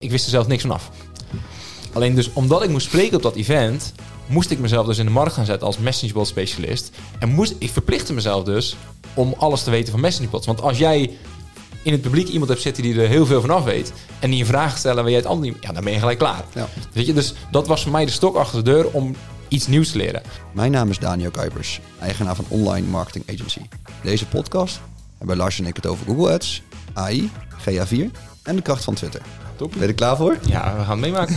[0.00, 0.90] Ik wist er zelf niks van af.
[1.92, 3.92] Alleen dus omdat ik moest spreken op dat event,
[4.26, 6.90] moest ik mezelf dus in de markt gaan zetten als messagebot specialist.
[7.18, 8.76] En moest, ik verplichtte mezelf dus
[9.14, 10.44] om alles te weten van messagebot.
[10.44, 11.10] Want als jij
[11.82, 14.40] in het publiek iemand hebt zitten die er heel veel van af weet en die
[14.40, 16.44] een vraag stellen waar jij het antwoord niet, ja, dan ben je gelijk klaar.
[16.54, 16.68] Ja.
[16.92, 19.14] Weet je, dus dat was voor mij de stok achter de deur om
[19.48, 20.22] iets nieuws te leren.
[20.52, 23.60] Mijn naam is Daniel Kuipers, eigenaar van Online Marketing Agency.
[24.02, 24.80] Deze podcast
[25.18, 26.62] hebben Lars en ik het over Google Ads,
[26.92, 27.30] AI,
[27.68, 28.10] GA4
[28.42, 29.22] en de kracht van Twitter.
[29.60, 29.70] Top.
[29.72, 30.36] Ben je er klaar voor?
[30.46, 31.36] Ja, we gaan het meemaken.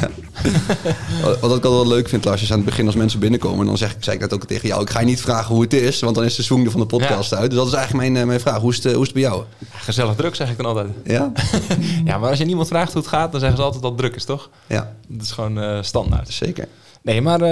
[1.23, 3.65] Wat wat ik altijd wel leuk vind, Lars, is aan het begin als mensen binnenkomen...
[3.65, 5.73] dan zeg, zei ik net ook tegen jou, ik ga je niet vragen hoe het
[5.73, 5.99] is...
[5.99, 7.49] want dan is de zoende van de podcast uit.
[7.49, 8.59] Dus dat is eigenlijk mijn, eh, mijn vraag.
[8.59, 9.43] Hoe is, het, eh, hoe is het bij jou?
[9.69, 10.87] Gezellig druk, zeg ik dan altijd.
[11.03, 11.31] Ja?
[12.05, 13.99] Ja, maar als je niemand vraagt hoe het gaat, dan zeggen ze altijd dat het
[13.99, 14.49] druk is, toch?
[14.67, 16.29] Ja, Dat is gewoon eh, standaard.
[16.29, 16.67] zeker.
[17.01, 17.43] Nee, maar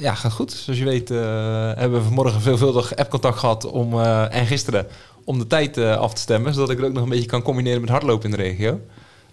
[0.00, 0.52] ja, gaat goed.
[0.52, 4.86] Zoals je weet hebben we vanmorgen veelvuldig appcontact gehad om, en gisteren
[5.24, 6.54] om de tijd af te stemmen.
[6.54, 8.80] Zodat ik het ook nog een beetje kan combineren met hardlopen in de regio.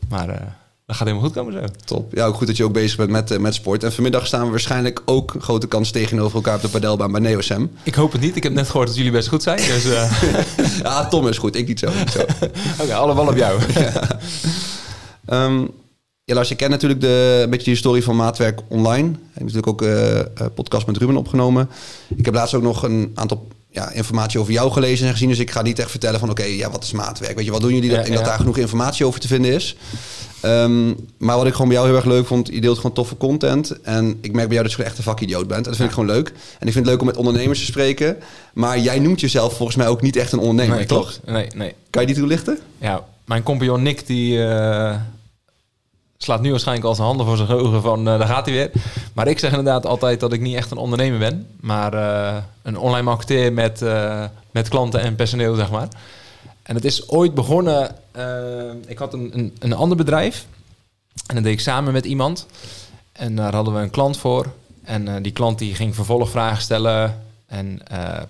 [0.10, 0.58] Maar
[0.88, 1.60] dat gaat helemaal goed komen zo.
[1.86, 2.14] Top.
[2.14, 3.84] Ja, ook goed dat je ook bezig bent met, eh, met sport.
[3.84, 7.66] En vanmiddag staan we waarschijnlijk ook grote kans tegenover elkaar op de padelbaan bij NeoSM.
[7.84, 8.36] Ik hoop het niet.
[8.36, 9.58] Ik heb net gehoord dat jullie best goed zijn.
[9.58, 10.22] Dus eh,
[10.84, 11.56] Ja, Tom is goed.
[11.56, 11.88] Ik niet zo.
[12.82, 13.62] Oké, alle bal op jou.
[16.24, 19.10] Ja, Lars, je kent natuurlijk de, een beetje de historie van maatwerk online.
[19.10, 21.70] Ik heb natuurlijk ook eh, een podcast met Ruben opgenomen.
[22.16, 25.30] Ik heb laatst ook nog een aantal ja, informatie over jou gelezen en gezien.
[25.30, 27.36] Dus ik ga niet echt vertellen van oké, ja, wat is maatwerk?
[27.36, 27.90] Weet je, wat doen jullie?
[27.90, 28.30] Ja, ik denk dat ja.
[28.30, 29.76] daar genoeg informatie over te vinden is.
[30.42, 33.18] Ehm, maar wat ik gewoon bij jou heel erg leuk vond, je deelt gewoon toffe
[33.18, 33.82] content.
[33.82, 35.60] En ik merk bij jou dat je gewoon echt een vakidioot bent.
[35.60, 36.28] En dat vind ik gewoon leuk.
[36.28, 38.18] En ik vind het leuk om met ondernemers te spreken.
[38.54, 41.20] Maar jij noemt jezelf volgens mij ook niet echt een ondernemer, Nee, toch?
[41.26, 41.74] Nee, nee.
[41.90, 42.60] Kan je die toelichten?
[42.78, 44.96] Ja, mijn compagnon Nick die eh,
[46.18, 48.72] slaat nu waarschijnlijk al zijn handen voor zijn ogen van eh, daar gaat hij weer.
[49.14, 52.78] Maar ik zeg inderdaad altijd dat ik niet echt een ondernemer ben, maar eh, een
[52.78, 53.84] online marketeer met,
[54.52, 55.88] met klanten en personeel, zeg maar.
[56.68, 60.46] En het is ooit begonnen, eh, ik had een, een, een ander bedrijf
[61.26, 62.46] en dat deed ik samen met iemand.
[63.12, 64.54] En daar hadden we een klant voor.
[64.84, 67.88] En eh, die klant die ging vervolgvragen stellen en...
[67.88, 68.22] eh,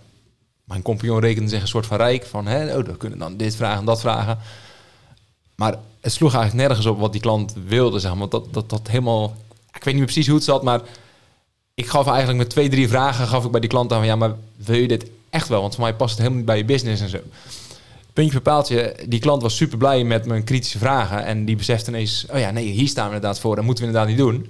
[0.64, 2.26] mijn compagnon rekende zich een soort van rijk.
[2.26, 4.38] Van, hè, oh, we kunnen dan dit vragen en dat vragen.
[5.56, 8.30] Maar het sloeg eigenlijk nergens op wat die klant wilde, zeg maar.
[8.30, 9.36] Dat, dat, dat helemaal...
[9.74, 10.82] Ik weet niet meer precies hoe het zat, maar...
[11.74, 14.08] Ik gaf eigenlijk met twee, drie vragen gaf ik bij die klant aan van...
[14.08, 15.62] Ja, maar wil je dit echt wel?
[15.62, 17.20] Want voor mij past het helemaal niet bij je business en zo.
[18.18, 21.26] Puntje paaltje, die klant was super blij met mijn kritische vragen.
[21.26, 22.26] En die besefte ineens...
[22.32, 23.56] Oh ja, nee, hier staan we inderdaad voor.
[23.56, 24.50] Dat moeten we inderdaad niet doen.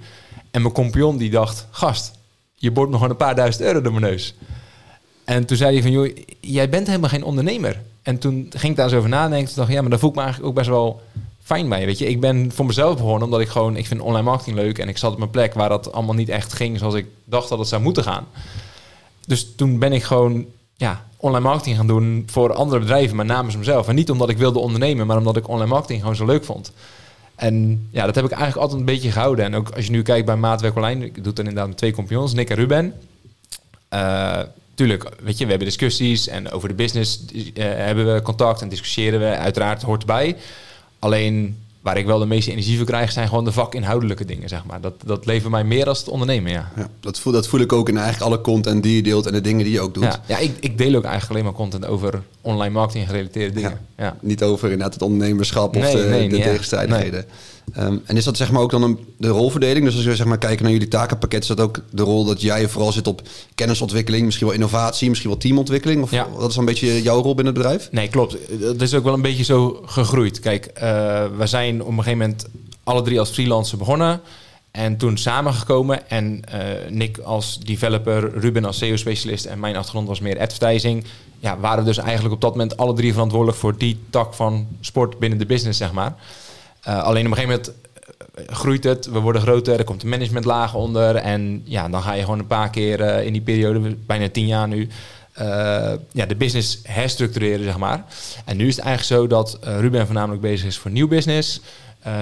[0.50, 1.66] En mijn compagnon die dacht...
[1.70, 2.12] Gast,
[2.54, 4.34] je boort nog een paar duizend euro door mijn neus.
[5.24, 7.80] En toen zei hij van, joh, jij bent helemaal geen ondernemer.
[8.02, 9.46] En toen ging ik daar eens over nadenken.
[9.46, 11.00] Toen dacht ja, maar daar voel ik me eigenlijk ook best wel
[11.42, 11.86] fijn bij.
[11.86, 14.78] Weet je, ik ben voor mezelf begonnen omdat ik gewoon, ik vind online marketing leuk.
[14.78, 17.48] En ik zat op een plek waar dat allemaal niet echt ging zoals ik dacht
[17.48, 18.26] dat het zou moeten gaan.
[19.26, 20.46] Dus toen ben ik gewoon,
[20.76, 23.88] ja, online marketing gaan doen voor andere bedrijven, maar namens mezelf.
[23.88, 26.72] En niet omdat ik wilde ondernemen, maar omdat ik online marketing gewoon zo leuk vond.
[27.34, 29.44] En ja, dat heb ik eigenlijk altijd een beetje gehouden.
[29.44, 32.32] En ook als je nu kijkt bij Maatwerk Online, ik doe dan inderdaad twee compagnons,
[32.32, 32.94] Nick en Ruben.
[33.88, 34.40] Eh,
[34.74, 37.24] tuurlijk, weet je, we hebben discussies en over de business
[37.54, 39.26] eh, hebben we contact en discussiëren we.
[39.26, 40.36] Uiteraard hoort erbij.
[40.98, 44.64] Alleen waar ik wel de meeste energie voor krijg, zijn gewoon de vakinhoudelijke dingen, zeg
[44.64, 44.80] maar.
[44.80, 46.72] Dat, dat levert mij meer als het ondernemen, ja.
[46.76, 49.32] Ja, dat, voel, dat voel ik ook in eigenlijk alle content die je deelt en
[49.32, 50.02] de dingen die je ook doet.
[50.02, 53.80] Ja, ja ik, ik deel ook eigenlijk alleen maar content over online marketing gerelateerde dingen.
[53.96, 54.16] Ja.
[54.20, 57.26] Niet over inderdaad het ondernemerschap of Nee, de, nee, de niet echt.
[57.72, 59.84] Ehm, en is dat zeg maar ook dan een, de rolverdeling?
[59.84, 62.40] Dus als we zeg maar kijken naar jullie takenpakket, is dat ook de rol dat
[62.40, 63.22] jij vooral zit op
[63.54, 66.02] kennisontwikkeling, misschien wel innovatie, misschien wel teamontwikkeling?
[66.02, 66.26] Of Ja.
[66.36, 67.88] wat is dan een beetje jouw rol binnen het bedrijf?
[67.90, 68.36] Nee, klopt.
[68.60, 70.40] Dat is ook wel een beetje zo gegroeid.
[70.40, 70.82] Kijk, eh,
[71.38, 72.46] we zijn op een gegeven moment
[72.84, 74.20] alle drie als freelancer begonnen.
[74.70, 76.10] En toen samengekomen.
[76.10, 81.04] En eh, Nick als developer, Ruben als SEO-specialist en mijn achtergrond was meer advertising.
[81.38, 84.66] Ja, waren we dus eigenlijk op dat moment alle drie verantwoordelijk voor die tak van
[84.80, 86.14] sport binnen de business, zeg maar.
[86.88, 87.72] Eh, alleen op een gegeven moment
[88.34, 91.16] eh, groeit het, we worden groter, er komt een managementlaag onder.
[91.16, 94.46] En ja, dan ga je gewoon een paar keer eh, in die periode, bijna tien
[94.46, 94.88] jaar nu,
[96.12, 98.04] ja, de business herstructureren, zeg maar.
[98.44, 101.60] En nu is het eigenlijk zo dat Ruben voornamelijk bezig is voor nieuw business.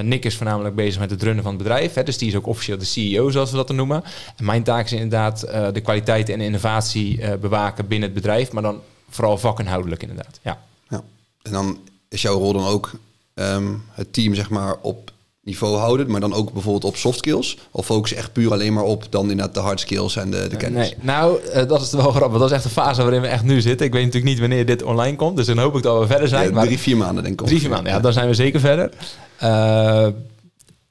[0.03, 1.93] Nick is voornamelijk bezig met het runnen van het bedrijf.
[1.93, 4.04] Dus die is ook officieel de CEO, zoals we dat dan noemen.
[4.36, 5.41] En mijn taak is inderdaad
[5.72, 8.53] de kwaliteit en innovatie bewaken binnen het bedrijf.
[8.53, 8.80] Maar dan
[9.10, 10.39] vooral vakinhoudelijk inderdaad.
[10.42, 10.59] Ja.
[10.89, 11.03] Ja.
[11.42, 11.78] En dan
[12.09, 12.91] is jouw rol dan ook
[13.36, 15.10] ehm, het team zeg maar op
[15.42, 17.59] niveau houden, maar dan ook bijvoorbeeld op soft skills?
[17.71, 20.56] Of focus echt puur alleen maar op dan inderdaad de hard skills en de, de
[20.56, 20.88] kennis?
[20.88, 22.38] Nee, nou, eh, dat is wel grappig.
[22.38, 23.86] Dat is echt de fase waarin we echt nu zitten.
[23.86, 25.36] Ik weet natuurlijk niet wanneer dit online komt.
[25.36, 26.48] Dus dan hoop ik dat we verder zijn.
[26.48, 27.47] Ja, maar drie, vier maanden denk ik.
[27.47, 28.91] Drie, vier maanden, ja, dan zijn we zeker verder.
[29.36, 30.06] Eh,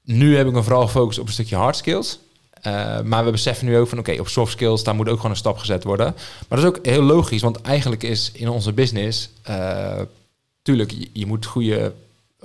[0.03, 2.19] nu heb ik me vooral gefocust op een stukje hard skills.
[2.61, 5.31] Eh, maar we beseffen nu ook van, oké, op soft skills, daar moet ook gewoon
[5.31, 6.05] een stap gezet worden.
[6.47, 9.29] Maar dat is ook heel logisch, want eigenlijk is in onze business...
[9.41, 10.01] eh,
[10.61, 11.93] tuurlijk, je, je moet goede,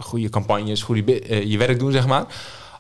[0.01, 2.27] goede campagnes, goede, eh, je werk doen, zeg maar.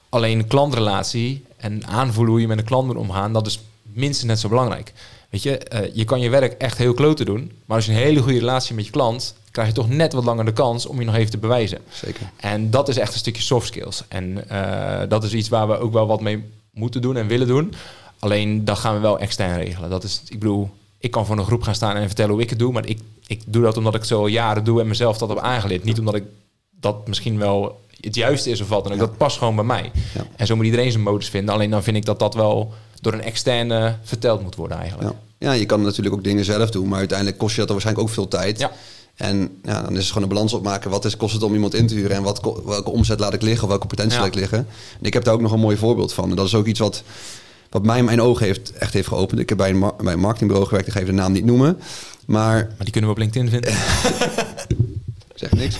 [0.08, 4.38] Alleen klantrelatie en aanvoelen hoe je met een klant moet omgaan, dat is minstens net
[4.40, 4.93] zo belangrijk.
[5.31, 7.99] Weet je, eh, je kan je werk echt heel kloten doen, maar als je een
[7.99, 10.99] hele goede relatie met je klant, krijg je toch net wat langer de kans om
[10.99, 11.78] je nog even te bewijzen.
[11.88, 12.31] Zeker.
[12.37, 14.05] En dat is echt een stukje soft skills.
[14.08, 17.46] En eh, dat is iets waar we ook wel wat mee moeten doen en willen
[17.46, 17.75] doen.
[18.19, 19.90] Alleen dat gaan we wel extern regelen.
[19.90, 22.50] Dat is, ik bedoel, ik kan voor een groep gaan staan en vertellen hoe ik
[22.50, 24.87] het doe, maar ik, ik doe dat omdat ik het zo al jaren doe en
[24.87, 25.84] mezelf dat heb aangeleerd.
[25.84, 26.25] Niet omdat ik
[26.81, 28.99] dat misschien wel het juiste is of wat dan ook.
[28.99, 29.91] Dat past gewoon bij mij.
[30.15, 30.27] Ja.
[30.37, 31.55] En zo moet iedereen zijn modus vinden.
[31.55, 35.11] Alleen dan vind ik dat dat wel door een externe verteld moet worden eigenlijk.
[35.11, 35.49] Ja.
[35.49, 38.15] ja, je kan natuurlijk ook dingen zelf doen, maar uiteindelijk kost je dat waarschijnlijk ook
[38.15, 38.59] veel tijd.
[38.59, 38.71] Ja.
[39.17, 40.91] En ja, dan is het gewoon een balans opmaken.
[40.91, 43.43] Wat is, kost het om iemand in te huren en wat, welke omzet laat ik
[43.43, 44.19] liggen of welke potentie Ja.
[44.19, 44.59] laat ik liggen?
[44.59, 44.67] En
[45.06, 46.31] ik heb daar ook nog een mooi voorbeeld van.
[46.31, 47.03] En dat is ook iets wat,
[47.71, 49.41] wat mij mijn ogen heeft, echt heeft geopend.
[49.41, 51.79] Ik heb bij een, bij een marketingbureau gewerkt, ik ga even de naam niet noemen.
[52.26, 53.73] Maar Maar die kunnen we op LinkedIn vinden.
[55.35, 55.76] zeg niks.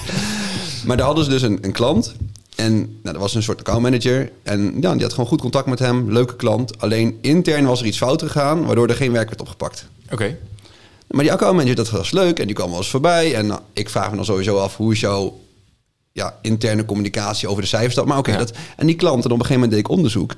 [0.87, 2.15] Maar daar hadden ze dus een, een klant.
[2.57, 4.31] En nou, dat was een soort accountmanager.
[4.43, 6.13] En ja, die had gewoon goed contact met hem.
[6.13, 6.81] Leuke klant.
[6.81, 9.87] Alleen intern was er iets fout gegaan, waardoor er geen werk werd opgepakt.
[10.13, 10.37] Oké.
[11.09, 12.39] Maar die accountmanager, dat was leuk.
[12.39, 13.35] En die kwam wel eens voorbij.
[13.35, 15.41] En nou, ik vraag me dan sowieso af, hoe is jouw
[16.13, 17.95] ja, interne communicatie over de cijfers?
[17.95, 18.07] dat?
[18.07, 18.39] Maar oké, Ja.
[18.39, 20.35] dat en die klant, en op een gegeven moment deed ik onderzoek.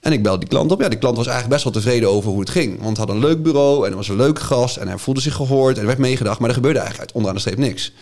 [0.00, 0.80] En ik belde die klant op.
[0.80, 2.82] Ja, die klant was eigenlijk best wel tevreden over hoe het ging.
[2.82, 4.76] Want hij had een leuk bureau en er was een leuke gast.
[4.76, 6.38] En hij voelde zich gehoord en er werd meegedacht.
[6.38, 7.92] Maar er gebeurde eigenlijk uit onderaan de streep niks.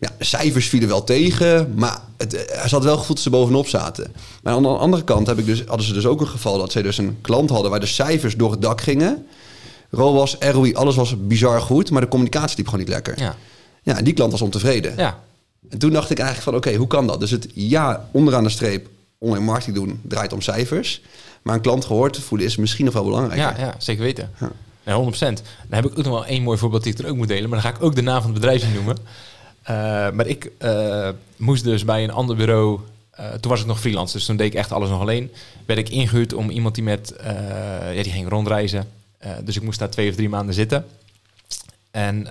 [0.00, 3.68] Ja, cijfers vielen wel tegen, maar het, eh, hij zat wel gevoeld dat ze bovenop
[3.68, 4.12] zaten.
[4.42, 6.72] Maar aan de andere kant heb ik dus, hadden ze dus ook een geval dat
[6.72, 9.26] ze dus een klant hadden waar de cijfers door het dak gingen.
[9.90, 13.18] ROAS, ROI, alles was bizar goed, maar de communicatie liep gewoon niet lekker.
[13.18, 13.36] Ja.
[13.82, 14.94] Ja, en die klant was ontevreden.
[14.96, 15.18] Ja.
[15.68, 17.20] En toen dacht ik eigenlijk van, oké, hoe kan dat?
[17.20, 18.88] Dus het ja, onderaan de streep
[19.18, 21.02] online marketing doen draait om cijfers.
[21.42, 23.60] Maar een klant gehoord te voelen is misschien nog wel belangrijker.
[23.60, 24.30] Ja, ja, zeker weten.
[24.40, 24.50] Ja.
[24.82, 25.18] Ja, 100%.
[25.18, 25.34] Dan
[25.68, 27.50] heb ik ook nog wel één mooi voorbeeld die ik er ook moet delen.
[27.50, 28.96] Maar dan ga ik ook de naam van het bedrijf niet noemen.
[29.62, 32.80] Eh, maar ik eh, moest dus bij een ander bureau...
[33.10, 35.30] eh, toen was ik nog freelance, dus toen deed ik echt alles nog alleen.
[35.66, 37.14] Werd ik ingehuurd om iemand die met...
[37.94, 38.88] ja, die ging rondreizen.
[39.44, 40.86] Dus ik moest daar twee of drie maanden zitten.
[41.90, 42.22] En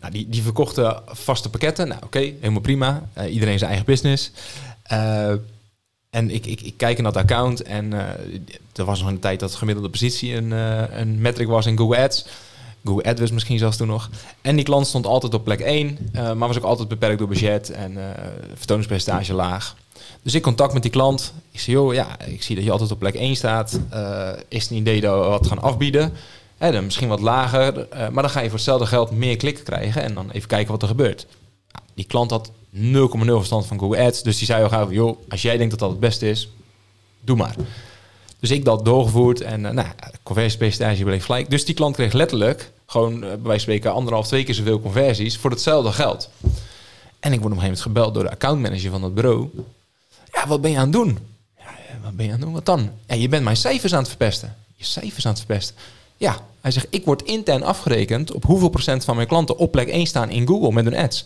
[0.00, 1.88] nou, die, die verkochten vaste pakketten.
[1.88, 3.08] Nou, oké, helemaal prima.
[3.28, 4.30] Iedereen zijn eigen business.
[6.10, 7.92] En ik, ik, ik kijk naar dat account en
[8.72, 10.50] er was nog een tijd dat gemiddelde positie een,
[11.00, 12.24] een metric was in Google Ads.
[12.88, 14.10] Google AdWords misschien zelfs toen nog.
[14.40, 17.28] En die klant stond altijd op plek 1, eh, maar was ook altijd beperkt door
[17.28, 18.04] budget en eh
[18.54, 19.76] vertoningspercentage laag.
[20.22, 21.32] Dus ik contact met die klant.
[21.50, 23.80] Ik zei, joh, ja, ik zie dat je altijd op plek 1 staat.
[23.90, 26.12] Eh, is het een idee dat we wat gaan afbieden?
[26.58, 30.14] Dan misschien wat lager, maar dan ga je voor hetzelfde geld meer klikken krijgen en
[30.14, 31.26] dan even kijken wat er gebeurt.
[31.72, 35.18] Nou, die klant had 0,0 verstand van Google Ads, dus die zei al gauw, joh,
[35.28, 36.48] als jij denkt dat dat het beste is,
[37.20, 37.56] doe maar.
[38.40, 39.88] Dus ik dat doorgevoerd en uh, nou,
[40.22, 41.50] conversiepercentage bleef gelijk.
[41.50, 44.80] Dus die klant kreeg letterlijk gewoon uh, bij wijze van spreken anderhalf, twee keer zoveel
[44.80, 46.30] conversies voor hetzelfde geld.
[47.20, 49.48] En ik word op een gegeven moment gebeld door de accountmanager van dat bureau.
[50.32, 51.18] Ja, wat ben je aan het doen?
[51.56, 51.64] Ja,
[52.02, 52.52] wat ben je aan het doen?
[52.52, 52.90] Wat dan?
[53.06, 54.56] Ja, je bent mijn cijfers aan het verpesten.
[54.76, 55.76] Je cijfers aan het verpesten.
[56.16, 59.88] Ja, hij zegt, ik word intern afgerekend op hoeveel procent van mijn klanten op plek
[59.88, 61.24] 1 staan in Google met hun ads.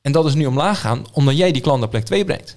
[0.00, 2.56] En dat is nu omlaag gaan, omdat jij die klant op plek 2 brengt.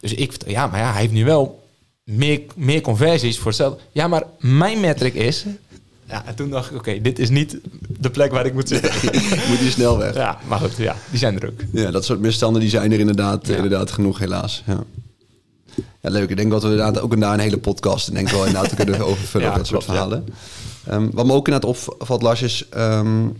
[0.00, 1.64] Dus ik, ja, maar ja, hij heeft nu wel
[2.04, 3.80] meer, meer conversies voor hetzelfde.
[3.92, 5.44] Ja, maar mijn metric is...
[6.08, 7.58] Ja, en toen dacht ik, oké, dit is niet
[7.98, 8.92] de plek waar ik moet zitten.
[9.48, 10.14] moet je snel weg.
[10.14, 11.60] Ja, maar goed, ja, die zijn er ook.
[11.72, 13.54] Ja, dat soort misstanden die zijn er inderdaad, ja.
[13.54, 14.62] inderdaad genoeg, helaas.
[14.66, 14.84] Ja.
[16.00, 16.30] ja, leuk.
[16.30, 19.46] Ik denk dat we inderdaad ook daar een hele podcast denk wel inderdaad kunnen overvullen
[19.46, 20.26] ja, op dat soort verhalen.
[20.90, 22.66] Um, wat me ook inderdaad opvalt, Lars, is...
[22.76, 23.36] Um,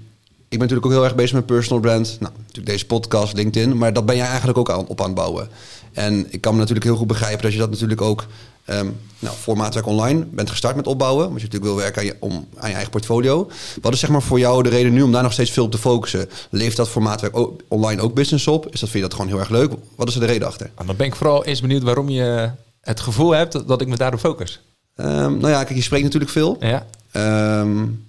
[0.50, 2.16] ik ben natuurlijk ook heel erg bezig met personal brand.
[2.20, 3.78] Nou, natuurlijk deze podcast, LinkedIn.
[3.78, 5.48] Maar dat ben jij eigenlijk ook aan, op aan het bouwen.
[5.92, 8.26] En ik kan me natuurlijk heel goed begrijpen dat je dat natuurlijk ook...
[8.70, 11.28] Um, nou, voor maatwerk online bent gestart met opbouwen.
[11.28, 13.50] Want je natuurlijk wil werken aan je, om, aan je eigen portfolio.
[13.80, 15.70] Wat is zeg maar voor jou de reden nu om daar nog steeds veel op
[15.70, 16.28] te focussen?
[16.50, 17.36] Leeft dat voor maatwerk
[17.68, 18.64] online ook business op?
[18.64, 19.72] Is dat, vind je dat gewoon heel erg leuk?
[19.96, 20.70] Wat is er de reden achter?
[20.74, 23.88] Nou, dan ben ik vooral eens benieuwd waarom je het gevoel hebt dat, dat ik
[23.88, 24.60] me daarop focus.
[24.96, 25.06] Um,
[25.38, 26.56] nou ja, kijk, je spreekt natuurlijk veel.
[26.60, 26.86] Ja.
[27.60, 28.06] Um,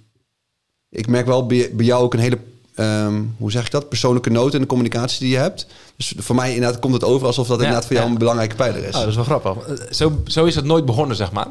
[0.88, 2.38] ik merk wel bij, bij jou ook een hele
[2.76, 3.88] Um, hoe zeg ik dat?
[3.88, 5.66] Persoonlijke noot in de communicatie die je hebt.
[5.96, 8.12] Dus voor mij inderdaad komt het over alsof dat ja, inderdaad voor jou ja.
[8.12, 8.94] een belangrijke pijler is.
[8.94, 9.78] Oh, dat is wel grappig.
[9.90, 11.46] Zo, zo is het nooit begonnen, zeg maar.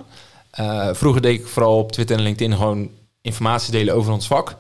[0.59, 2.89] Uh, vroeger deed ik vooral op Twitter en LinkedIn gewoon
[3.21, 4.55] informatie delen over ons vak.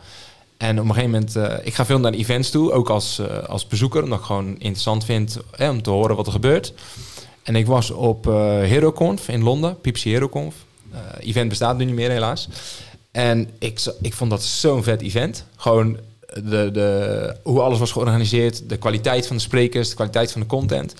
[0.57, 3.43] En op een gegeven moment, uh, ik ga veel naar events toe, ook als, uh,
[3.43, 6.73] als bezoeker, omdat ik gewoon interessant vind hè, om te horen wat er gebeurt.
[7.43, 10.55] En ik was op HeroConf in Londen, Pipsi HeroConf.
[11.19, 12.49] event bestaat nu niet meer helaas.
[13.11, 15.45] En ik, ik vond dat zo'n vet event.
[15.55, 15.97] Gewoon
[16.33, 20.47] de, de, hoe alles was georganiseerd, de kwaliteit van de sprekers, de kwaliteit van de
[20.47, 20.95] content.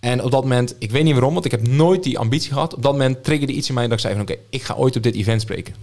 [0.00, 2.74] En op dat moment, ik weet niet waarom, want ik heb nooit die ambitie gehad.
[2.74, 4.96] Op dat moment triggerde iets in mij dat ik zei van oké, ik ga ooit
[4.96, 5.74] op dit event spreken.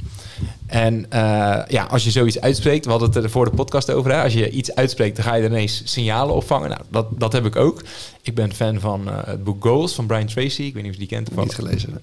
[0.65, 4.11] En uh, ja, als je zoiets uitspreekt, we hadden het er voor de podcast over.
[4.11, 4.23] Hè?
[4.23, 6.69] Als je iets uitspreekt, dan ga je ineens signalen opvangen.
[6.69, 7.81] Nou, dat, dat heb ik ook.
[8.21, 10.61] Ik ben fan van uh, het boek Goals van Brian Tracy.
[10.61, 11.35] Ik weet niet of je die kent.
[11.35, 12.01] Niet gelezen.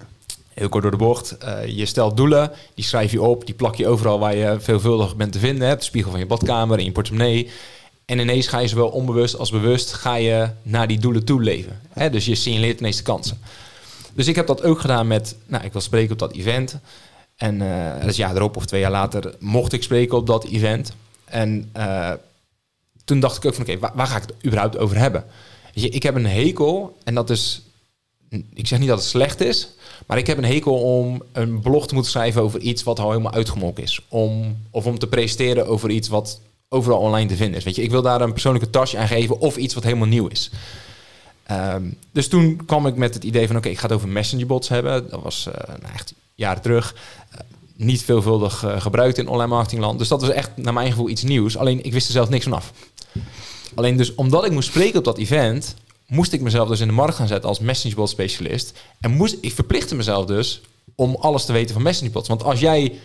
[0.61, 1.37] Heel kort door de bocht.
[1.45, 5.17] Uh, je stelt doelen, die schrijf je op, die plak je overal waar je veelvuldig
[5.17, 5.69] bent te vinden.
[5.69, 5.81] Hebt.
[5.81, 7.50] De spiegel van je badkamer, in je portemonnee.
[8.05, 11.81] En ineens ga je zowel onbewust als bewust ga je naar die doelen toe leven.
[11.88, 12.11] Hè?
[12.11, 13.38] Dus je signaleert ineens de kansen.
[14.12, 16.79] Dus ik heb dat ook gedaan met, nou, ik wil spreken op dat event.
[17.37, 20.93] En uh, dus jaar erop of twee jaar later mocht ik spreken op dat event.
[21.25, 22.12] En uh,
[23.05, 25.25] toen dacht ik ook van, oké, waar, ga ik het überhaupt over hebben?
[25.73, 27.62] Je, ik heb een hekel, en dat is,
[28.55, 29.69] ik zeg niet dat het slecht is,
[30.11, 33.11] maar ik heb een hekel om een blog te moeten schrijven over iets wat al
[33.11, 34.00] helemaal uitgemolken is.
[34.09, 37.64] Om, of om te presenteren over iets wat overal online te vinden is.
[37.64, 40.26] Weet je, ik wil daar een persoonlijke tasje aan geven of iets wat helemaal nieuw
[40.26, 40.50] is.
[41.50, 44.69] Um, dus toen kwam ik met het idee van, oké, ik ga het over messengerbots
[44.69, 45.11] hebben.
[45.11, 46.95] Dat was uh, echt jaren terug.
[47.33, 47.40] Uh,
[47.76, 49.99] niet veelvuldig uh, gebruikt in online marketingland.
[49.99, 51.57] Dus dat was echt naar mijn gevoel iets nieuws.
[51.57, 52.73] Alleen ik wist er zelf niks van af.
[53.75, 55.75] Alleen dus omdat ik moest spreken op dat event,
[56.11, 58.73] moest ik mezelf dus in de markt gaan zetten als messengerbot specialist.
[59.00, 60.61] En moest, ik verplichtte mezelf dus
[60.95, 62.29] om alles te weten van messengerbots.
[62.29, 62.99] Want als jij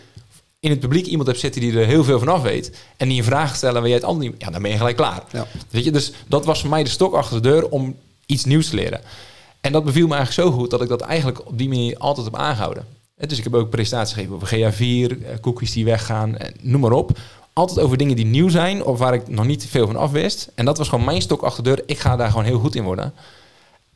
[0.60, 3.18] in het publiek iemand hebt zitten die er heel veel van af weet en die
[3.18, 5.22] een vraag stellen waar jij het ander niet, ja, dan ben je gelijk klaar.
[5.32, 5.46] Ja.
[5.70, 7.96] Weet je, dus dat was voor mij de stok achter de deur om
[8.26, 9.00] iets nieuws te leren.
[9.60, 12.26] En dat beviel me eigenlijk zo goed dat ik dat eigenlijk op die manier altijd
[12.26, 12.86] heb aangehouden.
[13.16, 17.18] Dus ik heb ook presentaties gegeven over GA4, cookies die weggaan, noem maar op.
[17.58, 20.50] Altijd over dingen die nieuw zijn of waar ik nog niet veel van af wist.
[20.54, 21.82] En dat was gewoon mijn stok achter de deur.
[21.86, 23.12] Ik ga daar gewoon heel goed in worden.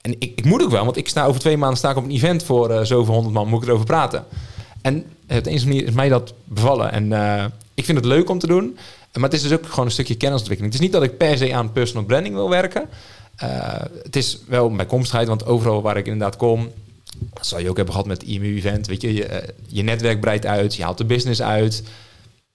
[0.00, 2.04] En ik, ik moet ook wel, want ik sta over twee maanden sta ik op
[2.04, 4.24] een event voor uh, zoveel honderd man, moet ik erover praten.
[4.82, 4.96] En
[5.28, 6.92] op een manier is mij dat bevallen.
[6.92, 8.78] En uh, ik vind het leuk om te doen.
[9.12, 10.72] Maar het is dus ook gewoon een stukje kennisontwikkeling.
[10.74, 12.88] Het is niet dat ik per se aan personal branding wil werken.
[13.42, 13.48] Uh,
[14.02, 16.70] het is wel mijn komstigheid, want overal waar ik inderdaad kom,
[17.34, 18.86] dat zal je ook hebben gehad met het IMU-event.
[18.86, 21.82] Weet je, je, je, netwerk breidt uit, je haalt de business uit.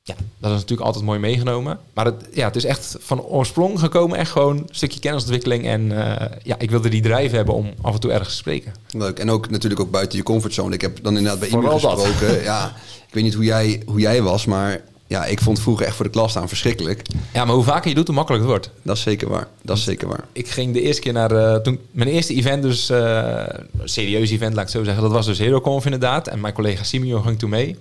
[0.08, 1.80] Ja, dat is natuurlijk altijd mooi meegenomen.
[1.94, 5.66] Maar het, ja, het is echt van oorsprong gekomen, echt gewoon een stukje kennisontwikkeling.
[5.66, 8.74] En uh, ja, ik wilde die drijf hebben om af en toe ergens te spreken.
[8.92, 9.20] Leuk.
[9.20, 10.74] En ook natuurlijk ook buiten je comfortzone.
[10.74, 12.44] Ik heb dan inderdaad bij IMU gesproken.
[12.52, 12.76] ja,
[13.08, 16.06] ik weet niet hoe jij, hoe jij was, maar ja, ik vond vroeger echt voor
[16.06, 17.02] de klas staan verschrikkelijk.
[17.34, 18.80] Ja, maar hoe vaker je doet, hoe makkelijker het wordt.
[18.82, 19.48] Dat is zeker waar.
[19.62, 20.24] Dat is zeker waar.
[20.32, 21.32] Ik ging de eerste keer naar...
[21.32, 22.90] Uh, toen, mijn eerste event dus...
[22.90, 23.44] Uh,
[23.84, 25.04] serieus event, laat ik zo zeggen.
[25.04, 26.28] Dat was dus HeroConf inderdaad.
[26.28, 27.78] En mijn collega Simeon ging toen mee.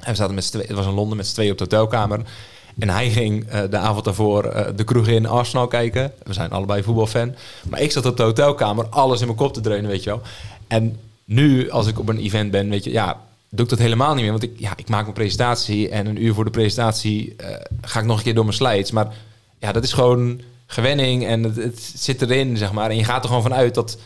[0.00, 0.66] En we zaten met z'n tweeën...
[0.66, 2.20] Het was in Londen met z'n tweeën op de hotelkamer.
[2.78, 6.12] En hij ging uh, de avond daarvoor de kroeg in Arsenal kijken.
[6.22, 7.34] We zijn allebei voetbalfan.
[7.68, 10.22] Maar ik zat op de hotelkamer alles in mijn kop te dreunen, weet je wel.
[10.68, 12.90] En nu, als ik op een event ben, weet je...
[12.90, 14.30] Ja, doe ik dat helemaal niet meer.
[14.30, 17.46] Want ik, ja, ik maak mijn presentatie en een uur voor de presentatie uh,
[17.80, 18.90] ga ik nog een keer door mijn slides.
[18.90, 19.14] Maar
[19.58, 22.90] ja, dat is gewoon gewenning en het, het, zit erin, zeg maar.
[22.90, 23.98] En je gaat er gewoon vanuit dat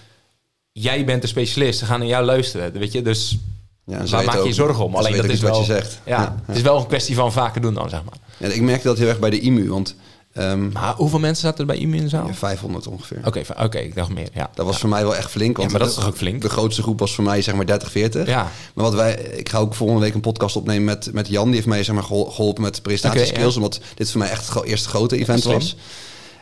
[0.73, 1.79] jij bent de specialist.
[1.79, 3.03] Ze gaan naar jou luisteren, weet je.
[3.03, 3.39] Dus
[3.87, 4.95] ja, waar maak je je zorgen om?
[4.95, 6.01] Alleen dat is wel, je zegt.
[6.05, 8.15] Ja, ja, het is wel een kwestie van vaker doen dan, zeg maar.
[8.37, 9.97] Ja, ik merk dat heel erg bij de IMU, want...
[10.39, 12.27] Um, maar hoeveel mensen zaten er bij IMU in de zaal?
[12.27, 13.19] Ja, 500 ongeveer.
[13.25, 14.29] Oké, okay, okay, ik dacht meer.
[14.33, 14.51] Ja.
[14.55, 15.57] Dat was voor mij wel echt flink.
[15.57, 16.43] Want ja, maar dat is toch ook flink?
[16.43, 18.27] De grootste groep was voor mij zeg maar 30, 40.
[18.27, 18.51] Ja.
[18.75, 21.45] Maar wat wij, ik ga ook volgende week een podcast opnemen met, met Jan.
[21.45, 23.57] Die heeft mij zeg maar geholpen met presentatieskills.
[23.57, 25.77] Okay, omdat dit voor mij echt het eerste grote event was.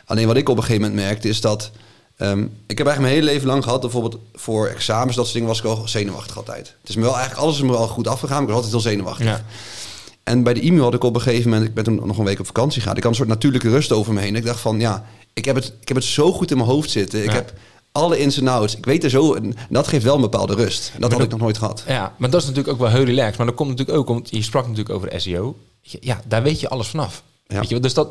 [0.05, 1.71] Alleen wat ik op een gegeven moment merkte is dat...
[2.17, 5.47] Um, ik heb eigenlijk mijn hele leven lang gehad, bijvoorbeeld voor examens, dat soort dingen,
[5.47, 6.75] was ik al zenuwachtig altijd.
[6.81, 8.83] Het is me wel eigenlijk alles is me wel goed afgegaan, maar ik was altijd
[8.83, 9.25] heel zenuwachtig.
[9.25, 9.43] Ja.
[10.23, 12.25] En bij de e-mail had ik op een gegeven moment, ik ben toen nog een
[12.25, 14.35] week op vakantie gegaan, ik had een soort natuurlijke rust over me heen.
[14.35, 16.89] Ik dacht van, ja, ik heb het, ik heb het zo goed in mijn hoofd
[16.89, 17.19] zitten.
[17.23, 17.33] Ik Ja.
[17.33, 17.53] heb
[17.91, 18.75] alle ins en outs.
[18.77, 20.91] Ik weet er zo, en dat geeft wel een bepaalde rust.
[20.95, 21.83] En dat had ik nog nooit gehad.
[21.87, 23.37] Ja, maar dat is natuurlijk ook wel heel relaxed.
[23.37, 25.57] Maar dat komt natuurlijk ook, want je sprak natuurlijk over SEO.
[25.81, 27.23] Ja, daar weet je alles vanaf.
[27.47, 27.59] Ja.
[27.59, 28.09] Weet je, dus dat,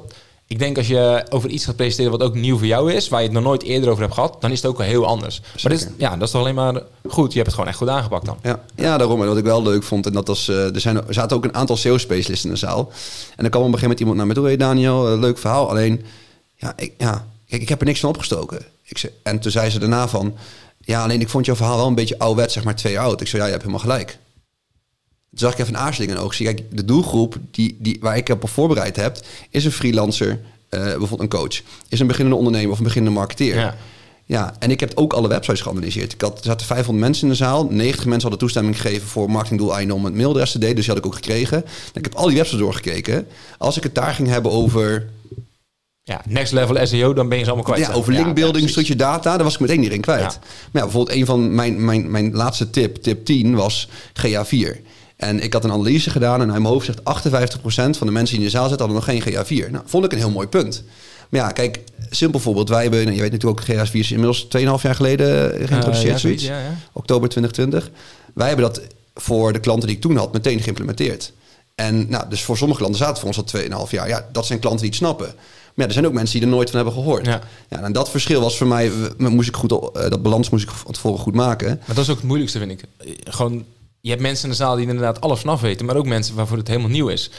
[0.53, 3.21] ik denk als je over iets gaat presenteren wat ook nieuw voor jou is, waar
[3.21, 5.41] je het nog nooit eerder over hebt gehad, dan is het ook wel heel anders.
[5.41, 7.31] Maar dit is, ja, dat is toch alleen maar goed.
[7.33, 8.39] Je hebt het gewoon echt goed aangepakt dan.
[8.43, 9.21] Ja, ja daarom.
[9.21, 11.45] En wat ik wel leuk vond, en dat was, uh, er, zijn, er zaten ook
[11.45, 12.93] een aantal SEO-specialisten in de zaal.
[13.37, 15.39] En dan kwam op een gegeven moment iemand naar me toe, hey Daniel, uh, leuk
[15.39, 15.69] verhaal.
[15.69, 16.05] Alleen,
[16.57, 18.59] ja, ik, ja kijk, ik heb er niks van opgestoken.
[18.85, 20.35] Ik zei, en toen zei ze daarna van,
[20.81, 23.21] ja, alleen ik vond jouw verhaal wel een beetje ouderwet, zeg maar twee jaar oud.
[23.21, 24.19] Ik zei, ja, je hebt helemaal gelijk.
[25.33, 26.35] Toen zag ik even een aarzeling in oog.
[26.35, 29.19] Zie, kijk, de doelgroep die, die, waar ik op voorbereid heb,
[29.51, 30.39] is een freelancer, uh,
[30.81, 31.61] bijvoorbeeld een coach.
[31.89, 33.57] Is een beginnende ondernemer of een beginnende marketeer.
[33.57, 33.77] Ja.
[34.25, 36.13] Ja, en ik heb ook alle websites geanalyseerd.
[36.13, 37.65] Ik had, er zaten 500 mensen in de zaal.
[37.65, 40.77] 90 mensen hadden toestemming gegeven voor marketingdoeleinden om het mailadres te delen.
[40.77, 41.65] Dus die had ik ook gekregen.
[41.95, 43.27] Ik heb al die websites doorgekeken.
[43.59, 45.09] Als ik het daar ging hebben over...
[46.03, 47.87] Ja, next level SEO, dan ben je ze allemaal kwijt.
[47.87, 50.21] Ja, over linkbuilding, ja, stukje data, daar was ik meteen niet in kwijt.
[50.21, 50.39] Ja.
[50.39, 53.89] Maar ja, bijvoorbeeld een van mijn, mijn, mijn laatste tip, tip 10, was
[54.27, 54.77] GA4.
[55.23, 58.37] En ik had een analyse gedaan en uit mijn hoofd zegt 58% van de mensen
[58.37, 59.35] die in de zaal zitten hadden nog geen
[59.67, 59.71] GA4.
[59.71, 60.83] Nou, vond ik een heel mooi punt.
[61.29, 62.69] Maar ja, kijk, simpel voorbeeld.
[62.69, 66.19] Wij hebben, je weet natuurlijk ook, GA4 is inmiddels 2,5 jaar geleden geïntroduceerd, Uh, ja,
[66.19, 66.45] zoiets.
[66.45, 66.77] ja, ja.
[66.93, 67.91] Oktober 2020.
[68.35, 68.81] Wij hebben dat
[69.15, 71.33] voor de klanten die ik toen had meteen geïmplementeerd.
[71.75, 74.09] En nou, dus voor sommige klanten zaten voor ons al 2,5 jaar.
[74.09, 75.27] Ja, dat zijn klanten die het snappen.
[75.27, 77.27] Maar ja, er zijn ook mensen die er nooit van hebben gehoord.
[77.27, 77.41] Ja.
[77.69, 77.83] Ja.
[77.83, 80.93] en dat verschil was voor mij, moest ik goed, eh, dat balans moest ik van
[80.93, 81.67] tevoren goed maken.
[81.87, 82.85] Maar dat is ook het moeilijkste, vind ik.
[83.25, 83.65] Gewoon,
[84.03, 86.57] je hebt mensen in de zaal die inderdaad alles vanaf weten, maar ook mensen waarvoor
[86.57, 87.31] het helemaal nieuw is.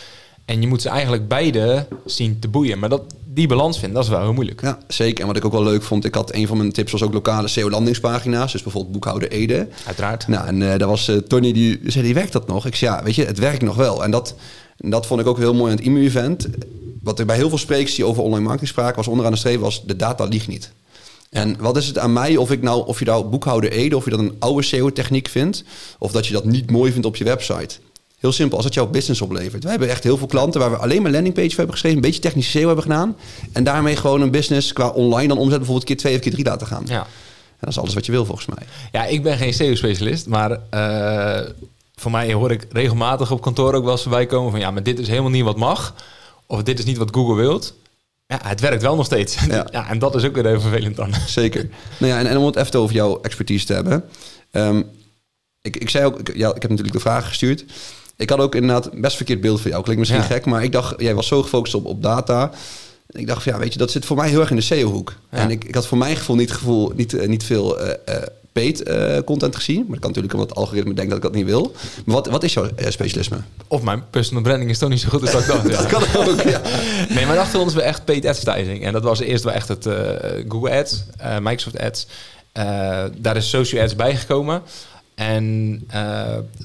[0.45, 2.79] En je moet ze eigenlijk beide zien te boeien.
[2.79, 4.61] Maar dat, die balans vinden, dat is wel heel moeilijk.
[4.61, 5.21] Ja, zeker.
[5.21, 7.13] En wat ik ook wel leuk vond, ik had een van mijn tips was ook
[7.13, 8.51] lokale SEO-landingspagina's.
[8.51, 9.67] Dus bijvoorbeeld boekhouder Ede.
[9.85, 10.27] Uiteraard.
[10.27, 12.65] Nou, en eh, daar was eh, Tony die zei, die werkt dat nog?
[12.65, 14.03] Ik zei, ja, weet je, het werkt nog wel.
[14.03, 14.35] En dat,
[14.77, 16.47] dat vond ik ook heel mooi aan het IMU-event.
[17.01, 19.59] Wat er bij heel veel sprekers die over online marketing spraken, was onderaan de streep,
[19.59, 20.71] was de data liegt niet.
[21.33, 24.03] En wat is het aan mij of ik nou, of je nou boekhouder Ede, of
[24.03, 25.63] je dat een oude SEO-techniek vindt,
[25.99, 27.75] of dat je dat niet mooi vindt op je website.
[28.19, 29.61] Heel simpel, als het jouw business oplevert.
[29.63, 32.03] Wij hebben echt heel veel klanten waar we alleen maar landingpage voor hebben geschreven, een
[32.03, 33.15] beetje technische SEO hebben gedaan.
[33.51, 36.45] En daarmee gewoon een business qua online dan omzet bijvoorbeeld keer twee of keer drie
[36.45, 36.83] laten gaan.
[36.85, 37.01] Ja.
[37.01, 38.67] En dat is alles wat je wil volgens mij.
[38.91, 41.49] Ja, ik ben geen SEO-specialist, maar eh,
[41.95, 44.83] voor mij hoor ik regelmatig op kantoor ook wel eens voorbij komen van ja, maar
[44.83, 45.95] dit is helemaal niet wat mag.
[46.45, 47.73] Of dit is niet wat Google wilt.
[48.33, 49.37] Ja, het werkt wel nog steeds.
[49.47, 49.67] Ja.
[49.71, 51.13] Ja, en dat is ook weer even vervelend dan.
[51.27, 51.69] Zeker.
[51.97, 54.03] nou ja, en, en om het even over jouw expertise te hebben.
[54.51, 54.81] Ehm,
[55.61, 57.65] ik, ik zei ook, ik, ja, ik heb natuurlijk de vragen gestuurd.
[58.15, 59.83] Ik had ook inderdaad best verkeerd beeld van jou.
[59.83, 60.27] Klinkt misschien Ja.
[60.27, 62.51] gek, maar ik dacht, jij was zo gefocust op, op data.
[63.07, 64.61] En ik dacht van ja, weet je, dat zit voor mij heel erg in de
[64.61, 65.13] SEO-hoek.
[65.31, 65.37] Ja.
[65.37, 68.23] En ik, ik had voor mijn gevoel niet, gevoel, niet, eh, niet veel eh, eh,
[68.53, 69.75] paid eh, content gezien.
[69.75, 71.73] Maar dat kan natuurlijk omdat het algoritme denkt dat ik dat niet wil.
[72.05, 73.37] Maar wat, wat is jouw eh, specialisme?
[73.67, 75.63] Of mijn personal branding is toch niet zo goed als dat ik dacht.
[75.69, 76.61] Dat kan ook, ja.
[77.09, 78.83] Nee, mijn achtergrond is wel echt paid advertising.
[78.85, 79.95] En dat was eerst wel echt het eh,
[80.47, 81.03] Google Ads,
[81.41, 82.07] Microsoft Ads.
[83.17, 84.61] Daar is social ads bijgekomen.
[85.15, 85.87] En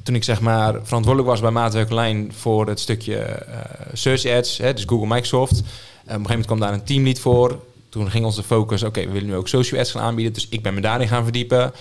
[0.02, 3.46] toen ik zeg maar verantwoordelijk was bij Maatwerk Online voor het stukje
[3.92, 5.58] search ads, hè, dus Google Microsoft.
[5.58, 5.64] op een
[6.04, 7.58] gegeven moment kwam daar een teamlead voor.
[7.88, 10.32] Toen ging onze focus, oké, we willen nu ook social ads gaan aanbieden.
[10.32, 11.72] Dus ik ben me daarin gaan verdiepen.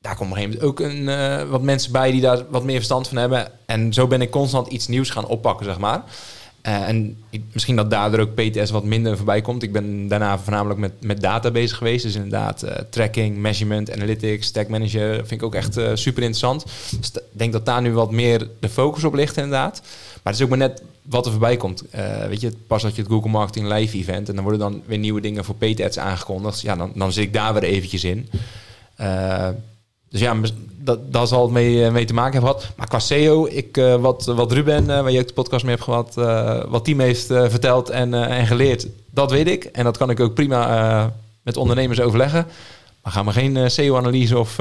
[0.00, 2.64] Daar komen op een gegeven moment ook een, eh, wat mensen bij die daar wat
[2.64, 3.50] meer verstand van hebben.
[3.66, 6.04] En zo ben ik constant iets nieuws gaan oppakken, zeg maar.
[6.60, 7.16] Eh, en
[7.52, 9.62] misschien dat daardoor ook PTS wat minder voorbij komt.
[9.62, 12.04] Ik ben daarna voornamelijk met, met data bezig geweest.
[12.04, 15.14] Dus inderdaad eh, tracking, measurement, analytics, tag manager.
[15.14, 16.64] Vind ik ook echt super interessant.
[16.98, 19.80] Dus ik denk dat daar nu wat meer de focus op ligt inderdaad.
[19.82, 21.82] Maar het is ook maar net wat er voorbij komt.
[21.90, 24.28] Eh, weet je, pas dat je het Google Marketing Live event...
[24.28, 26.60] en dan worden dan weer nieuwe dingen voor PTS aangekondigd.
[26.60, 28.28] Ja, dan, dan zit ik daar weer eventjes in.
[28.98, 29.48] Eh,
[30.08, 30.36] dus ja,
[30.78, 32.72] dat, dat zal het mee, eh, mee te maken hebben gehad.
[32.76, 36.16] Maar qua SEO, ik, wat, wat Ruben, waar je ook de podcast mee hebt gehad,
[36.16, 39.64] eh, wat team heeft verteld en, en geleerd, dat weet ik.
[39.64, 42.46] En dat kan ik ook prima met ondernemers overleggen.
[43.02, 44.58] Maar ga me geen SEO-analyse of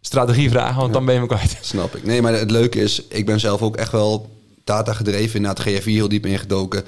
[0.00, 1.58] strategie vragen, want dan ben je me kwijt.
[1.60, 2.04] Snap ik.
[2.04, 4.30] Nee, maar het leuke is, ik ben zelf ook echt wel
[4.64, 5.36] data gedreven.
[5.36, 6.84] Inderdaad, GFI heel diep ingedoken.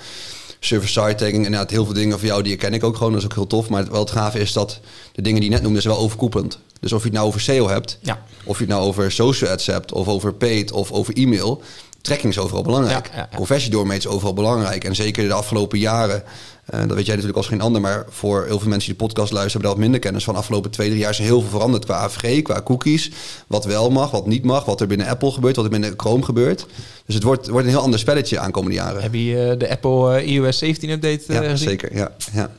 [0.60, 3.12] Server-side tagging, inderdaad heel veel dingen van jou, die ken ik ook gewoon.
[3.12, 3.68] Dat is ook heel tof.
[3.68, 4.80] Maar wel het gave is dat
[5.12, 6.58] de dingen die je net noemde, is wel overkoepelend.
[6.80, 8.22] Dus of je het nou over SEO hebt, Ja.
[8.44, 11.62] of je het nou over social ads hebt, of over paid, of over e-mail.
[12.06, 13.10] Tracking is overal belangrijk.
[13.14, 14.84] Ja, ja, is overal belangrijk.
[14.84, 16.22] En zeker de afgelopen jaren,
[16.66, 19.04] eh, dat weet jij natuurlijk als geen ander, maar voor heel veel mensen die de
[19.04, 20.34] podcast luisteren, hebben daar wat minder kennis van.
[20.34, 23.10] De afgelopen twee, drie jaar is er heel veel veranderd qua AVG, qua cookies.
[23.46, 26.22] Wat wel mag, wat niet mag, wat er binnen Apple gebeurt, wat er binnen Chrome
[26.22, 26.66] gebeurt.
[27.06, 29.02] Dus het wordt, wordt een heel ander spelletje aankomende jaren.
[29.02, 31.68] Heb je eh, de Apple eh, iOS 17 update ja, gezien?
[31.68, 31.96] zeker.
[31.96, 32.50] Ja, ja.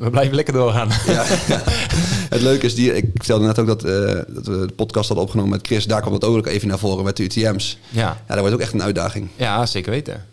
[0.00, 0.88] We blijven lekker doorgaan.
[1.06, 1.62] Ja, ja.
[2.34, 3.92] Het leuke is, die, ik vertelde net ook dat, eh,
[4.28, 5.84] dat we de podcast hadden opgenomen met Chris.
[5.86, 7.78] Daar kwam het ook even naar voren met de UTM's.
[7.90, 8.00] ja.
[8.00, 9.28] Ja, dat wordt ook echt een uitdaging.
[9.36, 10.24] ja, zeker weten.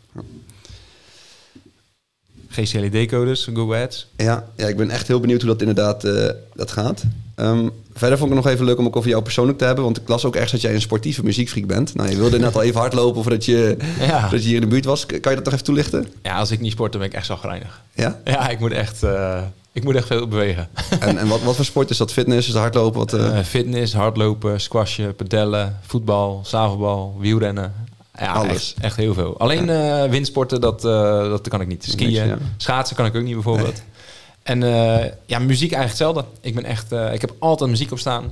[2.50, 4.08] GCLD-codes, Google Ads.
[4.15, 7.04] Ja, ja, ik ben echt heel benieuwd hoe dat inderdaad eh, dat gaat.
[7.39, 9.84] Ehm, verder vond ik het nog even leuk om ook over jou persoonlijk te hebben.
[9.84, 11.95] Want ik las ook ergens dat jij een sportieve muziekfreak bent.
[11.95, 14.21] Nou, je wilde net al even hardlopen voordat je, Ja.
[14.21, 15.06] voordat je hier in de buurt was.
[15.06, 16.08] Kan je dat nog even toelichten?
[16.23, 17.82] Ja, als ik niet sport, dan ben ik echt zagrijnig.
[17.93, 18.19] Ja?
[18.23, 20.67] Ja, ik moet echt, eh, ik moet echt veel bewegen.
[20.99, 22.12] En, en wat, wat voor sport is dat?
[22.13, 22.47] Fitness?
[22.47, 22.99] Is hardlopen?
[22.99, 27.73] Wat, eh, Eh, fitness, hardlopen, squashen, padellen, voetbal, zaalvoetbal, wielrennen.
[28.19, 28.52] Ja, Alles.
[28.52, 29.39] Echt, echt heel veel.
[29.39, 29.65] Alleen
[30.10, 31.86] windsporten, dat, dat kan ik niet.
[31.89, 32.38] Skiën, Niks, ja.
[32.58, 33.82] schaatsen kan ik ook niet bijvoorbeeld.
[34.49, 36.25] En eh, ja, muziek eigenlijk hetzelfde.
[36.41, 38.31] Ik ben echt, eh, ik heb altijd muziek op staan.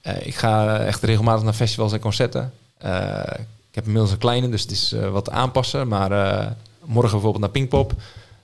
[0.00, 2.52] Eh, ik ga echt regelmatig naar festivals en concerten.
[3.68, 5.88] Ik heb inmiddels een kleine, dus het is wat aanpassen.
[5.88, 6.10] Maar
[6.84, 7.92] morgen bijvoorbeeld naar Pinkpop.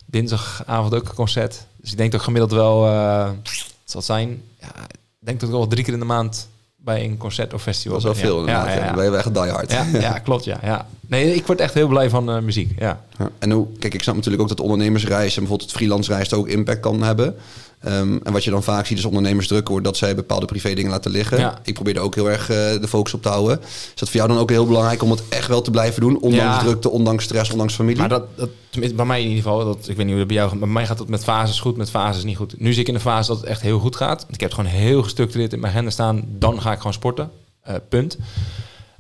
[0.05, 1.67] Dinsdagavond ook een concert.
[1.77, 5.67] Dus ik denk dat gemiddeld wel, het zal zijn, ja, ik denk dat ik wel
[5.67, 6.49] drie keer in de maand
[6.85, 8.45] bij een concert of festival dat is wel ben.
[8.45, 9.73] veel Ja, ja, Ja, ja, Ben je wel echt die hard.
[9.73, 10.87] ja, ja, klopt, ja, ja.
[11.07, 13.05] Nee, ik word echt heel blij van eh, muziek, ja.
[13.19, 16.33] Ja, En hoe, kijk, ik snap natuurlijk ook dat ondernemersreis en bijvoorbeeld het freelance reis
[16.35, 17.35] ook impact kan hebben.
[17.83, 20.75] Ehm, en wat je dan vaak ziet is ondernemers druk wordt dat zij bepaalde privé
[20.75, 21.39] dingen laten liggen.
[21.39, 21.61] Ja.
[21.65, 23.61] Ik probeer er ook heel erg eh, de focus op te houden.
[23.63, 26.21] Is dat voor jou dan ook heel belangrijk om het echt wel te blijven doen?
[26.21, 26.59] Ondanks Ja.
[26.59, 27.99] drukte, ondanks stress, ondanks familie?
[28.01, 30.27] Maar dat, dat tenminste, bij mij in ieder geval, dat, ik weet niet hoe dat
[30.27, 32.61] bij jou gaat, bij mij gaat het met fases goed, met fases niet goed.
[32.61, 34.23] Nu zit ik in de fase dat het echt heel goed gaat.
[34.23, 36.25] Ik heb het gewoon heel gestructureerd in mijn agenda staan.
[36.29, 37.31] Dan ga ik gewoon sporten.
[37.63, 38.19] Eh, punt.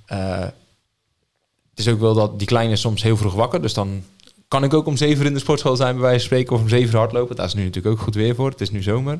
[0.06, 0.38] Eh,
[1.70, 3.62] het is ook wel dat die kleine is soms heel vroeg wakker.
[3.62, 4.02] Dus dan
[4.52, 6.54] kan ik ook om zeven in de sportschool zijn, bij wijze van spreken.
[6.54, 7.36] Of om zeven hardlopen.
[7.36, 8.50] Daar is nu natuurlijk ook goed weer voor.
[8.50, 9.18] Het is nu zomer.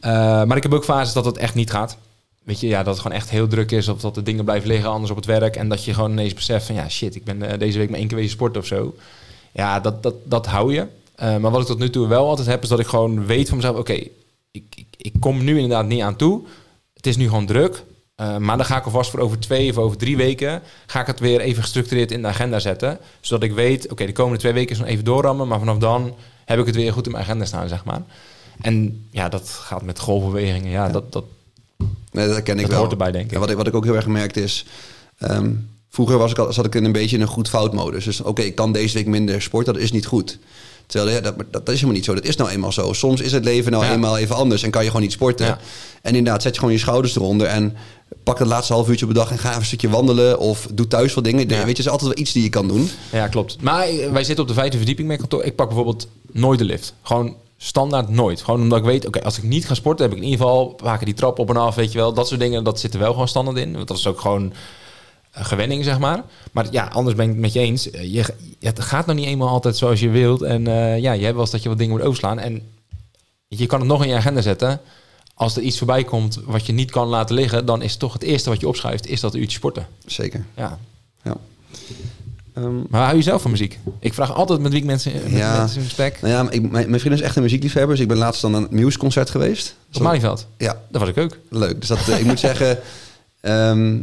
[0.00, 0.10] Eh,
[0.44, 1.96] maar ik heb ook fases dat het echt niet gaat.
[2.42, 3.88] Weet je, ja, dat het gewoon echt heel druk is.
[3.88, 5.56] Of dat de dingen blijven liggen anders op het werk.
[5.56, 6.74] En dat je gewoon ineens beseft van...
[6.74, 8.94] Ja, shit, ik ben eh, deze week maar één keer wezen sporten of zo.
[9.52, 10.86] Ja, dat, dat, dat hou je.
[11.14, 12.62] Eh, maar wat ik tot nu toe wel altijd heb...
[12.62, 13.76] is dat ik gewoon weet van mezelf...
[13.76, 14.10] Oké, ik,
[14.50, 16.42] ik, ik kom nu inderdaad niet aan toe.
[16.94, 17.84] Het is nu gewoon druk.
[18.20, 20.62] Uh, maar dan ga ik alvast voor over twee of over drie weken...
[20.86, 22.98] ga ik het weer even gestructureerd in de agenda zetten.
[23.20, 23.90] Zodat ik weet...
[23.90, 25.48] Oké, de komende twee weken is nog even doorrammen...
[25.48, 28.02] maar vanaf dan heb ik het weer goed in mijn agenda staan, zeg maar.
[28.60, 30.70] En ja, dat gaat met golfbewegingen.
[30.70, 31.24] Ja, Dat, dat,
[32.10, 32.78] nee, dat ken ik dat wel.
[32.78, 33.30] hoort erbij, denk ik.
[33.30, 34.64] Ja, wat, ik wat ik ook heel erg gemerkt is...
[35.18, 35.52] ehm,
[35.90, 38.04] vroeger was ik al, zat ik in een beetje in een goed fout modus.
[38.04, 40.38] Dus oké, ik kan deze week minder sporten, dat is niet goed.
[40.86, 42.14] Terwijl ja, dat, dat is helemaal niet zo.
[42.14, 42.92] Dat is nou eenmaal zo.
[42.92, 43.92] Soms is het leven nou Ja.
[43.92, 45.46] eenmaal even anders en kan je gewoon niet sporten.
[45.46, 45.58] Ja.
[46.02, 47.76] En inderdaad, zet je gewoon je schouders eronder en
[48.22, 50.68] pak het laatste half uurtje op de dag en ga even een stukje wandelen of
[50.72, 51.48] doe thuis wat dingen.
[51.48, 51.64] Ja.
[51.64, 52.90] Weet je, is altijd wel iets die je kan doen.
[53.12, 53.56] Ja, klopt.
[53.60, 55.44] Maar eh, wij zitten op de vijfde verdieping met kantoor.
[55.44, 56.94] Ik pak bijvoorbeeld nooit de lift.
[57.02, 58.42] Gewoon standaard nooit.
[58.42, 60.78] Gewoon omdat ik weet, oké, als ik niet ga sporten, heb ik in ieder geval
[60.82, 62.12] vaker die trap op en af, weet je wel.
[62.14, 63.72] Dat soort dingen, dat zit er wel gewoon standaard in.
[63.72, 64.52] Want dat is ook gewoon
[65.34, 66.22] gewenning, zeg maar.
[66.52, 67.90] Maar ja, anders ben ik het met je eens.
[67.90, 68.24] Eh, Je,
[68.60, 70.42] het gaat nog niet eenmaal altijd zoals je wilt.
[70.42, 72.38] En eh, ja, je hebt wel eens dat je wat dingen moet overslaan.
[72.38, 72.62] En
[73.48, 74.80] je kan het nog in je agenda zetten.
[75.34, 78.22] Als er iets voorbij komt wat je niet kan laten liggen, dan is toch het
[78.22, 79.86] eerste wat je opschrijft, is dat uurtje sporten.
[80.06, 80.44] Zeker.
[80.56, 80.78] Ja.
[81.22, 81.36] Ja.
[82.54, 83.78] Ehm, Maar hou je zelf van muziek?
[84.00, 85.58] Ik vraag altijd met wie ik mensen, met Ja.
[85.58, 86.18] mensen in gesprek.
[86.20, 87.90] nou ja, ik, mijn, mijn vriend is echt een muziekliefhebber.
[87.94, 89.74] Dus ik ben laatst dan naar een Muse-concert geweest.
[89.94, 90.46] Op Malieveld.
[90.58, 91.38] Ja, Dat was ik ook.
[91.50, 91.78] leuk.
[91.80, 92.78] Dus dat, eh, ik moet zeggen,
[93.40, 94.00] ehm,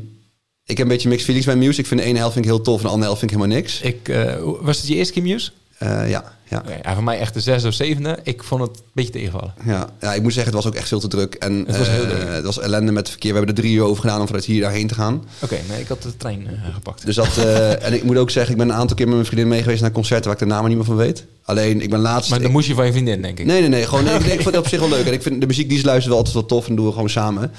[0.65, 1.79] ik heb een beetje mixed feelings bij Muse.
[1.79, 3.37] Ik vind de ene helft vind ik heel tof en de andere helft vind ik
[3.37, 3.81] helemaal niks.
[3.81, 5.51] Ik, eh, was het je eerste keer Muse?
[5.77, 6.63] Eh, ja, ja.
[6.93, 8.19] Voor mij echt de zesde of zevende.
[8.23, 9.53] Ik vond het een beetje tegenvallen.
[9.65, 11.33] Ja, ja, ik moet zeggen, het was ook echt veel te druk.
[11.33, 13.31] En Het was heel eh, het was ellende met het verkeer.
[13.31, 15.23] We hebben er drie uur over gedaan om vanuit hier daarheen te gaan.
[15.39, 17.05] Oké, nee, ik had de trein gepakt.
[17.05, 17.37] Dus dat,
[17.81, 19.81] en ik moet ook zeggen, ik ben een aantal keer met mijn vriendin mee geweest
[19.81, 21.25] naar concerten waar ik de namen niet meer van weet.
[21.43, 22.29] Alleen, ik ben laatst...
[22.29, 23.45] maar dan ik- moest je van je vriendin, denk ik.
[23.45, 23.85] Nee, nee, nee.
[23.87, 25.05] Gewoon, nee, ik, ik vind het op zich wel leuk.
[25.05, 26.91] En ik vind de muziek die ze luisteren wel altijd wel tof en doen we
[26.91, 27.51] gewoon samen.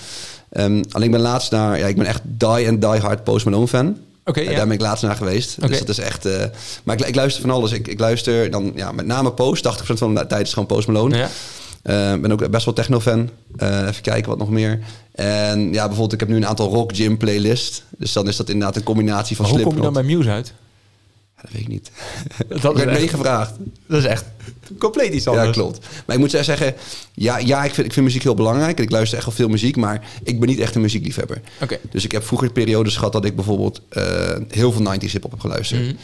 [0.53, 1.79] Ehm, alleen ik ben laatst naar...
[1.79, 3.97] Ja, ik ben echt die en die hard Post Malone fan.
[4.25, 4.55] Oké, ja.
[4.55, 5.61] Daar ben ik laatst naar geweest.
[5.69, 6.27] Dus dat is echt...
[6.27, 6.45] eh,
[6.83, 7.73] maar ik, ik luister van alles.
[7.73, 9.69] Ik, ik luister dan ja, met name Post.
[9.69, 11.17] 80% van de tijd is gewoon Post Malone.
[11.17, 11.29] Ja.
[11.83, 13.31] Eh, ben ook best wel techno-fan.
[13.57, 14.81] Eh, even kijken wat nog meer.
[15.13, 17.85] En ja, bijvoorbeeld, ik heb nu een aantal rock gym playlist.
[17.99, 20.31] Dus dan is dat inderdaad een combinatie van Maar hoe kom je dan bij Muse
[20.31, 20.53] uit?
[21.43, 21.91] Dat weet ik niet.
[22.49, 23.53] Dat ik werd echt- meegevraagd.
[23.87, 24.25] Dat is echt
[24.79, 25.47] compleet iets anders.
[25.47, 25.79] Ja, klopt.
[26.07, 26.75] Maar ik moet zeggen,
[27.15, 28.79] ja, ja ik, vind, ik vind muziek heel belangrijk.
[28.79, 31.41] En ik luister echt wel veel muziek, maar ik ben niet echt een muziekliefhebber.
[31.63, 31.79] Oké.
[31.91, 35.41] Dus ik heb vroeger periodes gehad dat ik bijvoorbeeld eh, heel veel 90s hip-hop heb
[35.41, 35.81] geluisterd.
[35.83, 35.95] Mhm.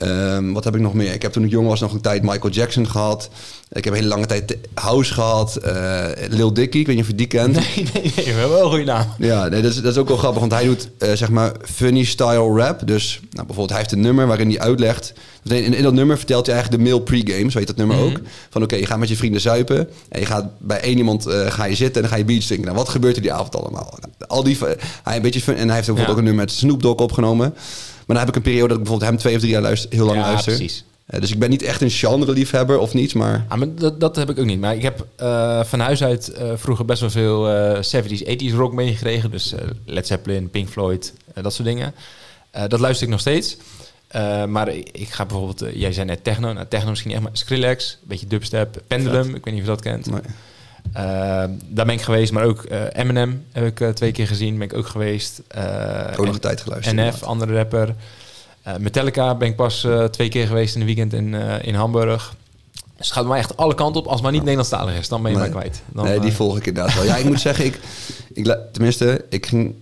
[0.00, 1.12] Ehm, wat heb ik nog meer?
[1.12, 3.30] Ik heb toen ik jong was nog een tijd Michael Jackson gehad.
[3.72, 5.56] Ik heb een hele lange tijd House gehad.
[5.56, 7.54] eh, Lil Dicky, ik weet niet of je die kent.
[7.60, 9.06] Nee, nee, nee, we hebben wel een goede naam.
[9.18, 11.52] Ja, nee, dat, is, dat is ook wel grappig, want hij doet eh, zeg maar
[11.74, 12.86] funny style rap.
[12.86, 15.12] Dus nou, bijvoorbeeld, hij heeft een nummer waarin hij uitlegt.
[15.44, 18.04] In, in dat nummer vertelt hij eigenlijk de mail pre-game, zo heet dat nummer Mhm.
[18.06, 18.18] ook.
[18.50, 21.46] Van oké, je gaat met je vrienden zuipen en je gaat bij één iemand eh,
[21.50, 22.66] ga je zitten en dan ga je beats drinken.
[22.66, 23.94] Nou, wat gebeurt er die avond allemaal?
[24.00, 24.58] Nou, Al die,
[25.02, 26.12] hij een beetje fun, en hij heeft ook bijvoorbeeld Ja.
[26.12, 27.54] ook een nummer met Snoop Dogg opgenomen.
[28.10, 29.90] Maar dan heb ik een periode dat ik bijvoorbeeld hem twee of drie jaar luister,
[29.92, 30.56] heel lang Ja, luister.
[30.56, 30.84] precies.
[31.06, 34.16] Eh, dus ik ben niet echt een genre-liefhebber of niets, maar Ah, maar dat, dat
[34.16, 34.60] heb ik ook niet.
[34.60, 38.54] Maar ik heb eh, van huis uit eh, vroeger best wel veel eh 70s, 80s
[38.54, 39.30] rock meegekregen.
[39.30, 41.94] Dus Led Zeppelin, Pink Floyd, dat soort dingen.
[42.68, 43.56] Dat luister ik nog steeds.
[44.48, 46.52] Maar ik ik ga bijvoorbeeld, jij zei net techno.
[46.52, 49.34] Nou, techno misschien niet echt, maar Skrillex, een beetje dubstep, Pendulum.
[49.34, 50.06] Ik weet niet of je dat kent.
[50.10, 50.20] nee.
[50.92, 51.02] Eh,
[51.68, 54.58] daar ben ik geweest, maar ook eh, Eminem heb ik eh, twee keer gezien.
[54.58, 55.42] Ben ik ook geweest.
[55.48, 55.64] Eh,
[56.18, 56.96] ook nog een tijd geluisterd.
[56.96, 57.28] NF, inderdaad.
[57.28, 57.94] andere rapper.
[58.78, 62.34] Metallica ben ik pas twee keer geweest in een weekend in, in Hamburg.
[62.96, 64.06] Dus het gaat mij echt alle kanten op.
[64.06, 65.48] Als het maar niet Nederlandstalig is, dan ben je Nee.
[65.48, 65.82] mij kwijt.
[65.86, 67.04] Dan, nee, die volg ik inderdaad wel.
[67.04, 67.80] Ja, ik moet zeggen, ik,
[68.32, 69.74] ik, tenminste, ik ging,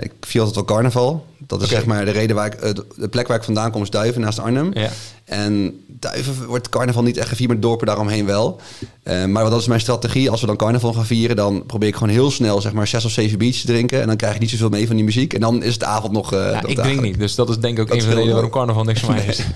[0.00, 1.26] ik vier altijd wel carnaval.
[1.38, 2.60] Dat is zeg maar de reden waar ik,
[2.96, 4.70] de plek waar ik vandaan kom is Duiven, naast Arnhem.
[4.74, 4.90] Ja.
[5.24, 8.60] En Duiven wordt carnaval niet echt gevierd, maar dorpen daaromheen wel.
[9.02, 10.30] Eh, maar dat is mijn strategie.
[10.30, 13.04] Als we dan carnaval gaan vieren, dan probeer ik gewoon heel snel zeg maar zes
[13.04, 14.00] of zeven biertjes te drinken.
[14.00, 15.34] En dan krijg je niet zoveel mee van die muziek.
[15.34, 17.78] En dan is het avond nog uh, Ja, ik drink niet, dus dat is denk
[17.78, 19.40] ik ook een van de redenen waarom carnaval niks voor mij is.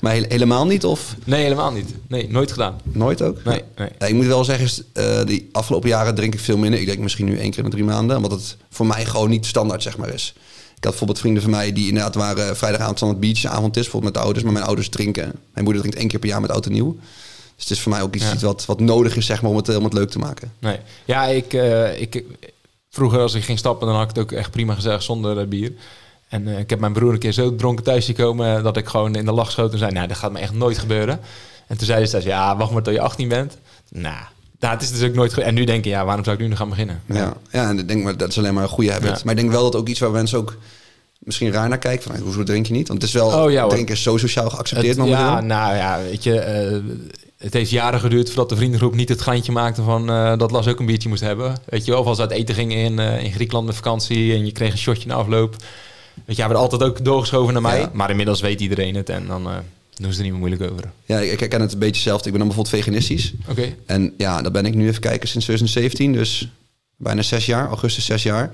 [0.00, 1.94] Maar he- helemaal niet of Nee, helemaal niet.
[2.08, 2.80] Nee, nooit gedaan.
[2.92, 3.44] nooit ook?
[3.44, 3.88] Nee, nee.
[3.98, 6.80] Ja, ik moet wel zeggen, eh, die afgelopen jaren drink ik veel minder.
[6.80, 8.16] Ik denk misschien nu één keer in de drie maanden.
[8.16, 10.34] Omdat het voor mij gewoon niet standaard zeg maar is.
[10.84, 13.82] Ik had bijvoorbeeld vrienden van mij die inderdaad waren vrijdagavond standaard beachavond is.
[13.82, 14.44] Bijvoorbeeld met de ouders.
[14.44, 15.32] Maar mijn ouders drinken.
[15.52, 16.96] Mijn moeder drinkt één keer per jaar met oud en nieuw.
[17.54, 18.32] Dus het is voor mij ook iets, Ja.
[18.32, 20.52] iets wat, wat nodig is zeg maar, om, het, eh, om het leuk te maken.
[20.58, 20.78] nee.
[21.04, 22.24] Ja, ik, eh, ik...
[22.90, 25.46] Vroeger als ik ging stappen, dan had ik het ook echt prima gezegd zonder eh,
[25.46, 25.72] bier.
[26.28, 29.14] En eh, ik heb mijn broer een keer zo dronken thuis gekomen dat ik gewoon
[29.14, 31.20] in de lach schoot en zei, nou, dat gaat me echt nooit gebeuren.
[31.66, 33.56] En toen zei ze thuis, ja, wacht maar tot je 18 bent.
[33.90, 34.24] Nou,
[34.64, 36.42] nou, het is dus ook nooit ge- En nu denk je, ja, waarom zou ik
[36.42, 37.02] nu nog gaan beginnen?
[37.06, 39.08] Ja, ja en ik denk maar dat is alleen maar een goede habit.
[39.08, 39.18] Ja.
[39.24, 40.56] Maar ik denk wel dat ook iets waar mensen ook
[41.18, 42.02] misschien raar naar kijken.
[42.02, 42.88] Van, hey, hoezo drink je niet?
[42.88, 45.24] Want het is wel, Oh, ja, drinken is zo sociaal geaccepteerd Het- momenteel.
[45.26, 46.76] ja, nou ja, weet je, eh,
[47.38, 50.68] het heeft jaren geduurd voordat de vriendengroep niet het geintje maakte van eh, dat Las
[50.68, 51.54] ook een biertje moest hebben.
[51.66, 54.32] Weet je wel, of als we uit eten gingen in, eh, in Griekenland met vakantie
[54.34, 55.56] en je kreeg een shotje na afloop.
[56.24, 57.78] Weet je, hij werd altijd ook doorgeschoven naar mij.
[57.80, 57.90] Ja.
[57.92, 59.52] Maar inmiddels weet iedereen het en dan eh,
[59.96, 60.90] doen ze er niet meer moeilijk over.
[61.04, 62.18] Ja, ik herken het een beetje zelf.
[62.18, 63.32] Ik ben dan bijvoorbeeld veganistisch.
[63.48, 63.74] Oké.
[63.86, 66.12] En ja, dat ben ik nu even kijken sinds 2017.
[66.12, 66.48] Dus
[66.96, 68.50] bijna zes jaar, augustus zes jaar.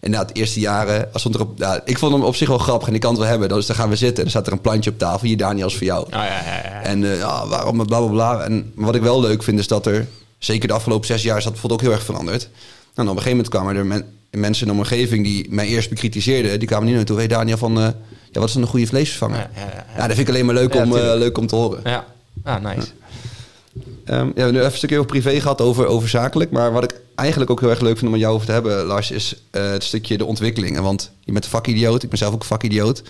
[0.00, 2.48] En na het eerste jaren, als stond er op, ja, ik vond hem op zich
[2.48, 3.48] wel grappig en ik kan het wel hebben.
[3.48, 5.26] Dus dan gaan we zitten en dan staat er een plantje op tafel.
[5.26, 6.04] Hier, Daniel, is voor jou.
[6.04, 6.82] Oh, ja, ja, ja.
[6.82, 8.40] En ja, waarom bla bla bla.
[8.42, 10.06] En wat ik wel leuk vind is dat er,
[10.38, 12.48] zeker de afgelopen zes jaar, is dat bijvoorbeeld ook heel erg veranderd.
[12.94, 14.04] Nou, op een gegeven moment kwamen er men-
[14.40, 16.58] mensen in mijn omgeving die mij eerst bekritiseerden.
[16.58, 17.16] Die kwamen niet naartoe.
[17.16, 17.88] Hey Daniel, van, eh,
[18.30, 19.36] ja, wat is dan een goede vleesvervanger?
[19.36, 20.06] Ja, Ja, ja, ja, ja.
[20.06, 21.80] dat vind ik alleen maar leuk, om, eh, leuk om te horen.
[21.84, 22.04] Ja,
[22.42, 22.88] ah, nice.
[24.04, 26.50] Ehm, ja, we hebben nu even een stukje over privé gehad, over, over zakelijk.
[26.50, 28.84] Maar wat ik eigenlijk ook heel erg leuk vind om met jou over te hebben,
[28.84, 30.82] Lars, is eh, het stukje de ontwikkelingen.
[30.82, 33.02] Want je bent een vakidioot, ik ben zelf ook een vakidioot.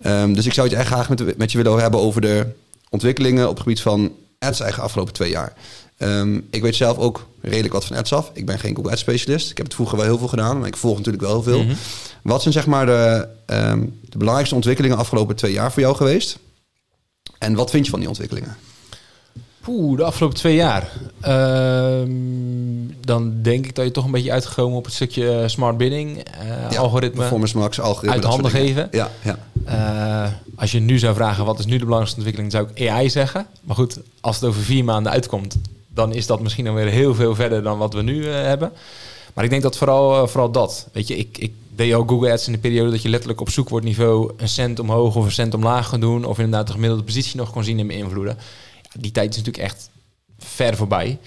[0.00, 2.46] Ehm, dus ik zou het echt graag met, met je willen hebben over de
[2.90, 4.00] ontwikkelingen op het gebied van
[4.38, 5.52] ads eigenlijk de afgelopen twee jaar.
[5.96, 8.30] Ehm, ik weet zelf ook redelijk wat van ads af.
[8.32, 9.50] Ik ben geen Google Ads specialist.
[9.50, 11.62] Ik heb het vroeger wel heel veel gedaan, maar ik volg natuurlijk wel heel veel.
[11.62, 11.74] Mhm.
[12.22, 15.96] Wat zijn zeg maar de, ehm, de belangrijkste ontwikkelingen de afgelopen twee jaar voor jou
[15.96, 16.38] geweest?
[17.38, 18.56] En wat vind je van die ontwikkelingen?
[19.96, 20.92] De afgelopen twee jaar.
[21.20, 22.10] Ehm,
[23.00, 26.18] dan denk ik dat je toch een beetje uitgekomen op het stukje eh, smart bidding,
[26.18, 28.14] eh, Ja, algoritme, Performance max, algoritme.
[28.14, 28.88] uit handen geven.
[28.90, 29.38] Ja, ja.
[29.64, 33.10] Eh, als je nu zou vragen wat is nu de belangrijkste ontwikkeling, zou ik AI
[33.10, 33.46] zeggen.
[33.60, 35.56] Maar goed, als het over vier maanden uitkomt,
[35.96, 38.72] dan is dat misschien alweer heel veel verder dan wat we nu eh, hebben.
[39.34, 40.88] Maar ik denk dat vooral, eh, vooral dat.
[40.92, 43.50] Weet je, ik, ik deed al Google Ads in de periode dat je letterlijk op
[43.50, 46.24] zoekwoordniveau een cent omhoog of een cent omlaag kon doen.
[46.24, 48.38] Of inderdaad de gemiddelde positie nog kon zien en beïnvloeden.
[48.98, 49.90] Die tijd is natuurlijk echt
[50.38, 51.18] ver voorbij.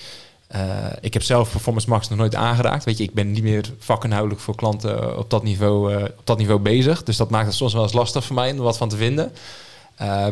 [0.48, 2.84] Eh, ik heb zelf Performance Max nog nooit aangeraakt.
[2.84, 6.60] Weet je, ik ben niet meer vakinhoudelijk voor klanten op dat niveau, op dat niveau
[6.60, 7.04] bezig.
[7.04, 8.98] Dus dat maakt het soms wel eens lastig voor mij om er wat van te
[8.98, 9.32] vinden.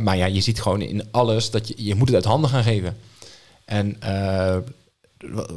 [0.02, 2.64] Maar ja, je ziet gewoon in alles dat je, je moet het uit handen gaan
[2.64, 2.98] geven.
[3.68, 4.58] En eh,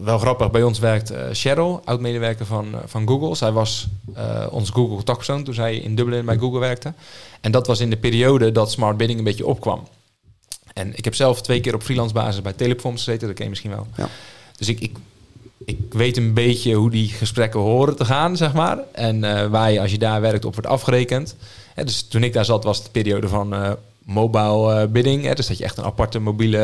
[0.05, 3.35] wel grappig, bij ons werkt eh, Cheryl, oud-medewerker van, eh, van Google.
[3.35, 6.93] Zij was eh, ons Google contactpersoon toen zij in Dublin bij Google werkte.
[7.41, 9.89] En dat was in de periode dat smart bidding een beetje opkwam.
[10.73, 13.51] En ik heb zelf twee keer op freelance basis bij Teleperformance gezeten, dat ken je
[13.51, 13.87] misschien wel.
[13.97, 14.09] Ja.
[14.57, 14.97] Dus ik, ik,
[15.65, 18.79] ik weet een beetje hoe die gesprekken horen te gaan, zeg maar.
[18.93, 21.37] En waar je, als je daar werkt, op wordt afgerekend.
[21.75, 23.77] Hè, dus toen ik daar zat, was het de periode van
[24.11, 25.25] mobile eh, bidding.
[25.25, 26.59] Hè, dus dat je echt een aparte mobiele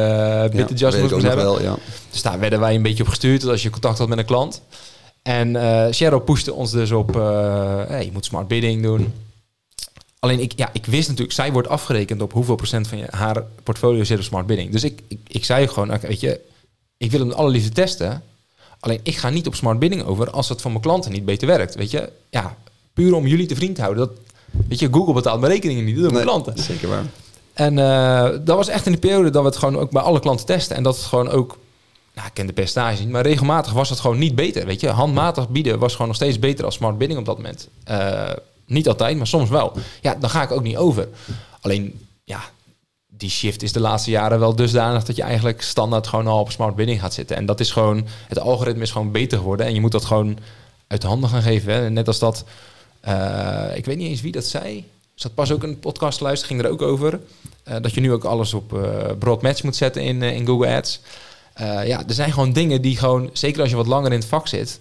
[0.53, 1.45] uh, bid ook moest hebben.
[1.45, 1.77] wel, ja.
[2.11, 4.63] Dus daar werden wij een beetje op gestuurd als je contact had met een klant.
[5.23, 9.13] En eh Cheryl pushte ons dus op, eh, hey, je moet smart bidding doen.
[10.19, 13.43] Alleen ik, ja, ik wist natuurlijk, zij wordt afgerekend op hoeveel procent van je, haar
[13.63, 14.73] portfolio zit op smart bidding.
[14.73, 16.41] Dus ik, ik, ik zei gewoon, weet je,
[16.97, 18.23] ik wil hem allerliefste testen.
[18.81, 21.47] Alleen ik ga niet op smart bidding over als het voor mijn klanten niet beter
[21.47, 21.75] werkt.
[21.75, 22.57] Weet je, ja,
[22.93, 24.09] puur om jullie te vriend te houden.
[24.09, 24.19] Dat,
[24.69, 26.65] weet je, Google betaalt mijn rekeningen niet, dat doen mijn Nee, klanten.
[26.65, 27.05] Zeker waar.
[27.57, 30.21] En eh, dat was echt in de periode dat we het gewoon ook bij alle
[30.21, 30.77] klanten testen.
[30.77, 31.59] En dat het gewoon ook,
[32.15, 34.67] nou, ik ken de percentage niet, maar regelmatig was het gewoon niet beter.
[34.67, 37.69] Weet je, handmatig bieden was gewoon nog steeds beter als smart bidding op dat moment.
[37.85, 38.31] Eh,
[38.67, 39.73] niet altijd, maar soms wel.
[40.01, 41.09] Ja, dan ga ik ook niet over.
[41.61, 42.41] Alleen, ja,
[43.07, 46.51] die shift is de laatste jaren wel dusdanig dat je eigenlijk standaard gewoon al op
[46.51, 47.37] smart bidding gaat zitten.
[47.37, 49.67] En dat is gewoon, het algoritme is gewoon beter geworden.
[49.67, 50.39] En je moet dat gewoon
[50.87, 51.73] uit de handen gaan geven.
[51.73, 51.91] Hè.
[51.91, 52.45] Net als dat,
[53.01, 54.85] eh, ik weet niet eens wie dat zei.
[55.17, 57.21] Zat pas ook een podcast te luisteren, ging er ook over.
[57.63, 60.47] Eh, dat je nu ook alles op eh broad match moet zetten in, eh, in
[60.47, 61.01] Google Ads.
[61.85, 64.49] Ja, er zijn gewoon dingen die gewoon, zeker als je wat langer in het vak
[64.49, 64.81] zit,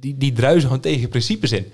[0.00, 1.72] die, die druisen gewoon tegen principes in.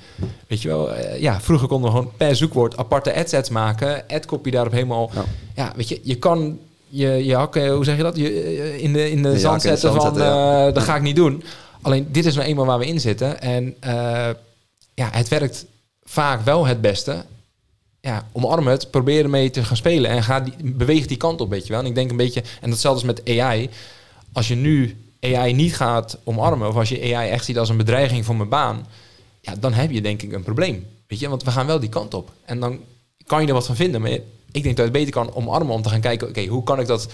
[0.49, 4.73] Weet je wel, ja, vroeger konden we gewoon per zoekwoord aparte ad-sets maken, ad-copy daarop
[4.73, 5.11] helemaal.
[5.15, 5.25] Ja.
[5.55, 5.73] Ja.
[5.77, 9.23] weet je, je kan je, je hakken, hoe zeg je dat, je, in de, in
[9.23, 10.71] de zand zetten van, zetten, ja.
[10.71, 11.43] dat ga ik niet doen.
[11.83, 13.41] Alleen, dit is nou eenmaal waar we in zitten.
[13.41, 13.75] En
[14.95, 15.67] ja, het werkt
[16.03, 17.25] vaak wel het beste
[18.01, 21.73] ja, omarm het, probeer ermee te gaan spelen en beweeg die kant op, weet je
[21.73, 21.81] wel.
[21.81, 23.71] En ik denk een beetje, en datzelfde is met AI.
[24.33, 27.77] Als je nu AI niet gaat omarmen, of als je AI echt ziet als een
[27.77, 28.87] bedreiging voor mijn baan,
[29.41, 30.87] ja, dan heb je denk ik een probleem.
[31.07, 32.33] Weet je, want we gaan wel die kant op.
[32.45, 32.81] En dan
[33.27, 34.11] kan je er wat van vinden, maar
[34.53, 36.87] ik denk dat het beter kan omarmen om te gaan kijken, oké, hoe kan ik
[36.87, 37.09] dat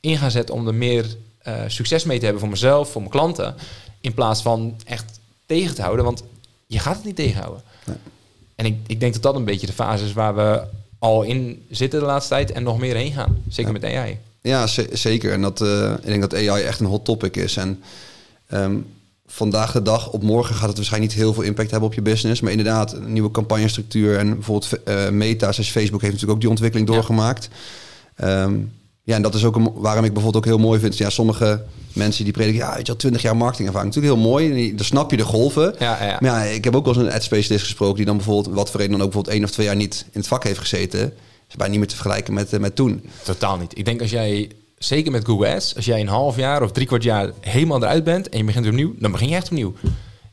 [0.00, 3.12] in gaan zetten om er meer uh, succes mee te hebben voor mezelf, voor mijn
[3.12, 3.54] klanten,
[4.00, 6.22] in plaats van echt tegen te houden, want
[6.66, 7.62] je gaat het niet tegenhouden.
[7.86, 7.96] Nee.
[8.62, 10.62] En ik, ik denk dat dat een beetje de fase is waar we
[10.98, 13.42] al in zitten de laatste tijd en nog meer heen gaan.
[13.48, 13.78] Zeker Ja.
[13.80, 14.18] met AI.
[14.42, 15.32] Ja, ze- zeker.
[15.32, 17.56] En dat, eh, ik denk dat AI echt een hot topic is.
[17.56, 17.80] En
[18.46, 18.76] ehm,
[19.26, 22.02] vandaag de dag, op morgen gaat het waarschijnlijk niet heel veel impact hebben op je
[22.02, 22.40] business.
[22.40, 26.48] Maar inderdaad, een nieuwe campagnestructuur en bijvoorbeeld eh, Meta, zoals Facebook, heeft natuurlijk ook die
[26.50, 26.94] ontwikkeling Ja.
[26.94, 27.48] doorgemaakt.
[29.04, 30.96] Ja, en dat is ook een, waarom ik bijvoorbeeld ook heel mooi vind.
[30.96, 33.94] Ja, sommige mensen die prediken, ja, weet je al 20 jaar marketingervaring.
[33.94, 34.68] Natuurlijk heel mooi.
[34.68, 35.74] En dan snap je de golven.
[35.78, 36.16] Ja, ja.
[36.20, 38.70] Maar ja, ik heb ook wel eens een ad specialist gesproken die dan bijvoorbeeld, wat
[38.70, 41.12] voor reden dan ook bijvoorbeeld één of twee jaar niet in het vak heeft gezeten.
[41.48, 43.04] Is bijna niet meer te vergelijken met, eh, met toen.
[43.22, 43.78] Totaal niet.
[43.78, 46.86] Ik denk als jij, zeker met Google Ads, als jij een half jaar of drie
[46.86, 49.74] kwart jaar helemaal eruit bent en je begint weer opnieuw, dan begin je echt opnieuw.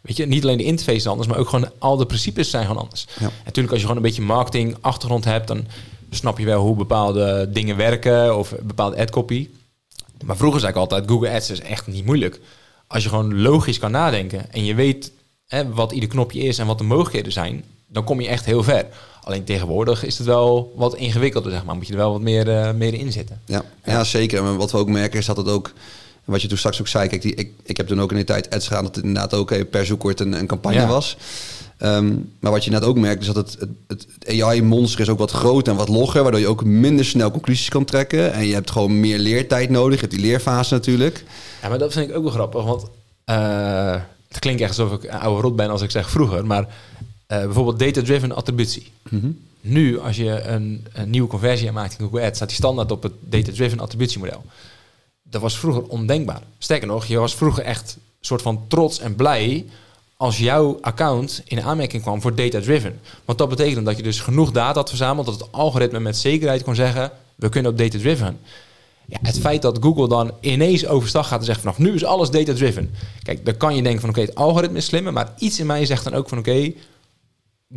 [0.01, 2.65] Weet je, niet alleen de interface is anders, maar ook gewoon al de principes zijn
[2.65, 3.07] gewoon anders.
[3.19, 3.25] Ja.
[3.25, 5.67] En natuurlijk als je gewoon een beetje marketing achtergrond hebt, dan
[6.09, 9.49] snap je wel hoe bepaalde dingen werken of bepaalde ad copy.
[10.25, 12.39] Maar vroeger zei ik altijd, Google Ads is echt niet moeilijk.
[12.87, 15.11] Als je gewoon logisch kan nadenken en je weet
[15.47, 18.63] hè, wat ieder knopje is en wat de mogelijkheden zijn, dan kom je echt heel
[18.63, 18.85] ver.
[19.23, 21.75] Alleen tegenwoordig is het wel wat ingewikkelder, zeg maar.
[21.75, 23.41] Moet je er wel wat meer, eh, meer in zitten.
[23.45, 24.03] Ja, ja.
[24.03, 24.43] zeker.
[24.43, 25.73] Maar wat we ook merken is dat het ook,
[26.25, 28.23] wat je toen straks ook zei, kijk, die, ik, ik heb toen ook in de
[28.23, 30.87] tijd ads gedaan dat het inderdaad ook eh, per zoekwoord een, een campagne Ja.
[30.87, 31.17] was.
[31.79, 35.17] Ehm, maar wat je net ook merkt is dat het, het, het, AI-monster is ook
[35.17, 38.33] wat groter en wat logger, waardoor je ook minder snel conclusies kan trekken.
[38.33, 39.93] En je hebt gewoon meer leertijd nodig.
[39.93, 41.23] Je hebt die leerfase natuurlijk.
[41.61, 42.85] Ja, maar dat vind ik ook wel grappig, want
[43.25, 46.67] eh, het klinkt echt alsof ik een oude rot ben als ik zeg vroeger, maar
[47.27, 48.91] eh, bijvoorbeeld data-driven attributie.
[49.61, 53.03] Nu, als je een, een nieuwe conversie maakt in Google Ads, staat die standaard op
[53.03, 54.43] het data-driven attributiemodel.
[55.23, 56.41] Dat was vroeger ondenkbaar.
[56.57, 59.65] Sterker nog, je was vroeger echt soort van trots en blij
[60.21, 62.99] als jouw account in aanmerking kwam voor data-driven.
[63.25, 66.63] Want dat betekent dat je dus genoeg data had verzameld, dat het algoritme met zekerheid
[66.63, 68.39] kon zeggen, we kunnen op data-driven.
[69.05, 72.29] Ja, het feit dat Google dan ineens overstag gaat en zegt vanaf nu is alles
[72.29, 72.95] data-driven.
[73.23, 75.85] Kijk, dan kan je denken van oké, het algoritme is slimmer, maar iets in mij
[75.85, 76.73] zegt dan ook van oké,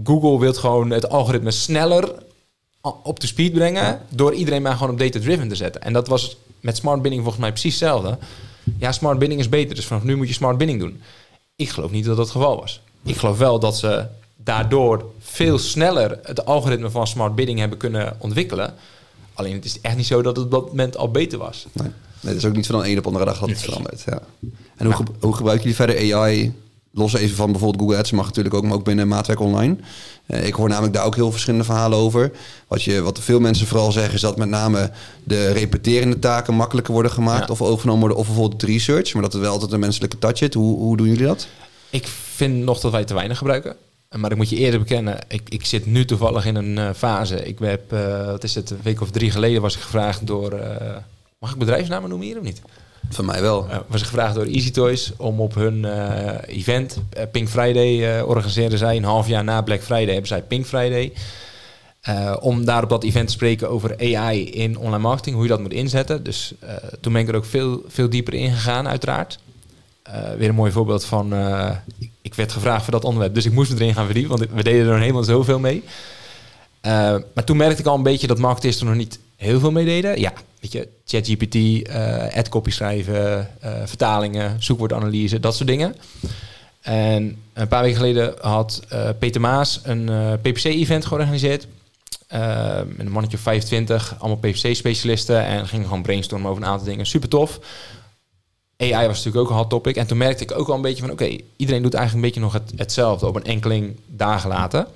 [0.04, 2.14] Google wil gewoon het algoritme sneller
[3.02, 5.82] op de speed brengen door iedereen maar gewoon op data-driven te zetten.
[5.82, 8.18] En dat was met smart bidding volgens mij precies hetzelfde.
[8.78, 11.00] Ja, smart bidding is beter, dus vanaf nu moet je smart bidding doen.
[11.62, 12.80] Ik geloof niet dat dat het geval was.
[13.04, 14.04] Ik geloof wel dat ze
[14.36, 18.74] daardoor veel sneller het algoritme van smart bidding hebben kunnen ontwikkelen.
[19.34, 21.66] Alleen het is echt niet zo dat het op dat moment al beter was.
[21.72, 21.86] Nee,
[22.20, 24.02] nee, het is ook niet van een op de andere dag dat het verandert.
[24.06, 24.20] Ja.
[24.76, 26.52] En hoe, ge- hoe gebruiken jullie verder AI?
[26.94, 29.76] Los even van bijvoorbeeld Google Ads, mag natuurlijk ook, maar ook binnen Maatwerk Online.
[30.26, 32.32] Eh, ik hoor namelijk daar ook heel verschillende verhalen over.
[32.68, 34.90] Wat, je, wat veel mensen vooral zeggen is dat met name
[35.24, 37.52] de repeterende taken makkelijker worden gemaakt Ja.
[37.52, 38.18] of overgenomen worden.
[38.18, 40.54] Of bijvoorbeeld het research, maar dat er wel altijd een menselijke touch zit.
[40.54, 41.46] Hoe, hoe doen jullie dat?
[41.90, 43.76] Ik vind nog dat wij te weinig gebruiken.
[44.16, 47.44] Maar ik moet je eerder bekennen, ik, ik zit nu toevallig in een eh, fase.
[47.44, 50.60] Ik heb, eh, wat is het, een week of drie geleden was ik gevraagd door...
[51.38, 52.62] mag ik bedrijfsnamen noemen hier of niet?
[53.10, 53.68] Van mij wel.
[53.68, 58.78] Eh, was gevraagd door Easy Toys om op hun eh, event, eh, Pink Friday, organiseren
[58.78, 61.12] zij een half jaar na Black Friday, hebben zij Pink Friday.
[62.40, 65.60] Om daar op dat event te spreken over AI in online marketing, hoe je dat
[65.60, 66.22] moet inzetten.
[66.22, 66.54] Dus
[67.00, 69.38] toen ben ik er ook veel, veel dieper in gegaan, uiteraard.
[70.38, 71.34] Weer een mooi voorbeeld van,
[72.22, 74.62] ik, werd gevraagd voor dat onderwerp, dus ik moest me erin gaan verdiepen, want we
[74.62, 75.82] deden er helemaal zoveel mee.
[77.34, 79.84] Maar toen merkte ik al een beetje dat marketeers er nog niet heel veel mee
[79.84, 80.20] deden.
[80.20, 85.96] Ja, weet je, ChatGPT, eh ad-copy schrijven, eh, vertalingen, zoekwoordanalyse, dat soort dingen.
[86.80, 90.10] En een paar weken geleden had eh, Peter Maas een
[90.42, 91.66] PPC-event georganiseerd.
[92.86, 95.44] Met een mannetje of 25, allemaal PPC-specialisten.
[95.44, 97.06] En gingen gewoon brainstormen over een aantal dingen.
[97.06, 97.60] Super tof.
[98.76, 99.96] AI was natuurlijk ook een hot topic.
[99.96, 101.10] En toen merkte ik ook al een beetje van...
[101.10, 103.26] oké, iedereen doet eigenlijk een beetje nog het, hetzelfde...
[103.26, 104.86] op een enkeling dagen later.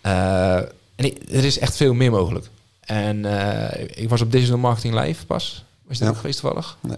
[0.00, 2.46] En er is echt veel meer mogelijk.
[2.90, 5.64] En eh, ik was op Digital Marketing Live pas.
[5.86, 6.10] Was je Ja.
[6.10, 6.76] ook geweest toevallig?
[6.80, 6.96] Nee.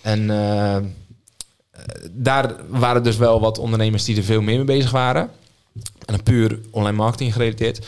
[0.00, 0.76] En eh,
[2.10, 5.22] daar waren dus wel wat ondernemers die er veel meer mee bezig waren.
[5.74, 7.78] En dan puur online marketing gerelateerd.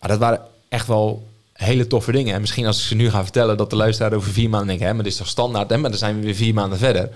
[0.00, 2.34] Maar dat waren echt wel hele toffe dingen.
[2.34, 4.82] En misschien als ik ze nu ga vertellen dat de luisteraar over vier maanden denkt...
[4.82, 5.76] hè, maar dit is toch standaard, hè?
[5.76, 7.10] maar dan zijn we weer vier maanden verder.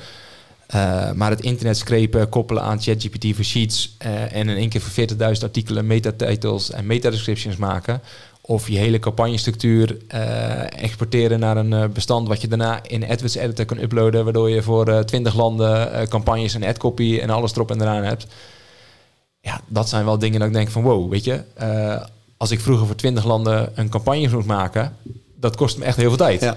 [0.66, 3.94] Eh, maar het internet screpen, koppelen aan ChatGPT voor sheets...
[3.98, 8.02] en in één keer voor 40.000 artikelen metatitles en metadescriptions maken...
[8.50, 12.28] of je hele campagnestructuur eh, exporteren naar een eh, bestand...
[12.28, 14.24] wat je daarna in AdWords Editor kan uploaden...
[14.24, 18.26] waardoor je voor eh 20 landen campagnes en adcopy en alles erop en eraan hebt.
[19.40, 21.42] Ja, dat zijn wel dingen dat ik denk van wow, weet je...
[22.36, 24.96] als ik vroeger voor 20 landen een campagne moest maken...
[25.36, 26.40] dat kost me echt heel veel tijd.
[26.40, 26.56] Ja.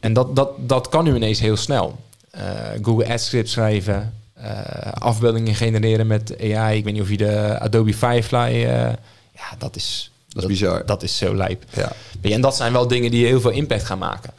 [0.00, 1.98] En dat, dat, dat kan nu ineens heel snel.
[2.82, 4.14] Google Ads script schrijven,
[4.94, 6.76] afbeeldingen genereren met AI.
[6.76, 8.66] Ik weet niet of je de Adobe Firefly...
[9.32, 10.10] ja, dat is,
[10.42, 10.86] Dat is bizar.
[10.86, 11.64] Dat is zo lijp.
[11.74, 11.92] Ja.
[12.20, 14.30] En dat zijn wel dingen die heel veel impact gaan maken.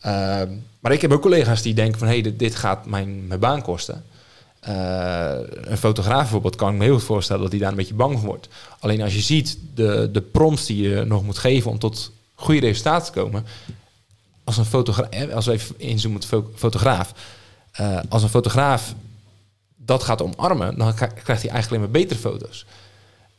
[0.00, 0.48] Ehm,
[0.80, 2.08] maar ik heb ook collega's die denken van...
[2.08, 4.04] hé, hey, dit, dit gaat mijn, mijn baan kosten.
[4.60, 7.42] Eh, een fotograaf bijvoorbeeld kan ik me heel goed voorstellen...
[7.42, 8.48] dat hij daar een beetje bang voor wordt.
[8.78, 11.70] Alleen als je ziet de, de prompts die je nog moet geven...
[11.70, 13.46] om tot goede resultaten te komen...
[14.44, 15.30] als een fotograaf...
[15.32, 17.12] als we even inzoomen op de fo- fotograaf...
[17.72, 18.94] eh, als een fotograaf
[19.76, 20.78] dat gaat omarmen...
[20.78, 22.66] dan kri- krijgt hij eigenlijk alleen maar betere foto's.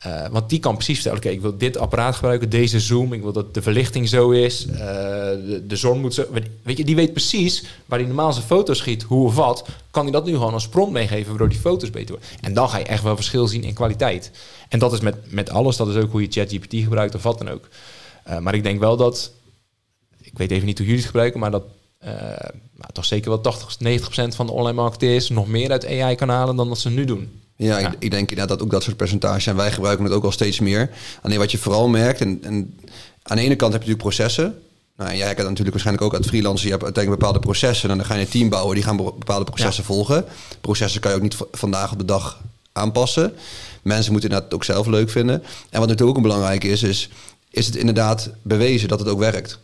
[0.06, 3.22] Uh, want die kan precies vertellen, oké, ik wil dit apparaat gebruiken, deze zoom, ik
[3.22, 6.24] wil dat de verlichting zo is, uh, de, de, zon moet zo...
[6.62, 10.02] Weet je, die weet precies waar hij normaal zijn foto's schiet, hoe of wat, kan
[10.02, 12.28] hij dat nu gewoon als prompt meegeven, waardoor die foto's beter worden.
[12.40, 14.30] En dan ga je echt wel verschil zien in kwaliteit.
[14.68, 17.38] En dat is met, met alles, dat is ook hoe je ChatGPT gebruikt of wat
[17.38, 17.68] dan ook.
[18.28, 19.32] Uh, maar ik denk wel dat,
[20.20, 21.64] ik weet even niet hoe jullie het gebruiken, maar dat
[22.92, 26.68] toch zeker wel 80, 90 procent van de online marketeers nog meer uit AI-kanalen dan
[26.68, 27.39] dat ze nu doen.
[27.66, 29.46] Ja, Ik, ik, denk inderdaad dat ook dat soort percentages.
[29.46, 30.90] En wij gebruiken het ook al steeds meer.
[31.22, 32.78] Alleen wat je vooral merkt, en, en
[33.22, 34.62] aan de ene kant heb je natuurlijk processen.
[34.96, 36.66] Nou, jij hebt natuurlijk waarschijnlijk ook uit freelancen.
[36.66, 37.90] Je hebt uiteindelijk bepaalde processen.
[37.90, 40.24] En dan ga je een team bouwen, die gaan bepaalde processen volgen.
[40.60, 42.40] Processen kan je ook niet vandaag op de dag
[42.72, 43.32] aanpassen.
[43.82, 45.42] Mensen moeten het ook zelf leuk vinden.
[45.70, 47.10] En wat natuurlijk ook een belangrijk is, is,
[47.50, 49.58] is het inderdaad bewezen dat het ook werkt.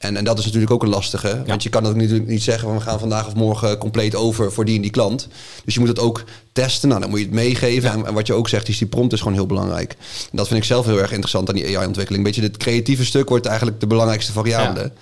[0.00, 1.42] En, en dat is natuurlijk ook een lastige.
[1.46, 4.64] Want je kan natuurlijk niet zeggen van we gaan vandaag of morgen compleet over voor
[4.64, 5.28] die en die klant.
[5.64, 6.88] Dus je moet het ook testen.
[6.88, 8.06] Nou, dan moet je het meegeven.
[8.06, 9.96] En, wat je ook zegt, is die prompt is gewoon heel belangrijk.
[10.30, 12.24] En dat vind ik zelf heel erg interessant aan die AI-ontwikkeling.
[12.24, 14.92] Beetje dit creatieve stuk wordt eigenlijk de belangrijkste variabele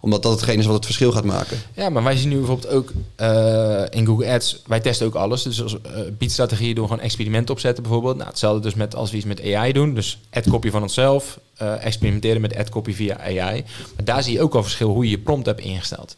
[0.00, 1.58] omdat dat hetgeen is wat het verschil gaat maken.
[1.74, 5.42] Ja, maar wij zien nu bijvoorbeeld ook uh, in Google Ads, wij testen ook alles.
[5.42, 5.80] Dus als uh,
[6.18, 8.16] biedstrategieën doen gewoon experimenten opzetten bijvoorbeeld.
[8.16, 9.94] Nou, hetzelfde dus met als we iets met AI doen.
[9.94, 13.64] Dus ad-copy van onszelf, uh, experimenteren met ad-copy via AI.
[13.96, 16.16] Maar daar zie je ook al verschil hoe je je prompt hebt ingesteld.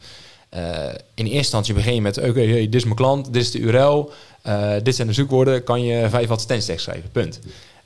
[1.15, 3.59] in eerste instantie begin je met, oké, hey, dit is mijn klant, dit is de
[3.59, 4.13] URL,
[4.83, 7.41] dit zijn de zoekwoorden, kan je vijf advertentiestekst schrijven, punt.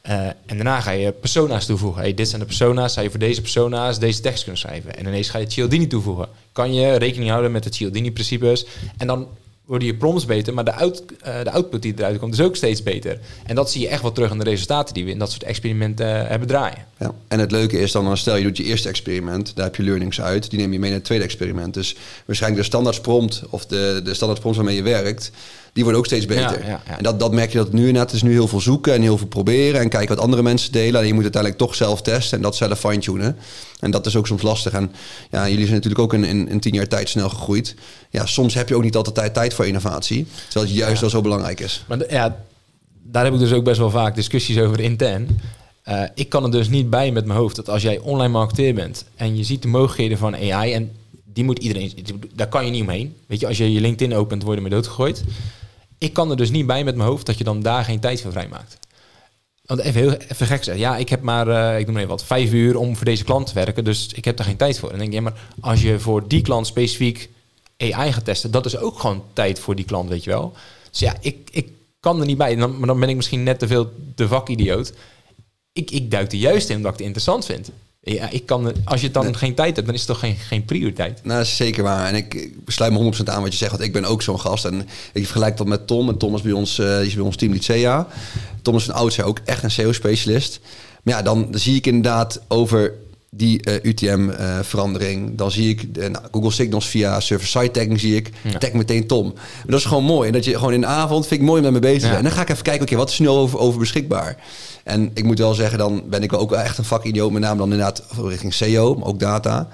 [0.08, 2.02] Uh, en daarna ga je persona's toevoegen.
[2.02, 2.92] Hey, dit zijn de persona's.
[2.92, 4.96] Zou je voor deze persona's deze tekst kunnen schrijven?
[4.96, 6.28] En ineens ga je Cialdini toevoegen.
[6.52, 8.66] Kan je rekening houden met de Cialdini-principes?
[8.96, 9.28] En dan
[9.64, 12.56] worden je prompts beter, maar de, out, uh, de output die eruit komt is ook
[12.56, 13.18] steeds beter.
[13.46, 15.42] En dat zie je echt wel terug in de resultaten die we in dat soort
[15.42, 16.86] experimenten uh, hebben draaien.
[16.98, 19.82] Ja, en het leuke is dan, stel je doet je eerste experiment, daar heb je
[19.82, 21.74] learnings uit, die neem je mee naar het tweede experiment.
[21.74, 25.30] Dus waarschijnlijk de standaard prompt of de, de standaard prompt waarmee je werkt,
[25.74, 26.60] die worden ook steeds beter.
[26.60, 26.96] Ja, ja, ja.
[26.96, 29.18] En dat, dat merk je dat nu inderdaad is nu heel veel zoeken en heel
[29.18, 31.00] veel proberen en kijken wat andere mensen delen.
[31.00, 33.36] En je moet uiteindelijk toch zelf testen en dat zelf fine-tunen.
[33.80, 34.72] En dat is ook soms lastig.
[34.72, 34.92] En
[35.30, 37.74] ja, jullie zijn natuurlijk ook in, in, in tien jaar tijd snel gegroeid.
[38.10, 40.26] Ja, soms heb je ook niet altijd tijd voor innovatie.
[40.48, 41.84] Terwijl het juist wel zo belangrijk is.
[41.88, 42.36] Maar ja,
[43.02, 45.40] daar heb ik dus ook best wel vaak discussies over intern.
[45.88, 48.74] Uh, ik kan er dus niet bij met mijn hoofd dat als jij online marketeer
[48.74, 50.92] bent en je ziet de mogelijkheden van AI en
[51.24, 51.92] die moet iedereen,
[52.34, 53.14] daar kan je niet omheen.
[53.26, 55.24] Weet je, als je je LinkedIn opent, word je mee doodgegooid.
[56.04, 58.20] Ik kan er dus niet bij met mijn hoofd dat je dan daar geen tijd
[58.20, 58.78] voor vrijmaakt.
[59.64, 60.84] Want even heel even gek zeggen.
[60.84, 63.46] Ja, ik heb maar, uh, ik noem even wat, vijf uur om voor deze klant
[63.46, 63.84] te werken.
[63.84, 64.90] Dus ik heb daar geen tijd voor.
[64.90, 67.28] En dan denk je, ja, maar als je voor die klant specifiek
[67.78, 70.52] AI gaat testen, dat is ook gewoon tijd voor die klant, weet je wel.
[70.90, 71.68] Dus ja, ik, ik
[72.00, 72.56] kan er niet bij.
[72.56, 74.92] Dan, maar dan ben ik misschien net te veel de vakidioot.
[75.72, 77.70] Ik, ik duik er juist in omdat ik het interessant vind.
[78.04, 80.64] Ja, ik kan, als je dan geen tijd hebt, dan is het toch geen, geen
[80.64, 81.20] prioriteit?
[81.22, 82.06] Nou, dat is zeker waar.
[82.06, 84.40] En ik, ik sluit me 100% aan wat je zegt, want ik ben ook zo'n
[84.40, 84.64] gast.
[84.64, 86.08] En ik vergelijk dat met Tom.
[86.08, 88.06] En Tom is bij ons, uh, is bij ons team CA.
[88.62, 90.60] Tom is een oudsher ook echt een SEO-specialist.
[91.02, 92.92] Maar ja, dan zie ik inderdaad over
[93.36, 95.30] die uh, eh, UTM-verandering.
[95.30, 98.30] Uh, dan zie ik uh, nou, Google Signals via server-side tagging zie ik.
[98.42, 98.58] Ja.
[98.58, 99.32] Tag meteen Tom.
[99.34, 100.26] Maar dat is gewoon mooi.
[100.26, 102.16] En dat je gewoon in de avond, vind ik mooi met me bezig ja.
[102.16, 104.36] En dan ga ik even kijken, oké, wat is nu over, over beschikbaar?
[104.84, 107.30] En ik moet wel zeggen, dan ben ik ook echt een vakidioot.
[107.30, 109.68] Met name dan inderdaad richting SEO, maar ook data.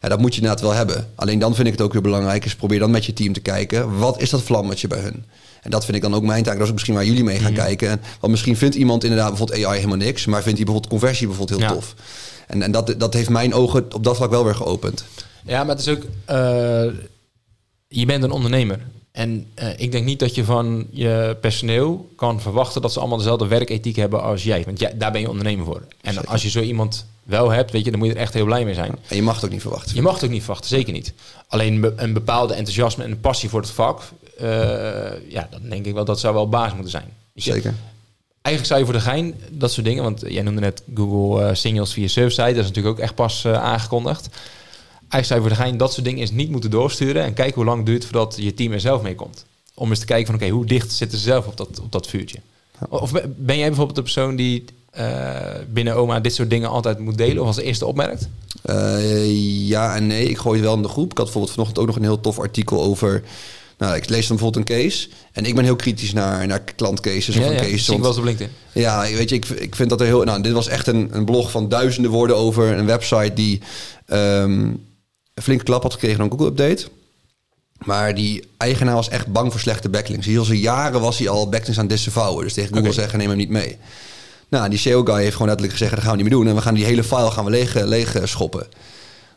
[0.00, 1.08] Ja, dat moet je inderdaad wel hebben.
[1.14, 2.44] Alleen dan vind ik het ook weer belangrijk.
[2.44, 3.98] Is probeer dan met je team te kijken.
[3.98, 5.24] Wat is dat vlammetje bij hun?
[5.62, 6.56] En dat vind ik dan ook mijn taak.
[6.56, 8.00] Dat is misschien waar jullie mee gaan mm kijken.
[8.20, 10.26] Want misschien vindt iemand inderdaad bijvoorbeeld AI helemaal niks.
[10.26, 11.74] Maar vindt hij bijvoorbeeld conversie bijvoorbeeld heel ja.
[11.74, 11.94] tof.
[12.50, 15.04] En, en dat, dat heeft mijn ogen op dat vlak wel weer geopend.
[15.44, 16.02] Ja, maar het is ook...
[16.02, 16.94] Uh,
[17.88, 18.80] je bent een ondernemer.
[19.12, 23.18] En uh, ik denk niet dat je van je personeel kan verwachten dat ze allemaal
[23.18, 24.62] dezelfde werkethiek hebben als jij.
[24.64, 25.82] Want jij, daar ben je ondernemer voor.
[26.00, 26.28] En zeker.
[26.28, 28.64] als je zo iemand wel hebt, weet je, dan moet je er echt heel blij
[28.64, 28.98] mee zijn.
[29.08, 29.94] En je mag het ook niet verwachten.
[29.94, 31.12] Je mag het ook niet verwachten, zeker niet.
[31.48, 34.02] Alleen een bepaalde enthousiasme en een passie voor het vak,
[34.40, 34.46] uh,
[35.28, 37.08] ja, dan denk ik wel dat zou wel baas moeten zijn.
[37.34, 37.74] Zeker.
[38.42, 41.54] Eigenlijk zou je voor de gein dat soort dingen, want jij noemde net Google uh,
[41.54, 44.28] Signals via Surfside, dat is natuurlijk ook echt pas uh, aangekondigd.
[45.08, 47.54] Eigenlijk zou je voor de gein dat soort dingen eens niet moeten doorsturen en kijken
[47.54, 49.44] hoe lang het duurt voordat je team er zelf mee komt.
[49.74, 51.92] Om eens te kijken van oké, okay, hoe dicht zitten ze zelf op dat, op
[51.92, 52.38] dat vuurtje.
[52.88, 54.64] Of ben jij bijvoorbeeld de persoon die
[54.98, 55.36] uh,
[55.68, 58.28] binnen OMA dit soort dingen altijd moet delen of als eerste opmerkt?
[59.66, 61.10] Ja en nee, ik gooi het wel in de groep.
[61.10, 63.22] Ik had bijvoorbeeld vanochtend ook nog een heel tof artikel over
[63.80, 65.08] nou, ik lees dan bijvoorbeeld een case.
[65.32, 67.94] En ik ben heel kritisch naar, naar klantcases ja, of een ja, case.
[67.94, 68.52] Ik wel op LinkedIn.
[68.72, 70.24] Ja, weet je, ik, ik vind dat er heel...
[70.24, 73.60] Nou, dit was echt een, een blog van duizenden woorden over een website die
[74.12, 74.86] um,
[75.34, 76.86] een flinke klap had gekregen een Google-update.
[77.84, 80.26] Maar die eigenaar was echt bang voor slechte backlinks.
[80.26, 82.44] Heel zijn jaren was hij al backlinks aan disavoweren.
[82.44, 83.00] Dus tegen Google okay.
[83.00, 83.78] zeggen, neem hem niet mee.
[84.48, 86.48] Nou, die SEO-guy heeft gewoon letterlijk gezegd, dat gaan we niet meer doen.
[86.48, 88.66] En we gaan die hele file gaan we leeg, leeg schoppen.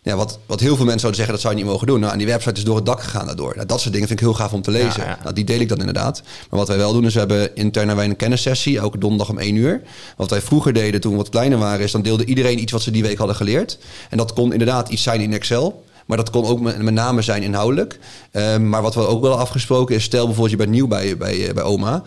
[0.03, 1.99] Ja, wat, wat heel veel mensen zouden zeggen, dat zou je niet mogen doen.
[1.99, 3.53] Nou, en die website is door het dak gegaan daardoor.
[3.55, 5.01] Nou, dat soort dingen vind ik heel gaaf om te lezen.
[5.01, 5.19] Ja, ja.
[5.21, 6.21] Nou, die deel ik dan inderdaad.
[6.49, 9.37] Maar wat wij wel doen, is we hebben intern wij een kennissessie, elke donderdag om
[9.37, 9.81] één uur.
[10.17, 12.81] Wat wij vroeger deden toen we wat kleiner waren, is dan deelde iedereen iets wat
[12.81, 13.77] ze die week hadden geleerd.
[14.09, 15.83] En dat kon inderdaad iets zijn in Excel.
[16.05, 17.99] Maar dat kon ook met, met name zijn inhoudelijk.
[18.31, 21.51] Ehm, maar wat we ook wel afgesproken is, stel bijvoorbeeld je bent nieuw bij, bij,
[21.53, 22.03] bij oma.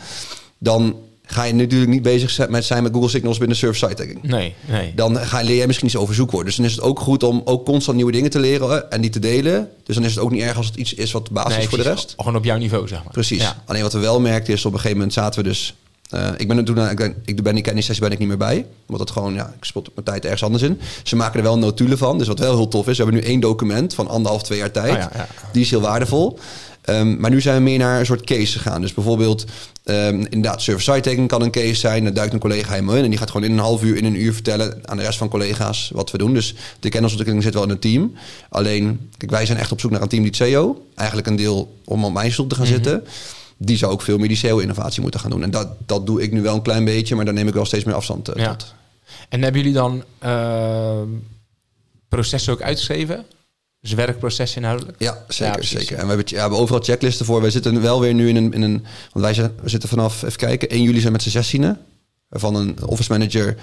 [0.59, 0.97] Dan
[1.29, 4.23] ga je natuurlijk niet bezig zijn met, zijn met Google Signals binnen server-side tagging.
[4.23, 4.93] Nee, nee.
[4.95, 6.47] Dan ga, leer je misschien iets over zoekwoorden.
[6.47, 9.11] Dus dan is het ook goed om ook constant nieuwe dingen te leren en die
[9.11, 9.69] te delen.
[9.85, 11.63] Dus dan is het ook niet erg als het iets is wat de basis nee,
[11.63, 12.15] is voor de rest.
[12.17, 13.13] Gewoon op jouw niveau, zeg maar.
[13.13, 13.43] Precies.
[13.43, 13.63] Ja.
[13.67, 15.75] Alleen wat we wel merkten is op een gegeven moment zaten we dus.
[16.11, 18.37] eh, ik ben er toen, ik, ben- ik ben die kennissessie ben ik niet meer
[18.37, 18.67] bij.
[18.87, 20.81] Omdat het gewoon, ja, ik spot mijn tijd ergens anders in.
[21.03, 22.19] Ze maken er wel notulen van.
[22.19, 24.71] Dus wat wel heel tof is, we hebben nu één document van anderhalf, twee jaar
[24.71, 24.93] tijd.
[24.95, 25.29] Oh ja, ja.
[25.53, 26.39] Die is heel waardevol.
[26.87, 28.81] Ehm, maar nu zijn we meer naar een soort case gegaan.
[28.81, 29.45] Dus bijvoorbeeld,
[29.85, 32.05] ehm, inderdaad, server-side tagging kan een case zijn.
[32.05, 34.05] Dan duikt een collega helemaal in en die gaat gewoon in een half uur, in
[34.05, 36.35] een uur vertellen aan de rest van collega's wat we doen.
[36.35, 38.13] Dus de kennisontwikkeling zit wel in een team.
[38.49, 40.87] Alleen, kijk, wij zijn echt op zoek naar een team die SEO.
[40.95, 43.05] Eigenlijk een deel om op mijn stoel te gaan zitten.
[43.57, 45.43] Die zou ook veel meer die SEO-innovatie moeten gaan doen.
[45.43, 47.65] En dat, dat doe ik nu wel een klein beetje, maar daar neem ik wel
[47.65, 48.55] steeds meer afstand eh, Ja.
[48.57, 48.75] tot.
[49.29, 51.09] En hebben jullie dan ehm,
[52.09, 53.25] processen ook uitgeschreven?
[53.87, 54.97] Dus werkprocessen inhoudelijk?
[54.99, 55.97] Ja, zeker, zeker.
[55.97, 57.43] En we hebben, ja, we hebben overal checklisten voor.
[57.43, 58.53] We zitten wel weer nu in een...
[58.53, 61.29] In een want wij zijn, we zitten vanaf, even kijken, 1 juli zijn met z'n
[61.29, 61.79] zestienen.
[62.31, 63.57] Van een office manager,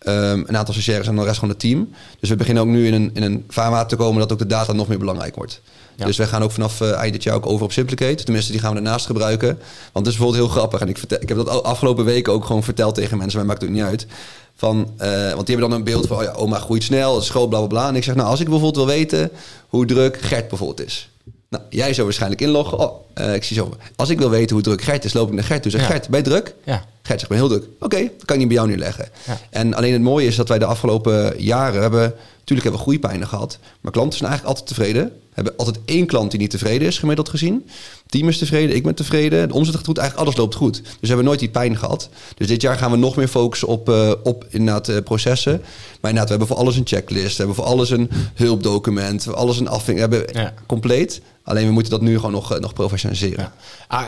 [0.00, 1.88] ehm, een aantal stagiaires en de rest van het team.
[2.20, 4.46] Dus we beginnen ook nu in een, in een vaarwater te komen dat ook de
[4.46, 5.60] data nog meer belangrijk wordt.
[5.96, 6.06] Ja.
[6.06, 8.24] Dus wij gaan ook vanaf eh, eind dit jaar ook over op Simplicate.
[8.24, 9.48] Tenminste, die gaan we ernaast gebruiken.
[9.92, 10.80] Want het is bijvoorbeeld heel grappig.
[10.80, 13.38] En ik, vertel, ik heb dat afgelopen weken ook gewoon verteld tegen mensen.
[13.38, 14.06] Maar maakt het niet uit.
[14.54, 17.22] Van, eh, want die hebben dan een beeld van, oh ja, oma groeit snel, het
[17.22, 17.88] is groot, bla bla bla.
[17.88, 19.30] En ik zeg, nou, als ik bijvoorbeeld wil weten
[19.68, 21.10] hoe druk Gert bijvoorbeeld is.
[21.48, 22.78] Nou, jij zou waarschijnlijk inloggen.
[22.78, 23.76] Oh, eh, ik zie zo.
[23.96, 25.70] Als ik wil weten hoe druk Gert is, loop ik naar Gert toe.
[25.70, 25.86] Zeg, Ja.
[25.86, 26.54] Gert, ben je druk?
[26.64, 26.84] Ja.
[27.10, 27.64] Gert zegt, ben heel druk.
[27.80, 29.08] Oké, dat kan ik niet bij jou neerleggen.
[29.26, 29.38] Ja.
[29.50, 32.14] En alleen het mooie is dat wij de afgelopen jaren hebben...
[32.50, 33.58] Natuurlijk hebben we groeipijnen gehad.
[33.80, 35.04] Maar klanten zijn eigenlijk altijd tevreden.
[35.04, 37.66] We hebben altijd één klant die niet tevreden is, gemiddeld gezien.
[38.06, 39.48] Team is tevreden, ik ben tevreden.
[39.48, 40.82] De omzet gaat goed, eigenlijk alles loopt goed.
[40.82, 42.08] Dus we hebben nooit die pijn gehad.
[42.36, 45.52] Dus dit jaar gaan we nog meer focussen op, eh, op inderdaad eh, processen.
[46.00, 47.30] Maar inderdaad, we hebben voor alles een checklist.
[47.36, 49.34] We hebben voor alles een hulpdocument.
[49.34, 49.94] Alles een afving.
[49.96, 50.54] We hebben Ja.
[50.66, 51.20] compleet.
[51.42, 53.38] Alleen we moeten dat nu gewoon nog, eh, nog professionaliseren.
[53.38, 53.52] Ja.
[53.88, 54.04] Ah,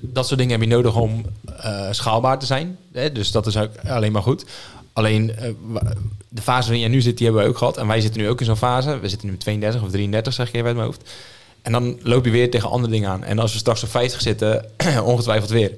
[0.00, 1.24] dat soort dingen heb je nodig om
[1.90, 2.76] schaalbaar te zijn.
[2.92, 3.12] Hè?
[3.12, 4.44] Dus dat is ook alleen maar goed.
[4.92, 5.32] Alleen
[6.32, 7.76] de fase waarin jij nu zit, die hebben we ook gehad.
[7.76, 8.98] En wij zitten nu ook in zo'n fase.
[8.98, 11.10] We zitten nu met 32 of 33, zeg ik even uit mijn hoofd.
[11.62, 13.24] En dan loop je weer tegen andere dingen aan.
[13.24, 14.64] En als we straks op 50 zitten,
[15.04, 15.72] ongetwijfeld weer.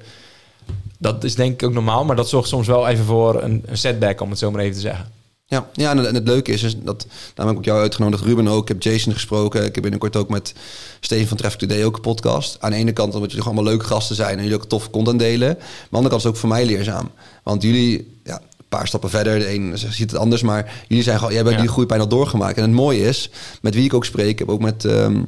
[0.97, 4.21] Dat is denk ik ook normaal, maar dat zorgt soms wel even voor een, setback,
[4.21, 5.11] om het zo maar even te zeggen.
[5.45, 8.61] Ja, ja en, het leuke is, is dat, daarom heb ik jou uitgenodigd, Ruben ook.
[8.61, 9.65] Ik heb Jason gesproken.
[9.65, 10.53] Ik heb binnenkort ook met
[10.99, 12.57] Steven van Traffic Today ook een podcast.
[12.59, 14.89] Aan de ene kant omdat jullie gewoon allemaal leuke gasten zijn en jullie ook tof
[14.89, 15.47] content delen.
[15.47, 17.11] Maar aan de andere kant is het ook voor mij leerzaam.
[17.43, 18.41] Want jullie, ja,
[18.77, 21.61] paar stappen verder, de een ziet het anders, maar jullie zijn gewoon, jij bent Ja.
[21.61, 22.57] die groeipijn al doorgemaakt.
[22.57, 23.29] En het mooie is,
[23.61, 25.21] met wie ik ook spreek, heb ook met ehm,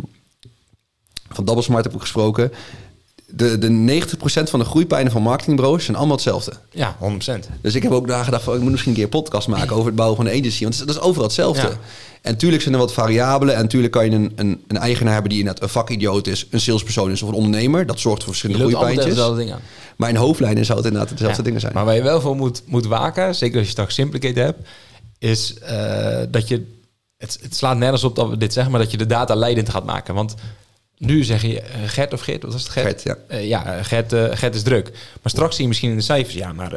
[1.30, 2.52] van Double Smart heb ik gesproken.
[3.36, 6.54] De, de 90% van de groeipijnen van marketingbureaus zijn allemaal hetzelfde.
[6.72, 7.06] Ja, 100%.
[7.62, 9.86] Dus ik heb ook nagedacht van ik moet misschien een keer een podcast maken over
[9.86, 10.64] het bouwen van een agency.
[10.64, 11.62] Want dat is overal hetzelfde.
[11.68, 11.78] Ja.
[12.22, 13.56] En tuurlijk zijn er wat variabelen.
[13.56, 16.60] En tuurlijk kan je een, een, een eigenaar hebben die inderdaad een vakidioot is, een
[16.60, 17.86] salespersoon is of een ondernemer.
[17.86, 19.06] Dat zorgt voor verschillende groeipijntjes.
[19.06, 19.62] dezelfde dingen aan.
[19.96, 21.44] Maar in hoofdlijnen zou het inderdaad dezelfde Ja.
[21.44, 21.74] dingen zijn.
[21.74, 24.68] Maar waar je wel voor moet, moet waken, zeker als je straks Simplicate hebt,
[25.20, 26.74] is eh, dat je...
[27.18, 29.70] Het, het slaat nergens op dat we dit zeggen, maar dat je de data leidend
[29.70, 30.14] gaat maken.
[30.14, 30.36] Want
[30.98, 32.86] nu zeg je eh, Gert of Geert, wat was het Gert?
[32.86, 33.18] Gert, ja.
[33.28, 34.92] Eh, ja, Gert, eh, Gert is druk.
[35.22, 36.74] Maar straks zie je misschien in de cijfers, ja, maar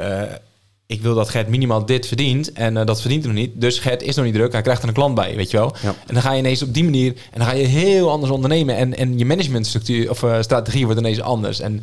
[0.87, 3.61] ik wil dat Gert minimaal dit verdient en dat verdient hij nog niet.
[3.61, 5.75] Dus Gert is nog niet druk, hij krijgt er een klant bij, weet je wel.
[5.83, 5.95] Ja.
[6.07, 8.77] En dan ga je ineens op die manier, en dan ga je heel anders ondernemen
[8.77, 11.61] en, en je managementstructuur of strategie wordt ineens anders.
[11.61, 11.83] En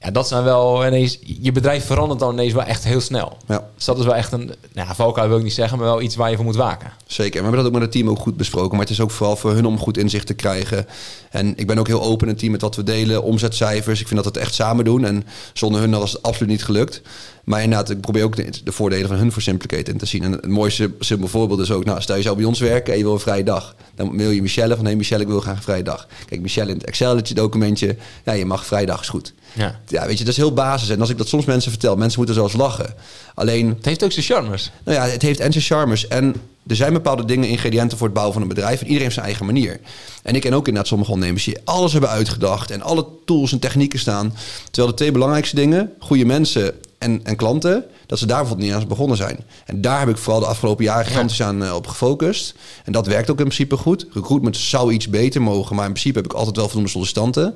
[0.00, 3.36] ja, dat zijn wel ineens, je bedrijf verandert dan ineens wel echt heel snel.
[3.46, 5.86] Ja, Dus dat is wel echt een, nou, ja, valkuil wil ik niet zeggen, maar
[5.86, 6.92] wel iets waar je voor moet waken.
[7.06, 7.32] zeker.
[7.34, 8.70] En we hebben dat ook met het team ook goed besproken.
[8.70, 10.86] Maar het is ook vooral voor hun om goed inzicht te krijgen.
[11.30, 13.22] En ik ben ook heel open in het team met wat we delen.
[13.22, 14.00] Omzetcijfers.
[14.00, 15.04] Ik vind dat we het echt samen doen.
[15.04, 17.02] En zonder hun was het absoluut niet gelukt.
[17.46, 20.22] Maar inderdaad, ik probeer ook de, de voordelen van hun voor Simplicate in te zien.
[20.22, 22.98] En het mooiste simpel voorbeeld is ook, nou, stel je zou bij ons werken en
[22.98, 23.74] je wil een vrije dag.
[23.94, 26.06] Dan mail je Michelle van, hey Michelle, ik wil graag een vrije dag.
[26.26, 29.32] Kijk, Michelle in het Excel documentje, ja, je mag vrije dag, is goed.
[29.52, 29.80] Ja.
[29.88, 30.88] Ja, weet je, dat is heel basis.
[30.88, 32.94] En als ik dat soms mensen vertel, mensen moeten zelfs lachen.
[33.34, 34.70] Alleen, Het heeft ook zijn charmes.
[34.84, 36.08] nou ja, het heeft en zijn charmes.
[36.08, 36.34] En
[36.66, 38.74] er zijn bepaalde dingen, ingrediënten voor het bouwen van een bedrijf.
[38.74, 39.80] En iedereen heeft zijn eigen manier.
[40.22, 42.70] En ik ken ook inderdaad sommige ondernemers die alles hebben uitgedacht.
[42.70, 44.34] En alle tools en technieken staan.
[44.64, 48.78] Terwijl de twee belangrijkste dingen, goede mensen en, en klanten, dat ze daar bijvoorbeeld niet
[48.80, 49.38] aan begonnen zijn.
[49.66, 52.54] En daar heb ik vooral de afgelopen jaren gigantisch aan eh, op gefocust.
[52.84, 54.06] En dat werkt ook in principe goed.
[54.12, 57.54] Recruitment zou iets beter mogen, maar in principe heb ik altijd wel voldoende sollicitanten.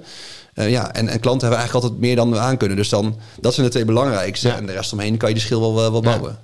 [0.55, 2.77] Eh, ja, en, en klanten hebben eigenlijk altijd meer dan we aan kunnen.
[2.77, 4.49] Dus dan, dat zijn de twee belangrijkste.
[4.49, 4.57] Ja.
[4.57, 6.01] En de rest omheen kan je de schil wel, wel, Ja.
[6.01, 6.39] bouwen.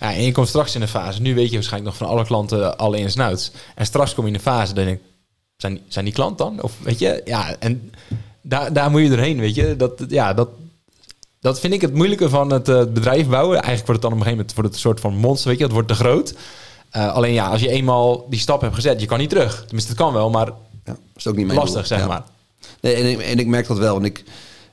[0.00, 1.20] Ja, en je komt straks in een fase.
[1.20, 3.50] Nu weet je waarschijnlijk nog van alle klanten alle ins en outs.
[3.74, 5.04] En straks kom je in een fase, dan denk ik,
[5.56, 6.62] zijn, die- zijn die klant dan?
[6.62, 7.92] Of weet je, ja, en
[8.42, 9.76] daar, daar moet je doorheen, weet je.
[9.76, 10.48] Dat, ja, dat,
[11.40, 13.54] dat vind ik het moeilijke van het eh, bedrijf bouwen.
[13.62, 15.58] Eigenlijk wordt het dan op een gegeven moment wordt het een soort van monster, weet
[15.58, 15.64] je.
[15.64, 16.34] Het wordt te groot.
[16.90, 19.58] Eh, alleen ja, als je eenmaal die stap hebt gezet, je kan niet terug.
[19.66, 20.52] Tenminste, het kan wel, maar Ja,
[20.84, 22.06] dat is ook niet lastig, zeg Ja.
[22.06, 22.22] maar.
[22.80, 23.96] Nee, en, ik, en ik merk dat wel.
[23.96, 24.24] En ik,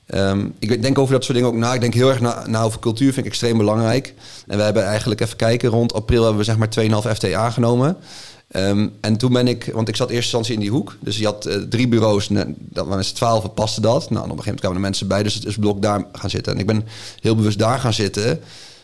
[0.06, 1.74] ehm, ik denk over dat soort dingen ook na.
[1.74, 4.14] Ik denk heel erg na, na over cultuur, vind ik extreem belangrijk.
[4.46, 7.96] En we hebben eigenlijk, even kijken, rond april hebben we zeg maar 2,5 FT aangenomen.
[8.56, 10.96] Ehm, en toen ben ik, want ik zat eerst instantie in die hoek.
[11.00, 12.28] Dus je had eh, drie bureaus,
[12.58, 14.10] dat waren twaalf, paste dat.
[14.10, 16.30] Nou, op een gegeven moment kwamen er mensen bij, dus het is blok daar gaan
[16.30, 16.52] zitten.
[16.52, 16.84] En ik ben
[17.20, 18.40] heel bewust daar gaan zitten,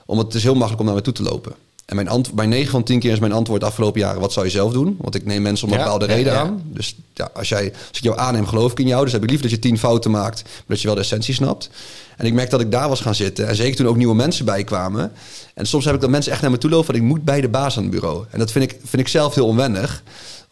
[0.07, 1.53] omdat het is heel makkelijk om naar me toe te lopen.
[1.93, 4.33] En mijn antwoord, bij 9 van 10 keer is mijn antwoord de afgelopen jaren: wat
[4.33, 4.97] zou je zelf doen?
[5.01, 6.39] Want ik neem mensen om een Ja, bepaalde ja, reden ja.
[6.39, 6.63] aan.
[6.65, 9.05] Dus ja, als, jij, als ik jou aanneem, geloof ik in jou.
[9.05, 11.35] Dus heb ik liever dat je tien fouten maakt, maar dat je wel de essentie
[11.35, 11.71] snapt.
[12.17, 13.49] En ik merk dat ik daar was gaan zitten.
[13.49, 15.13] En zeker toen ook nieuwe mensen bijkwamen.
[15.55, 16.87] En soms heb ik dat mensen echt naar me toe lopen.
[16.87, 18.25] van ik moet bij de baas aan het bureau.
[18.31, 20.03] En dat vind ik, vind ik zelf heel onwennig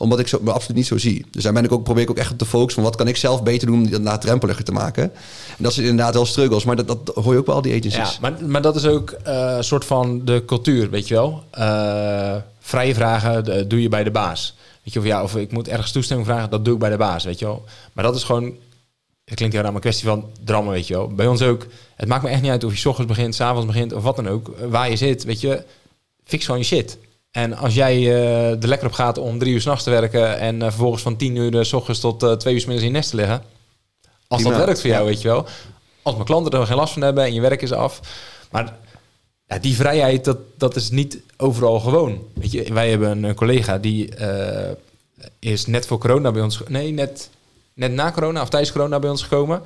[0.00, 1.26] omdat ik zo, me absoluut niet zo zie.
[1.30, 2.82] Dus daar ben ik ook, probeer ik ook echt op te focussen.
[2.82, 5.02] Van wat kan ik zelf beter doen om dat laagdrempeliger te maken.
[5.02, 6.64] En dat zijn inderdaad wel struggles.
[6.64, 8.12] Maar dat, dat hoor je ook wel al die agencies.
[8.12, 11.44] Ja, maar, maar dat is ook eh, een soort van de cultuur, weet je wel.
[11.50, 14.56] Eh, vrije vragen doe je bij de baas.
[14.82, 16.96] Weet je, of, ja, of ik moet ergens toestemming vragen, dat doe ik bij de
[16.96, 17.64] baas, weet je wel.
[17.92, 18.44] Maar dat is gewoon,
[19.24, 21.08] het klinkt heel raar, maar een kwestie van drammen, weet je wel.
[21.08, 23.40] Bij ons ook, het maakt me echt niet uit of je 's ochtends begint, 's
[23.40, 24.50] avonds begint of wat dan ook.
[24.68, 25.64] Waar je zit, weet je,
[26.24, 26.98] fix gewoon je shit.
[27.30, 30.62] En als jij eh, er lekker op gaat om drie uur s'nachts te werken en
[30.62, 32.96] eh, vervolgens van tien uur eh, s ochtends tot twee uur 's middags in je
[32.96, 33.42] nest te liggen.
[34.28, 35.46] Als dat werkt voor jou, weet je wel.
[36.02, 38.00] Als mijn klanten er geen last van hebben en je werk is af.
[38.50, 38.76] Maar
[39.46, 42.24] ja, die vrijheid, dat, dat is niet overal gewoon.
[42.34, 44.14] Weet je, wij hebben een collega die
[45.38, 46.60] is net voor corona bij ons...
[46.68, 47.30] Nee, net,
[47.74, 49.62] net na corona of tijdens corona bij ons gekomen.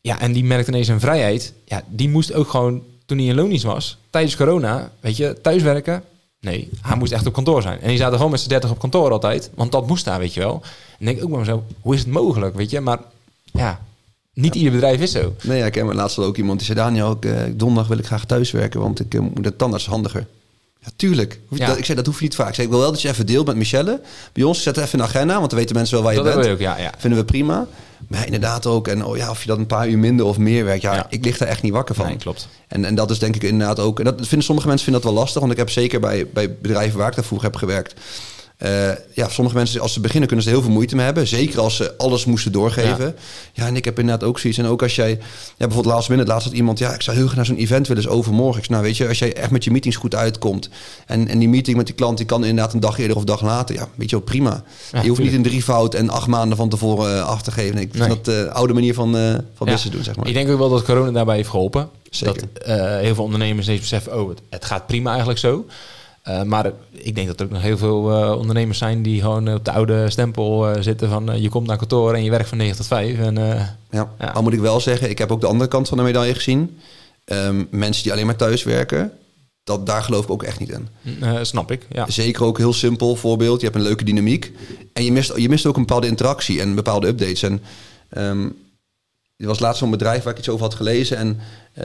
[0.00, 1.52] Ja, en die merkte ineens een vrijheid.
[1.64, 6.04] Ja, die moest ook gewoon, toen hij in loondienst was, tijdens corona, weet je, thuiswerken.
[6.40, 7.80] Nee, hij moest echt op kantoor zijn.
[7.80, 9.50] En die zaten gewoon met z'n dertig op kantoor altijd.
[9.54, 10.62] Want dat moest daar, weet je wel.
[10.98, 12.80] En denk ik ook bij mezelf, hoe is het mogelijk, weet je?
[12.80, 12.98] Maar
[13.44, 13.80] ja,
[14.34, 15.34] niet ieder bedrijf is zo.
[15.42, 16.78] Nee, ja, ik ken laatst ook iemand die zei...
[16.78, 20.26] Daniel, ik, eh, donderdag wil ik graag thuiswerken, want ik eh, moet de tandarts handiger.
[20.84, 21.40] Ja, tuurlijk.
[21.48, 21.70] Hoef je Ja.
[21.70, 22.48] Dat, ik zei, dat hoef je niet vaak.
[22.48, 24.00] Ik zei, ik wil wel dat je even deelt met Michelle.
[24.32, 26.48] Bij ons, zet even een agenda, want dan weten mensen wel waar je Dat bent.
[26.48, 26.78] ook, ja.
[26.78, 26.92] ja.
[26.98, 27.66] Vinden we prima.
[28.08, 30.64] Maar inderdaad ook, en oh ja, of je dat een paar uur minder of meer
[30.64, 30.82] werkt...
[30.82, 31.06] Ja, Ja.
[31.08, 32.06] ik lig daar echt niet wakker van.
[32.06, 32.48] Nee, klopt.
[32.68, 33.98] En, en dat is denk ik inderdaad ook...
[33.98, 35.40] En dat vinden sommige mensen vinden dat wel lastig.
[35.40, 37.94] Want ik heb zeker bij, bij bedrijven waar ik daarvoor heb gewerkt...
[38.60, 41.26] eh, ja, sommige mensen, als ze beginnen, kunnen ze er heel veel moeite mee hebben.
[41.26, 43.14] Zeker als ze alles moesten doorgeven.
[43.52, 44.58] Ja, en ik heb inderdaad ook zoiets.
[44.58, 45.10] En ook als jij...
[45.10, 45.18] Ja,
[45.56, 46.78] bijvoorbeeld laatst minute, laatst had iemand...
[46.78, 48.58] Ja, ik zou heel graag naar zo'n event willen, dus overmorgen.
[48.58, 50.68] Ik zei, nou weet je, als jij echt met je meetings goed uitkomt...
[51.06, 53.42] En, en die meeting met die klant, die kan inderdaad een dag eerder of dag
[53.42, 53.74] later.
[53.74, 54.62] Ja, weet je wel, prima.
[54.92, 57.74] Ja, je hoeft niet een drievoud en acht maanden van tevoren eh, af te geven.
[57.74, 58.16] Nee, ik vind Nee.
[58.16, 60.26] dat de oude manier van, eh van business doen, zeg maar.
[60.26, 61.88] Ik denk ook wel dat corona daarbij heeft geholpen.
[62.10, 62.42] Zeker.
[62.52, 65.64] Dat eh, heel veel ondernemers ineens beseffen, oh, het, het gaat prima eigenlijk zo.
[66.22, 69.48] Eh, maar ik denk dat er ook nog heel veel eh, ondernemers zijn die gewoon
[69.48, 72.58] eh, op de oude stempel zitten van je komt naar kantoor en je werkt van
[72.58, 73.18] 9 tot 5.
[73.18, 73.34] En,
[73.90, 74.12] Ja.
[74.18, 74.26] Ja.
[74.34, 76.78] Al moet ik wel zeggen, ik heb ook de andere kant van de medaille gezien.
[77.24, 79.12] Ehm, mensen die alleen maar thuis werken,
[79.64, 80.88] dat, daar geloof ik ook echt niet in.
[81.20, 82.10] eh, snap ik, ja.
[82.10, 83.60] Zeker ook heel simpel voorbeeld.
[83.60, 84.52] Je hebt een leuke dynamiek.
[84.92, 87.42] En je mist, je mist ook een bepaalde interactie en bepaalde updates.
[87.42, 87.62] En
[88.08, 88.48] ehm
[89.36, 91.16] er was laatst zo'n bedrijf waar ik iets over had gelezen.
[91.16, 91.38] En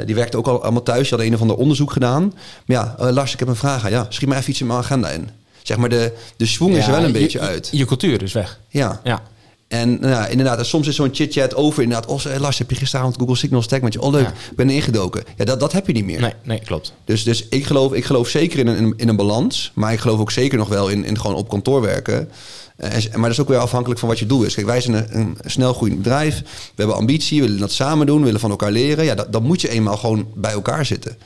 [0.05, 0.99] die werkte ook al allemaal thuis.
[1.01, 2.23] Die hadden een of ander onderzoek gedaan.
[2.65, 3.85] Maar ja, eh, Lars, ik heb een vraag.
[3.85, 3.91] aan.
[3.91, 5.29] Ja, schiet maar even iets in mijn agenda in.
[5.63, 7.69] Zeg maar, de, de swing is er wel een je- beetje je- uit.
[7.71, 8.59] Je, cultuur is weg.
[8.69, 9.01] Ja.
[9.03, 9.21] Ja,
[9.67, 11.83] En nou ja, inderdaad, en soms is zo'n chit-chat over.
[11.83, 14.01] Inderdaad, oh, eh, Lars, heb je gisteravond Google Signal Stack met je?
[14.01, 14.33] Oh, leuk, Ja.
[14.55, 15.23] ben ingedoken.
[15.37, 16.19] Ja, dat, dat heb je niet meer.
[16.21, 16.93] nee, nee, klopt.
[17.05, 19.71] Dus, dus ik, geloof, ik geloof zeker in een, in een balans.
[19.75, 22.29] Maar ik geloof ook zeker nog wel in, in gewoon op kantoor werken.
[22.77, 24.53] Eh, en- maar dat is ook weer afhankelijk van wat je doel is.
[24.53, 26.39] Kijk, wij zijn een, een snel groeiend bedrijf.
[26.39, 28.19] We hebben ambitie, we willen dat samen doen.
[28.19, 29.05] We willen van elkaar leren.
[29.05, 31.17] Ja, dat, dan moet je eenmaal gewoon bij elkaar zitten.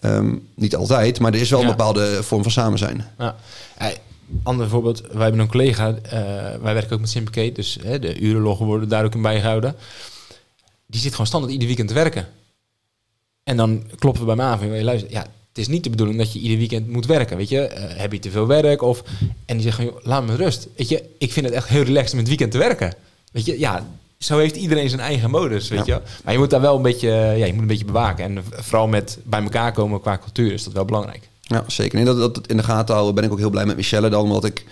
[0.00, 3.04] Ehm, niet altijd, maar er is wel een bepaalde vorm van samen zijn.
[3.18, 3.36] Ja.
[4.42, 6.20] Ander voorbeeld, wij hebben een collega, eh,
[6.62, 9.74] wij werken ook met Sympicate, dus hè, de urenloggen worden daar ook in bijgehouden.
[10.86, 12.28] Die zit gewoon standaard ieder weekend te werken.
[13.42, 15.90] En dan kloppen we bij me aan van, "Hey, luister, ja, het is niet de
[15.90, 17.60] bedoeling dat je ieder weekend moet werken, weet je.
[17.60, 18.82] Eh, heb je te veel werk?
[18.82, 19.02] Of,
[19.46, 20.68] en die zeggen, joh, laat me rust.
[20.76, 22.94] Weet je, ik vind het echt heel relaxed om het weekend te werken.
[23.32, 23.86] Weet je, ja,
[24.18, 26.00] zo heeft iedereen zijn eigen modus, weet je.
[26.24, 28.24] Maar je moet daar wel een beetje, ja, je moet een beetje bewaken.
[28.24, 31.28] En vooral met bij elkaar komen qua cultuur is dat wel belangrijk.
[31.48, 31.96] Ja, zeker.
[31.96, 34.22] Nee, dat, dat in de gaten houden ben ik ook heel blij met Michelle dan.
[34.22, 34.64] Omdat ik,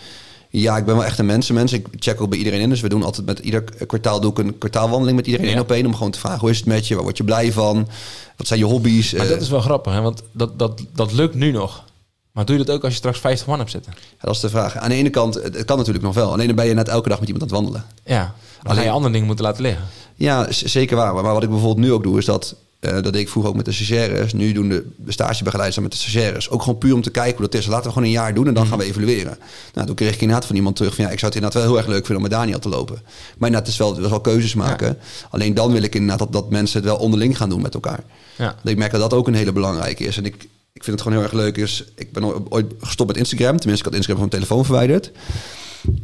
[0.51, 1.73] ja, ik ben wel echt een mensenmens.
[1.73, 2.69] Ik check ook bij iedereen in.
[2.69, 5.53] Dus we doen altijd met ieder kwartaal doe ik een kwartaalwandeling met iedereen Ja.
[5.53, 5.87] één op één.
[5.87, 6.95] Om gewoon te vragen, hoe is het met je?
[6.95, 7.89] Waar word je blij van?
[8.37, 9.13] Wat zijn je hobby's?
[9.13, 10.01] Maar Eh, dat is wel grappig, hè?
[10.01, 11.85] want dat, dat, dat lukt nu nog.
[12.33, 13.93] Maar doe je dat ook als je straks 50 man hebt zitten?
[13.97, 14.77] ja, dat is de vraag.
[14.77, 16.33] Aan de ene kant, het, het kan natuurlijk nog wel.
[16.33, 17.89] Alleen dan ben je net elke dag met iemand aan het wandelen.
[18.05, 19.85] Ja, dan ga Alleen- je andere dingen moeten laten liggen.
[20.15, 21.15] Ja, zeker waar.
[21.15, 22.55] Maar wat ik bijvoorbeeld nu ook doe, is dat
[22.85, 24.33] eh, dat deed ik vroeger ook met de stagiaires.
[24.33, 26.51] Nu doen de stagebegeleiders dat met de stagiaires.
[26.51, 27.67] Ook gewoon puur om te kijken hoe dat is.
[27.67, 29.39] Laten we gewoon een jaar doen en dan gaan we evalueren.
[29.75, 31.05] Nou, toen kreeg ik inderdaad van iemand terug van...
[31.05, 32.95] ja, ik zou het inderdaad wel heel erg leuk vinden om met Daniel te lopen.
[32.95, 34.99] Maar inderdaad, het is wel, het is wel keuzes maken.
[35.31, 38.01] Alleen dan wil ik inderdaad dat, dat mensen het wel onderling gaan doen met elkaar.
[38.37, 38.57] Ja.
[38.65, 40.17] Ik merk dat dat ook een hele belangrijke is.
[40.17, 40.35] En ik,
[40.73, 41.57] ik vind het gewoon heel erg leuk.
[41.57, 43.57] Is, ik ben ooit gestopt met Instagram.
[43.57, 45.11] Tenminste, ik had Instagram van mijn telefoon verwijderd.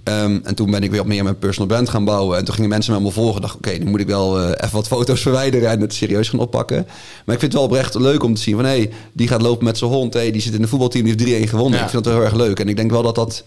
[0.05, 2.39] Ehm, en toen ben ik weer op meer mijn personal brand gaan bouwen.
[2.39, 3.41] En toen gingen mensen me allemaal volgen.
[3.41, 6.41] dacht oké, nu moet ik wel uh, even wat foto's verwijderen en het serieus gaan
[6.41, 6.87] oppakken.
[7.24, 8.64] Maar ik vind het wel oprecht leuk om te zien van...
[8.64, 10.14] hé, hey, die gaat lopen met zijn hond.
[10.14, 11.78] Hey, die zit in een voetbalteam, die heeft 3-1 gewonnen.
[11.78, 11.85] Ja.
[11.85, 12.61] Ik vind het wel heel erg leuk.
[12.61, 13.45] En ik denk wel dat dat...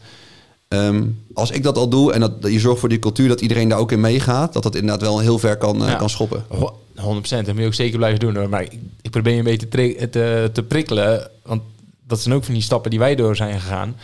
[0.67, 3.27] Um, als ik dat al doe en dat, je zorgt voor die cultuur...
[3.27, 4.53] dat iedereen daar ook in meegaat...
[4.53, 5.95] dat dat inderdaad wel heel ver kan, uh, ja.
[5.95, 6.45] kan schoppen.
[6.49, 6.49] 100%,
[6.95, 8.35] dat moet je ook zeker blijven doen.
[8.35, 8.49] Hoor.
[8.49, 8.71] Maar ik,
[9.01, 11.29] ik probeer je een beetje te, te, te prikkelen.
[11.43, 11.61] Want
[12.07, 13.95] dat zijn ook van die stappen die wij door zijn gegaan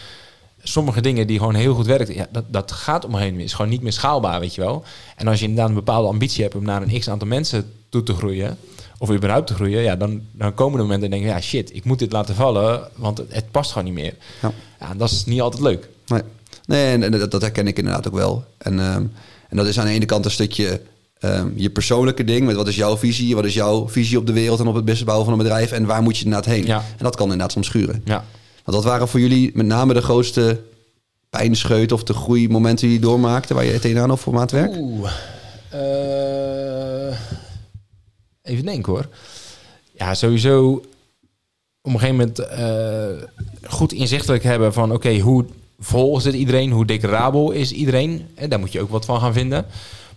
[0.63, 3.71] sommige dingen die gewoon heel goed werken, ja, dat, dat gaat om een is gewoon
[3.71, 4.83] niet meer schaalbaar, weet je wel.
[5.15, 8.03] En als je inderdaad een bepaalde ambitie hebt om naar een x aantal mensen toe
[8.03, 8.57] te groeien,
[8.97, 11.75] of überhaupt te groeien, ja, dan, dan komen de momenten en denk je, ja shit,
[11.75, 14.13] ik moet dit laten vallen, want het, het past gewoon niet meer.
[14.41, 14.51] Ja.
[14.79, 14.93] ja.
[14.93, 15.89] dat is niet altijd leuk.
[16.07, 16.21] Nee,
[16.65, 18.45] nee en, dat, dat herken ik inderdaad ook wel.
[18.57, 19.11] En, um,
[19.49, 20.81] en dat is aan de ene kant een stukje
[21.19, 24.33] um, je persoonlijke ding, met wat is jouw visie, wat is jouw visie op de
[24.33, 26.65] wereld en op het businessbouwen van een bedrijf en waar moet je inderdaad heen.
[26.65, 26.77] Ja.
[26.77, 28.01] En dat kan inderdaad soms schuren.
[28.05, 28.25] Ja.
[28.63, 30.61] Want wat waren voor jullie met name de grootste
[31.29, 34.75] pijnscheut of de groeimomenten die je doormaakte waar je tegenaan op voor maatwerk?
[34.75, 35.11] Oeh,
[35.73, 37.17] uh,
[38.41, 39.07] even denken hoor.
[39.91, 40.71] Ja, sowieso
[41.81, 43.27] op een gegeven moment uh,
[43.69, 45.45] goed inzichtelijk hebben van oké, hoe
[45.79, 46.71] vol is iedereen?
[46.71, 48.27] Hoe declarabel is iedereen?
[48.35, 49.65] En daar moet je ook wat van gaan vinden.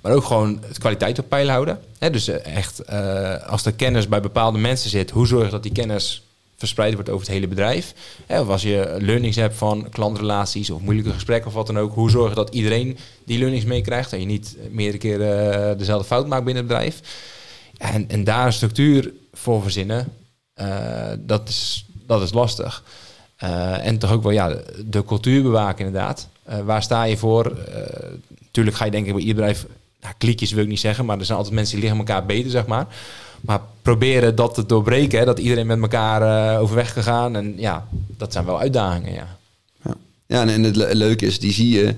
[0.01, 1.81] Maar ook gewoon het kwaliteit op peil houden.
[1.99, 2.89] dus eh, echt,
[3.47, 6.23] als de kennis bij bepaalde mensen zit, hoe zorg je dat die kennis
[6.63, 7.95] verspreid wordt over het hele bedrijf.
[8.29, 11.95] Of als je learnings hebt van klantrelaties of moeilijke gesprekken of wat dan ook.
[11.95, 16.27] Hoe zorgen dat iedereen die learnings meekrijgt en je niet meerdere keren uh, dezelfde fout
[16.27, 17.01] maakt binnen het bedrijf.
[17.79, 20.13] En, en daar een structuur voor verzinnen,
[20.61, 22.85] uh, dat, is, dat is lastig.
[23.43, 24.57] Uh, en toch ook wel ja,
[24.87, 26.29] de, cultuur bewaken inderdaad.
[26.65, 27.57] waar sta je voor?
[28.45, 29.67] natuurlijk ga je denken bij ieder bedrijf,
[30.01, 32.51] nou, kliekjes wil ik niet zeggen, maar er zijn altijd mensen die liggen elkaar beter,
[32.51, 32.87] zeg maar.
[33.43, 37.37] Maar proberen dat te doorbreken, hè, dat iedereen met elkaar uh, overweg gegaan.
[37.37, 37.87] En ja,
[38.17, 39.37] dat zijn wel uitdagingen, ja.
[39.85, 39.95] Ja,
[40.27, 41.95] ja en, het leuke is, die zie je...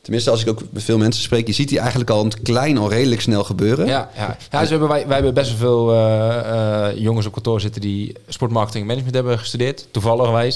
[0.00, 2.78] Tenminste, als ik ook met veel mensen spreek, je ziet die eigenlijk al het klein
[2.78, 3.86] al redelijk snel gebeuren.
[3.86, 4.36] Ja, ja.
[4.50, 6.00] ja dus hebben, wij, wij hebben best wel veel uh,
[6.46, 10.52] uh, jongens op kantoor zitten die sportmarketing en management hebben gestudeerd, toevallig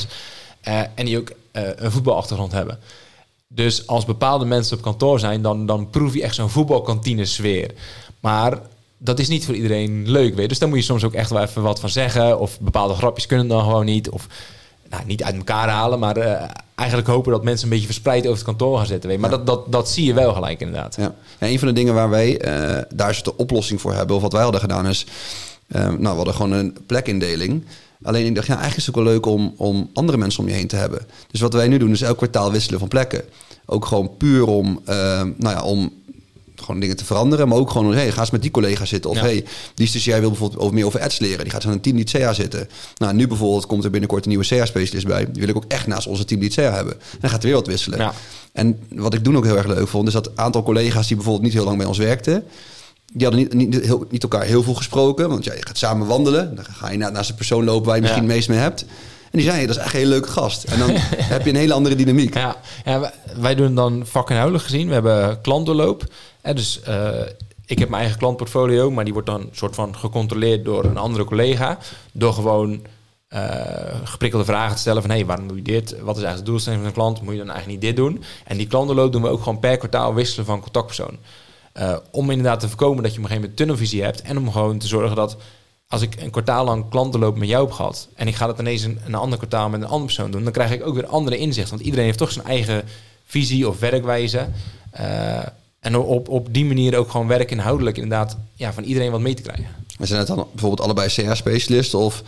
[0.68, 2.78] Uh, en die ook een voetbalachtergrond hebben.
[3.48, 7.70] Dus als bepaalde mensen op kantoor zijn, dan, dan proef je echt zo'n voetbalkantine sfeer.
[8.20, 8.58] Maar
[8.98, 11.42] dat is niet voor iedereen leuk, weet Dus daar moet je soms ook echt wel
[11.42, 12.38] even wat van zeggen.
[12.38, 14.10] Of bepaalde grapjes kunnen dan gewoon niet.
[14.10, 14.26] Of
[14.90, 16.42] nou, niet uit elkaar halen, maar uh,
[16.74, 19.10] eigenlijk hopen dat mensen een beetje verspreid over het kantoor gaan zitten.
[19.10, 19.18] Weet.
[19.18, 20.96] Maar dat, dat, dat zie je wel gelijk inderdaad.
[20.96, 21.14] Ja.
[21.38, 24.22] En een van de dingen waar wij uh, daar is de oplossing voor hebben, of
[24.22, 25.06] wat wij hadden gedaan, is.
[25.68, 27.64] Uh, nou, we hadden gewoon een plekindeling.
[28.02, 30.48] Alleen ik dacht, ja, eigenlijk is het ook wel leuk om, om andere mensen om
[30.48, 31.06] je heen te hebben.
[31.30, 33.22] Dus wat wij nu doen, is elk kwartaal wisselen van plekken.
[33.66, 35.92] Ook gewoon puur om, nou ja, om
[36.60, 37.48] gewoon dingen te veranderen.
[37.48, 39.10] Maar ook gewoon, hey, ga eens met die collega zitten.
[39.10, 39.22] Of ja.
[39.22, 39.44] hey,
[39.74, 41.42] die jij wil bijvoorbeeld over meer over ads leren.
[41.42, 42.68] Die gaat zo een team lead SEA zitten.
[42.96, 45.24] Nou, nu bijvoorbeeld komt er binnenkort een nieuwe SEA-specialist bij.
[45.24, 46.94] Die wil ik ook echt naast onze team lead SEA hebben.
[46.94, 47.98] En dan gaat er weer wat wisselen.
[47.98, 48.12] Ja.
[48.52, 51.44] En wat ik toen ook heel erg leuk vond, is dat aantal collega's die bijvoorbeeld
[51.44, 52.44] niet heel lang bij ons werkten.
[53.12, 55.28] Die hadden niet, niet, heel, niet elkaar heel veel gesproken.
[55.28, 56.54] Want ja, je gaat samen wandelen.
[56.54, 58.84] Dan ga je naast de persoon lopen waar je misschien het meest mee hebt.
[59.30, 60.64] En die zei, dat is echt een hele leuke gast.
[60.64, 60.90] En dan
[61.34, 62.34] heb je een hele andere dynamiek.
[62.34, 64.86] Ja, ja wij doen dan vakinhoudelijk gezien.
[64.88, 66.04] We hebben klantdoorloop.
[66.40, 67.08] En dus uh,
[67.66, 71.24] ik heb mijn eigen klantportfolio, maar die wordt dan soort van gecontroleerd door een andere
[71.24, 71.78] collega.
[72.12, 72.82] Door gewoon
[73.34, 73.40] uh,
[74.04, 75.10] geprikkelde vragen te stellen van...
[75.10, 75.90] hé, hey, waarom doe je dit?
[75.90, 77.22] Wat is eigenlijk de doelstelling van een klant?
[77.22, 78.22] Moet je dan eigenlijk niet dit doen?
[78.44, 81.18] En die klantdoorloop doen we ook gewoon per kwartaal wisselen van contactpersoon.
[81.74, 84.22] Uh, om inderdaad te voorkomen dat je op een gegeven moment tunnelvisie hebt...
[84.22, 85.36] en om gewoon te zorgen dat
[85.88, 88.82] als ik een kwartaal lang klantenloop met jou heb gehad en ik ga dat ineens
[88.82, 91.38] een, een ander kwartaal met een andere persoon doen, dan krijg ik ook weer andere
[91.38, 91.70] inzicht.
[91.70, 92.84] Want iedereen heeft toch zijn eigen
[93.26, 94.48] visie of werkwijze.
[95.00, 95.38] Uh,
[95.80, 99.34] en op, op die manier ook gewoon werk inhoudelijk inderdaad ja, van iedereen wat mee
[99.34, 99.66] te krijgen.
[99.98, 102.22] We zijn het dan bijvoorbeeld allebei CA-specialisten of,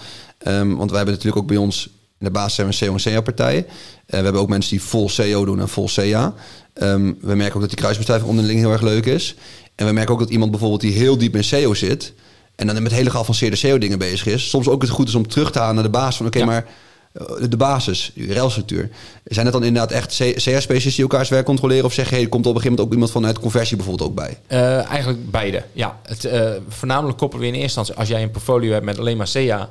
[0.46, 1.88] um, want wij hebben natuurlijk ook bij ons
[2.18, 3.56] in de basis zijn we CO en CA-partij.
[3.56, 3.64] Uh,
[4.06, 6.24] we hebben ook mensen die vol CO doen en vol CA.
[6.24, 6.34] Um,
[6.74, 9.34] ehm, we merken ook dat die kruisbestuiving onderling heel erg leuk is.
[9.74, 12.12] En we merken ook dat iemand bijvoorbeeld die heel diep in CO zit...
[12.60, 14.48] en dan met hele geavanceerde CO-dingen bezig is...
[14.48, 16.26] soms ook het goed is om terug te gaan naar de basis van...
[16.26, 16.66] oké, maar
[17.12, 18.90] eh, de basis, de relstructuur.
[19.24, 21.84] Zijn het dan inderdaad echt CR-specialisten die elkaars werk controleren?
[21.84, 24.16] Of zeg je, hey, komt op een gegeven moment ook iemand vanuit conversie bijvoorbeeld ook
[24.16, 24.38] bij?
[24.48, 26.00] Uh, eigenlijk beide, ja.
[26.02, 27.94] Het, uh, voornamelijk koppelen we in eerste instantie...
[27.94, 29.70] als jij een portfolio hebt met alleen maar CA...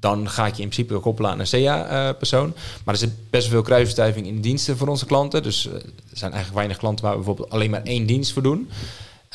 [0.00, 2.54] dan ga ik je in principe koppelen aan een CA-persoon.
[2.84, 5.42] maar er zit best veel kruisbestuiving in diensten voor onze klanten.
[5.42, 8.68] Dus er zijn eigenlijk weinig klanten waar we bijvoorbeeld alleen maar één dienst voor doen.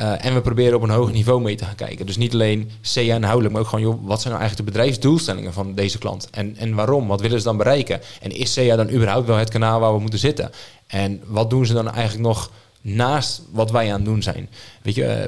[0.02, 2.06] Uh, en we proberen op een hoger niveau mee te gaan kijken.
[2.06, 5.54] Dus niet alleen CA inhoudelijk, maar ook gewoon, joh, wat zijn nou eigenlijk de bedrijfsdoelstellingen
[5.54, 6.28] van deze klant?
[6.32, 7.08] En, en waarom?
[7.08, 8.02] Wat willen ze dan bereiken?
[8.22, 10.52] En is CA dan überhaupt wel het kanaal waar we moeten zitten?
[10.88, 14.50] En wat doen ze dan eigenlijk nog naast wat wij aan het doen zijn?
[14.82, 15.26] Weet je, uh,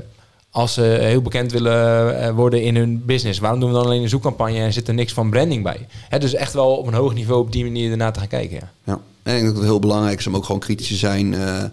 [0.52, 4.02] als ze heel bekend willen eh, worden in hun business, waarom doen we dan alleen
[4.02, 5.88] een zoekcampagne en zit er niks van branding bij?
[6.10, 8.70] Hè, dus echt wel op een hoog niveau op die manier ernaar te gaan kijken.
[8.84, 11.34] Ja, en ik denk dat het heel belangrijk is om ook gewoon kritisch te zijn
[11.34, 11.64] uh,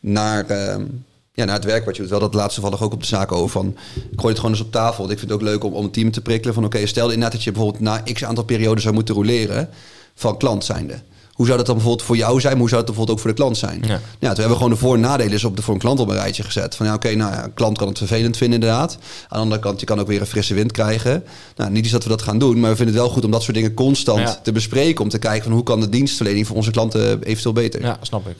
[0.00, 0.76] naar, uh,
[1.38, 2.10] ja, naar het werk wat je doet.
[2.10, 4.64] Wel dat laatste vallig ook op de zaak over van, ik gooi het gewoon eens
[4.64, 4.98] op tafel.
[4.98, 7.04] Want ik vind het ook leuk om, om een team te prikkelen van, oké, stel
[7.04, 9.68] inderdaad dat je bijvoorbeeld na x aantal perioden zou moeten roleren
[10.14, 10.94] van klant zijnde.
[11.32, 12.58] Hoe zou dat dan bijvoorbeeld voor jou zijn?
[12.58, 13.80] Hoe zou het bijvoorbeeld ook voor de klant zijn?
[13.82, 16.00] Ja, ja toen hebben we gewoon de voor- en nadelen op de, voor een klant
[16.00, 16.74] op een rijtje gezet.
[16.74, 18.92] Van ja, oké, nou ja, een klant kan het vervelend vinden inderdaad.
[18.92, 21.24] Aan de andere kant, je kan ook weer een frisse wind krijgen.
[21.56, 23.30] Nou, niet eens dat we dat gaan doen, maar we vinden het wel goed om
[23.30, 25.04] dat soort dingen constant te bespreken.
[25.04, 27.82] Om te kijken van hoe kan de dienstverlening voor onze klanten eventueel beter.
[27.82, 28.36] Ja, snap ik.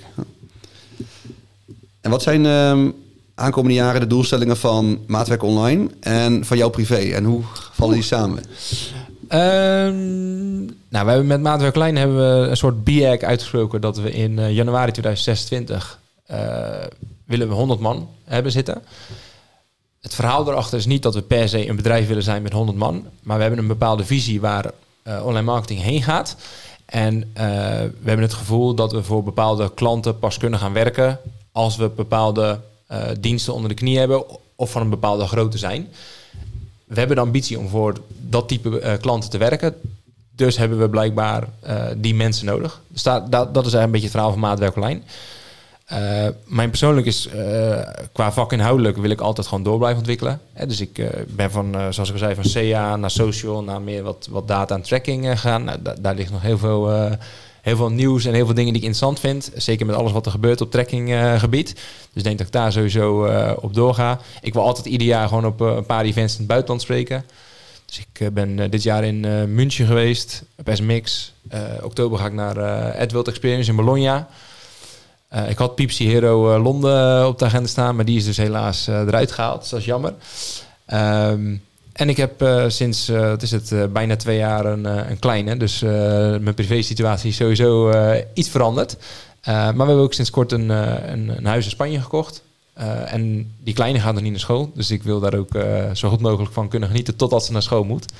[2.00, 2.92] En wat zijn uh,
[3.34, 7.14] aankomende jaren de doelstellingen van Maatwerk Online en van jouw privé?
[7.14, 7.42] En hoe
[7.72, 8.38] vallen die samen?
[9.30, 14.12] Um, nou, we hebben met Maatwerk Klein hebben we een soort BIAC uitgesproken dat we
[14.12, 16.36] in uh, januari 2026 uh,
[17.24, 18.82] willen we 100 man hebben zitten.
[20.00, 22.78] Het verhaal erachter is niet dat we per se een bedrijf willen zijn met 100
[22.78, 24.70] man, maar we hebben een bepaalde visie waar
[25.04, 26.36] uh, online marketing heen gaat.
[26.84, 31.20] En we hebben het gevoel dat we voor bepaalde klanten pas kunnen gaan werken
[31.52, 32.60] als we bepaalde
[33.20, 34.24] diensten onder de knie hebben
[34.56, 35.88] of van een bepaalde grootte zijn
[36.88, 39.74] we hebben de ambitie om voor dat type uh, klanten te werken.
[40.30, 42.80] Dus hebben we blijkbaar uh, die mensen nodig.
[42.88, 45.00] Dus dat, dat, is eigenlijk een beetje het verhaal van Maatwerk Online.
[45.92, 47.28] Uh, mijn persoonlijk is
[48.12, 50.40] qua vakinhoudelijk wil ik altijd gewoon door blijven ontwikkelen.
[50.66, 54.28] Dus ik ben van, zoals ik al zei, van CA naar social, naar meer wat,
[54.30, 55.64] wat data en tracking gegaan.
[55.64, 57.10] Nou, daar ligt nog heel veel
[57.68, 59.50] heel veel nieuws en heel veel dingen die ik interessant vind.
[59.54, 61.74] Zeker met alles wat er gebeurt op trekkinggebied.
[61.74, 64.20] dus ik denk dat ik daar sowieso uh, op doorga.
[64.40, 67.24] Ik wil altijd ieder jaar gewoon op uh, een paar events in het buitenland spreken.
[67.84, 69.20] Dus ik uh, ben dit jaar in
[69.54, 71.32] München geweest, op SMX.
[71.82, 74.28] oktober ga ik naar Edworld Experience in Bologna.
[75.48, 79.32] ik had Pipsy Hero Londen op de agenda staan, maar die is dus helaas eruit
[79.32, 79.60] gehaald.
[79.60, 80.14] Dus dat is jammer.
[80.92, 81.62] Um,
[81.98, 85.56] en ik heb uh, sinds, uh, is het, uh, bijna twee jaar een, een kleine.
[85.56, 87.92] Dus mijn privé-situatie is sowieso
[88.34, 88.96] iets veranderd.
[89.44, 92.42] maar we hebben ook sinds kort een, een, huis in Spanje gekocht.
[93.06, 94.70] en die kleine gaat nog niet naar school.
[94.74, 95.52] Dus ik wil daar ook
[95.92, 98.12] zo goed mogelijk van kunnen genieten totdat ze naar school moet.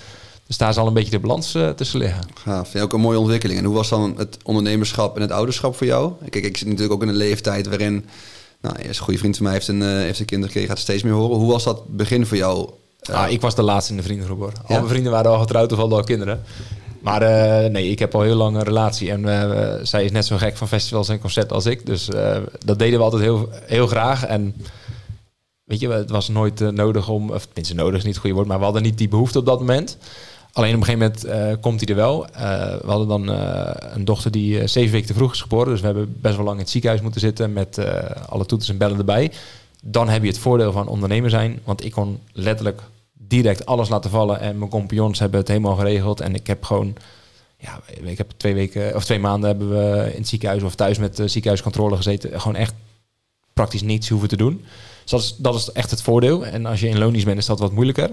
[0.47, 2.23] Dus daar zal een beetje de balans tussen liggen.
[2.45, 3.59] Ja, vind je ook een mooie ontwikkeling.
[3.59, 6.13] En hoe was dan het ondernemerschap en het ouderschap voor jou?
[6.31, 8.05] Kijk, ik zit natuurlijk ook in een leeftijd waarin...
[8.61, 11.13] Nou, een goede vriend van mij heeft een, heeft een kind gekregen, gaat steeds meer
[11.13, 11.37] horen.
[11.37, 12.71] Hoe was dat begin voor jou
[13.13, 14.53] Ah, ik was de laatste in de vriendengroep hoor.
[14.67, 16.43] Al mijn vrienden waren al getrouwd of al kinderen.
[17.01, 19.11] Maar uh, nee, ik heb al heel lang een relatie.
[19.11, 21.87] En uh, zij is net zo gek van festivals en concerten als ik.
[21.87, 24.25] Dus uh, dat deden we altijd heel, heel graag.
[24.25, 24.55] En
[25.65, 27.31] weet je, het was nooit nodig om...
[27.31, 28.49] Of tenminste, nodig is niet het goede woord.
[28.49, 29.99] Maar we hadden niet die behoefte op dat moment.
[30.53, 32.27] Alleen op een gegeven moment komt hij er wel.
[32.83, 33.29] we hadden dan
[33.93, 35.73] een dochter die zeven weken te vroeg is geboren.
[35.73, 37.53] Dus we hebben best wel lang in het ziekenhuis moeten zitten...
[37.53, 37.79] met
[38.29, 39.31] alle toeters en bellen erbij
[39.85, 41.61] dan heb je het voordeel van ondernemer zijn.
[41.65, 44.41] Want ik kon letterlijk direct alles laten vallen.
[44.41, 46.21] En mijn compagnons hebben het helemaal geregeld.
[46.21, 46.97] En ik heb gewoon...
[47.61, 50.99] Ja, ik heb twee weken of twee maanden hebben we in het ziekenhuis of thuis
[50.99, 52.41] met de ziekenhuiscontrole gezeten.
[52.41, 52.75] Gewoon echt
[53.53, 54.65] praktisch niets hoeven te doen.
[55.03, 56.47] Dus dat is, dat is echt het voordeel.
[56.47, 58.11] En als je in lonisch bent, is dat wat moeilijker.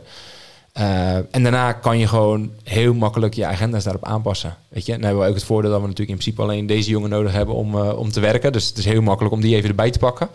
[0.77, 4.57] Uh, en daarna kan je gewoon heel makkelijk je agenda's daarop aanpassen.
[4.67, 6.89] Weet je, dan hebben we ook het voordeel dat we natuurlijk in principe alleen deze
[6.89, 8.51] jongen nodig hebben om, uh, om te werken.
[8.51, 10.29] Dus het is heel makkelijk om die even erbij te pakken.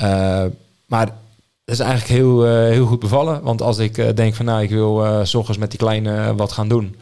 [0.00, 0.44] Uh,
[0.86, 1.06] maar
[1.64, 3.42] dat is eigenlijk heel, uh, heel goed bevallen.
[3.42, 6.52] Want als ik uh, denk van nou, ik wil s ochtends met die kleine wat
[6.52, 6.96] gaan doen.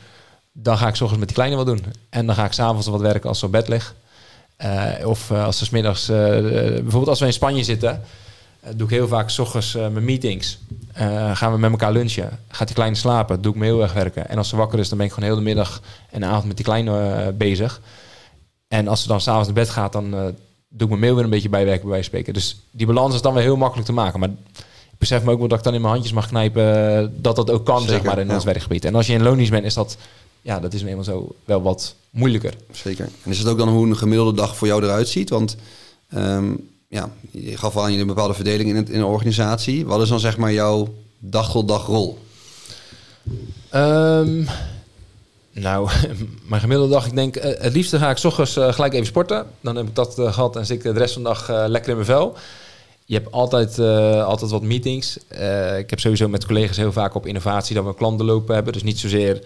[0.53, 1.85] Dan ga ik s ochtends met die kleine wat doen.
[2.09, 3.95] En dan ga ik s'avonds wat werken als ze op bed ligt.
[5.05, 6.07] of als ze smiddags...
[6.07, 8.03] bijvoorbeeld als we in Spanje zitten...
[8.75, 10.59] doe ik heel vaak s ochtends mijn meetings.
[11.33, 12.39] gaan we met elkaar lunchen.
[12.49, 13.43] Gaat die kleine slapen.
[13.43, 14.29] Doe ik me heel erg werken.
[14.29, 16.47] En als ze wakker is, dan ben ik gewoon heel de middag en de avond
[16.47, 17.81] met die kleine bezig.
[18.69, 20.35] En als ze dan s'avonds naar bed gaat, dan
[20.69, 22.35] doe ik mijn mail weer een beetje bijwerken bij spreken.
[22.35, 24.21] Dus die balans is dan weer heel makkelijk te maken.
[24.21, 27.09] Maar ik besef me ook wel dat ik dan in mijn handjes mag knijpen eh,
[27.17, 28.35] dat dat ook kan, Zeker, zeg maar, in ja.
[28.35, 28.85] ons werkgebied.
[28.85, 29.97] En als je in lonisch bent, is dat,
[30.43, 32.55] ja, dat is eenmaal zo wel wat moeilijker.
[32.71, 33.09] Zeker.
[33.23, 35.31] En is het ook dan hoe een gemiddelde dag voor jou eruit ziet?
[35.31, 35.57] Want
[36.15, 39.87] um, ja, je gaf al aan je een bepaalde verdeling in, het, in een organisatie.
[39.87, 42.19] Wat is dan zeg maar jouw dag tot dag rol?
[43.75, 44.47] Um,
[45.61, 45.91] nou,
[46.49, 49.47] mijn gemiddelde dag, ik denk, uh, het liefste ga ik ochtends uh, gelijk even sporten.
[49.61, 51.91] Dan heb ik dat uh, gehad en zit ik de rest van de dag lekker
[51.91, 52.37] in mijn vel.
[53.05, 53.79] Je hebt altijd,
[54.25, 55.19] altijd wat meetings.
[55.79, 58.73] ik heb sowieso met collega's heel vaak op innovatie dat we klanten lopen hebben.
[58.73, 59.45] Dus niet zozeer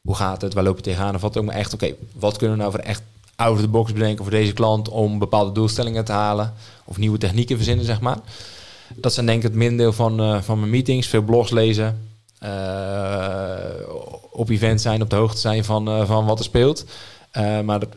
[0.00, 1.14] hoe gaat het, waar lopen we tegenaan.
[1.14, 3.02] Of wat ook maar echt, oké, wat kunnen we nou voor echt
[3.36, 6.54] out of the box bedenken voor deze klant om bepaalde doelstellingen te halen.
[6.84, 8.18] Of nieuwe technieken verzinnen, zeg maar.
[8.94, 11.06] Dat zijn denk ik het merendeel van, van mijn meetings.
[11.06, 12.08] Veel blogs lezen.
[14.38, 16.84] Op events zijn, op de hoogte zijn van, uh, van wat er speelt.
[17.64, 17.96] maar het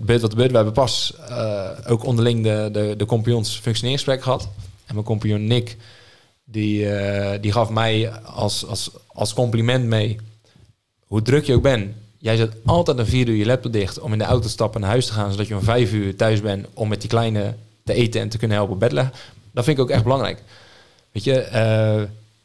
[0.00, 0.34] beurt wat.
[0.34, 1.14] We hebben pas
[1.86, 4.48] ook onderling de, de, de compagnons functioneringsgesprek gehad.
[4.86, 5.76] En mijn compagnon Nick,
[6.44, 6.88] die,
[7.40, 10.18] die gaf mij als, als, als compliment mee...
[11.06, 14.12] hoe druk je ook bent, Jij zet altijd een vier uur je laptop dicht om
[14.12, 16.40] in de auto te stappen naar huis te gaan, zodat je om vijf uur thuis
[16.40, 18.90] bent om met die kleine te eten en te kunnen helpen op bed.
[19.52, 20.42] Dat vind ik ook echt belangrijk.
[21.12, 21.36] Weet je,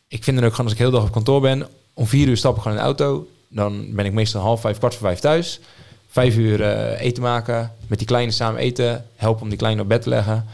[0.08, 2.38] ik vind het ook gewoon als ik heel dag op kantoor ben, om vier uur
[2.38, 3.28] stap ik gewoon in de auto.
[3.56, 5.60] Dan ben ik meestal half vijf, kwart voor vijf thuis.
[6.08, 9.88] Vijf uur uh, eten maken, met die kleine samen eten, helpen om die kleine op
[9.88, 10.45] bed te leggen.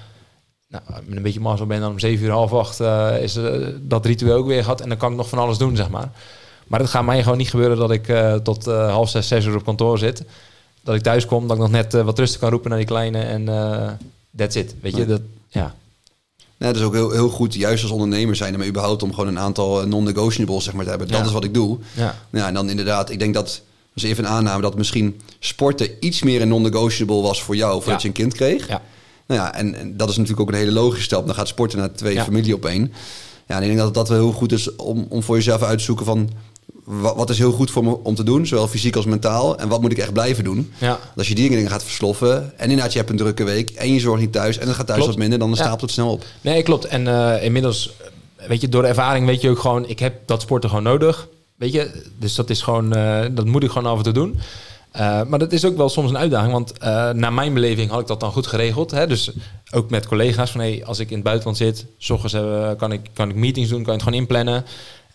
[0.68, 3.40] Nou, met een beetje mazzel ben dan om zeven uur, half acht uh, is
[3.78, 4.82] dat ritueel ook weer gehad.
[4.82, 6.10] En dan kan ik nog van alles doen, zeg maar.
[6.68, 9.64] Maar het gaat mij gewoon niet gebeuren dat ik tot half zes, zes uur op
[9.64, 10.24] kantoor zit.
[10.82, 13.20] Dat ik thuis kom, dat ik nog net wat rustig kan roepen naar die kleine
[13.20, 13.46] en
[14.38, 14.76] that's it.
[14.82, 15.76] Weet je, dat, ja.
[16.62, 19.28] Nee, dat is ook heel, heel goed, juist als ondernemer zijn, maar überhaupt om gewoon
[19.28, 21.08] een aantal non-negotiables zeg maar, te hebben.
[21.08, 21.78] Dat is wat ik doe.
[21.94, 22.16] Ja.
[22.32, 22.48] ja.
[22.48, 23.62] En dan inderdaad, ik denk dat,
[23.94, 28.02] dus even een aanname, dat misschien sporten iets meer een non-negotiable was voor jou voordat
[28.02, 28.68] je een kind kreeg.
[28.68, 28.82] Ja.
[29.26, 31.26] Nou ja, en, en, dat is natuurlijk ook een hele logische stap.
[31.26, 32.94] Dan gaat sporten naar twee familie op één.
[33.48, 35.78] Ja, en ik denk dat dat wel heel goed is om, om voor jezelf uit
[35.78, 36.30] te zoeken van
[36.84, 39.58] wat, is heel goed voor me om te doen, zowel fysiek als mentaal.
[39.58, 40.74] En wat moet ik echt blijven doen?
[40.78, 41.00] Ja.
[41.16, 44.00] Als je die dingen gaat versloffen en inderdaad je hebt een drukke week en je
[44.00, 46.26] zorgt niet thuis en het gaat thuis wat minder, dan stapelt het snel op.
[46.42, 46.86] Nee, klopt.
[46.86, 47.92] En uh, inmiddels,
[48.48, 51.28] weet je, door ervaring weet je ook gewoon, ik heb dat sporten gewoon nodig.
[51.56, 54.40] Weet je, dus dat is gewoon, uh, dat moet ik gewoon af en toe doen.
[54.96, 56.80] Uh, maar dat is ook wel soms een uitdaging, want
[57.16, 58.92] naar mijn beleving had ik dat dan goed geregeld.
[58.92, 59.08] Hè?
[59.08, 59.32] Dus
[59.72, 62.36] ook met collega's van hey, als ik in het buitenland zit, s ochtends
[62.78, 64.66] kan, ik, kan ik meetings doen, kan je het gewoon inplannen.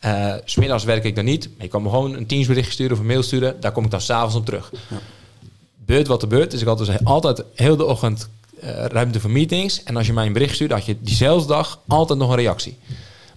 [0.07, 1.49] Uh, smiddags werk ik dan niet.
[1.59, 3.61] Je kan me gewoon een Teamsbericht sturen of een mail sturen.
[3.61, 4.71] Daar kom ik dan s'avonds op terug.
[4.89, 4.99] Ja.
[5.85, 6.51] Beurt wat er beurt.
[6.51, 8.29] Dus ik had dus altijd heel de ochtend
[8.63, 9.83] uh, ruimte voor meetings.
[9.83, 12.77] En als je mij een bericht stuurt, had je diezelfde dag altijd nog een reactie.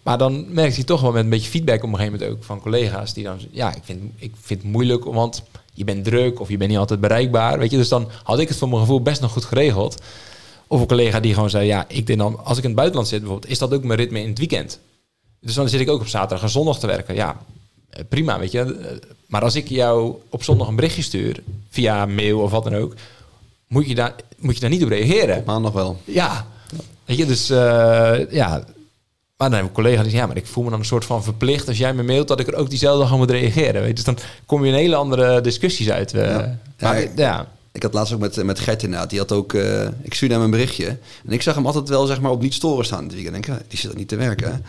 [0.03, 2.43] Maar dan merk je toch wel met een beetje feedback op een gegeven moment ook
[2.43, 5.43] van collega's die dan ja, ik vind, ik vind het moeilijk, want
[5.73, 7.59] je bent druk of je bent niet altijd bereikbaar.
[7.59, 10.01] Weet je, dus dan had ik het voor mijn gevoel best nog goed geregeld.
[10.67, 13.09] Of een collega die gewoon zei, ja, ik denk dan, als ik in het buitenland
[13.09, 14.79] zit bijvoorbeeld, is dat ook mijn ritme in het weekend.
[15.41, 17.15] Dus dan zit ik ook op zaterdag en zondag te werken.
[17.15, 17.37] Ja,
[17.89, 18.59] eh, prima, weet je.
[18.59, 18.95] Eh,
[19.27, 22.93] maar als ik jou op zondag een berichtje stuur, via mail of wat dan ook,
[23.67, 25.43] moet je daar, moet je daar niet op reageren.
[25.45, 26.01] Maandag wel.
[26.03, 26.47] Ja,
[27.05, 28.63] weet je, dus uh, ja.
[29.37, 30.85] Maar dan heb ik een collega die zegt, ja, maar ik voel me dan een
[30.85, 33.31] soort van verplicht als jij me mailt dat ik er ook diezelfde dag aan moet
[33.31, 33.81] reageren.
[33.81, 33.93] Weet je?
[33.93, 36.13] Dus dan kom je in hele andere discussies uit.
[36.13, 36.57] Uh, ja.
[36.79, 37.47] Maar, ja.
[37.71, 39.09] Ik had laatst ook met, met Gert inderdaad.
[39.09, 39.53] Die had ook...
[39.53, 40.87] Uh, ik stuurde hem een berichtje.
[41.25, 43.07] En ik zag hem altijd wel zeg maar op niet storen staan.
[43.07, 44.59] Dus ik denk, die zit er niet te werken op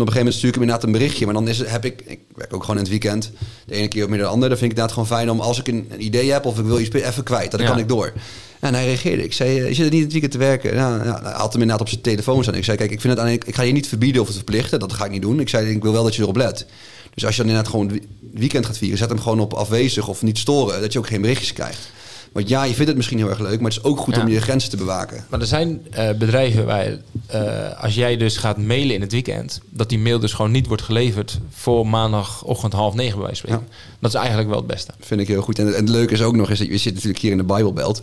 [0.00, 1.24] een gegeven moment stuur ik hem inderdaad een berichtje.
[1.24, 3.30] Maar dan is, heb ik, ik werk ook gewoon in het weekend,
[3.66, 4.48] de ene keer of meer de andere.
[4.48, 6.80] Dan vind ik inderdaad gewoon fijn om als ik een, idee heb of ik wil
[6.80, 8.12] iets even kwijt, dan kan ik door.
[8.60, 9.24] En hij reageerde.
[9.24, 10.74] Ik zei, eh, je zit er niet in het weekend te werken.
[10.74, 12.54] Nou, nou, hij had hem inderdaad op zijn telefoon staan.
[12.54, 14.80] Ik zei, kijk, ik, vind het ik ga je niet verbieden of het verplichten.
[14.80, 15.40] Dat ga ik niet doen.
[15.40, 16.66] Ik zei, ik wil wel dat je erop let.
[17.14, 18.00] Dus als je dan inderdaad gewoon
[18.32, 20.80] weekend gaat vieren, zet hem gewoon op afwezig of niet storen.
[20.80, 21.90] Dat je ook geen berichtjes krijgt.
[22.32, 24.28] Want ja, je vindt het misschien heel erg leuk, maar het is ook goed om
[24.28, 25.24] je grenzen te bewaken.
[25.30, 26.86] Maar er zijn uh, bedrijven waar,
[27.34, 30.66] uh, als jij dus gaat mailen in het weekend, dat die mail dus gewoon niet
[30.66, 33.68] wordt geleverd voor maandagochtend half negen bij wijze spreken.
[33.98, 34.92] Dat is eigenlijk wel het beste.
[35.00, 35.58] Vind ik heel goed.
[35.58, 38.02] En, het leuke is ook nog eens, dat je zit natuurlijk hier in de Bijbelbelt.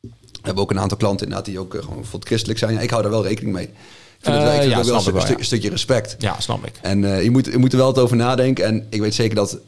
[0.00, 0.08] We
[0.52, 2.78] hebben ook een aantal klanten inderdaad die ook uh, gewoon voor christelijk zijn.
[2.78, 3.64] Ik hou daar wel rekening mee.
[3.64, 3.72] Ik
[4.32, 6.16] vind het, ik ja, wel, een, wel, een, stukje respect.
[6.18, 6.72] Ja, snap ik.
[6.82, 8.64] En je, moet, je moet er wel het over nadenken.
[8.64, 9.58] En ik weet zeker dat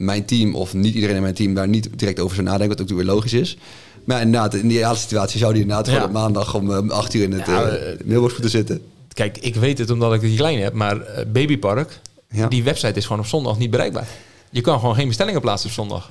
[0.00, 2.90] mijn team of niet iedereen in mijn team daar niet direct over zou nadenken, wat
[2.90, 3.56] ook weer logisch is.
[4.04, 7.14] Maar inderdaad, in die ideale situatie zou die inderdaad gewoon op maandag om uh, acht
[7.14, 8.82] uur in het ja, uh, mailbox moeten zitten.
[9.12, 12.00] Kijk, ik weet het omdat ik die klein heb, maar uh, Babypark,
[12.48, 14.08] die website is gewoon op zondag niet bereikbaar.
[14.50, 16.10] Je kan gewoon geen bestellingen plaatsen op zondag.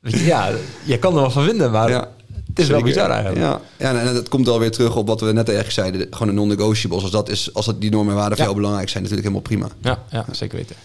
[0.00, 0.50] Ja,
[0.84, 2.10] je kan er wel van vinden, maar ja.
[2.46, 3.40] het is wel bizar eigenlijk.
[3.40, 6.06] Ja, ja en dat komt alweer terug op wat we net ergens zeiden.
[6.10, 7.02] Gewoon een non-negotiables.
[7.02, 9.68] Als, dat is, als dat die normen en waarden veel belangrijk zijn, natuurlijk helemaal prima.
[9.80, 10.76] Ja, ja zeker weten.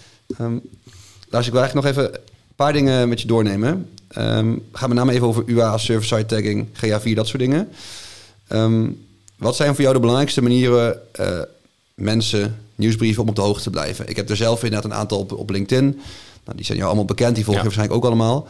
[0.42, 0.62] Um,
[1.30, 3.90] Lars, ik wil eigenlijk nog even een paar dingen met je doornemen.
[4.18, 7.70] Um, ga met name even over UA, server-side tagging, GA4, dat soort dingen.
[8.50, 9.06] Um,
[9.38, 11.40] wat zijn voor jou de belangrijkste manieren uh,
[11.94, 14.10] mensen, nieuwsbrieven om op de hoogte te blijven?
[14.10, 15.86] Ik heb er zelf inderdaad een aantal op, op LinkedIn.
[16.46, 18.48] Nou, die zijn jou allemaal bekend, die volg je waarschijnlijk ook allemaal.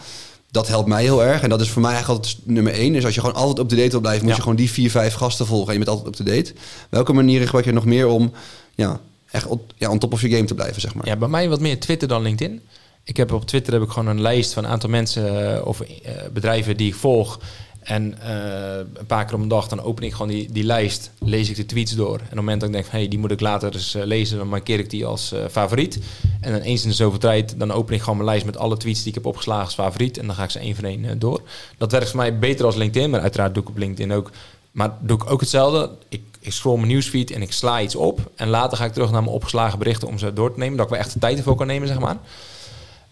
[0.51, 1.41] Dat helpt mij heel erg.
[1.41, 2.93] En dat is voor mij eigenlijk altijd nummer één.
[2.93, 4.91] Dus als je gewoon altijd op de date wil blijven, moet je gewoon die vier,
[4.91, 5.67] vijf gasten volgen.
[5.67, 6.53] En je bent altijd op de date.
[6.89, 8.31] Welke manieren gebruik je nog meer om
[8.75, 8.99] ja,
[9.31, 11.05] echt op, ja, on top of je game te blijven, zeg maar.
[11.05, 12.61] Ja, bij mij wat meer Twitter dan LinkedIn.
[13.03, 15.81] Ik heb op Twitter heb ik gewoon een lijst van een aantal mensen uh, of
[15.81, 15.87] uh,
[16.33, 17.39] bedrijven die ik volg.
[17.79, 21.11] En uh, een paar keer op een dag dan open ik gewoon die, die lijst,
[21.19, 22.15] lees ik de tweets door.
[22.15, 24.47] En op het moment dat ik denk, hey, die moet ik later eens lezen, dan
[24.47, 25.99] markeer ik die als favoriet.
[26.41, 28.77] En dan eens in de zoveel tijd, dan open ik gewoon mijn lijst met alle
[28.77, 30.17] tweets die ik heb opgeslagen als favoriet.
[30.17, 31.41] En dan ga ik ze één voor één door.
[31.77, 34.31] Dat werkt voor mij beter als LinkedIn, maar uiteraard doe ik op LinkedIn ook
[34.79, 35.89] Maar doe ik ook hetzelfde.
[36.09, 38.31] Ik, ik scroll mijn nieuwsfeed en ik sla iets op.
[38.35, 40.77] En later ga ik terug naar mijn opgeslagen berichten om ze door te nemen.
[40.77, 42.17] Dat ik wel echt de tijd ervoor kan nemen, zeg maar.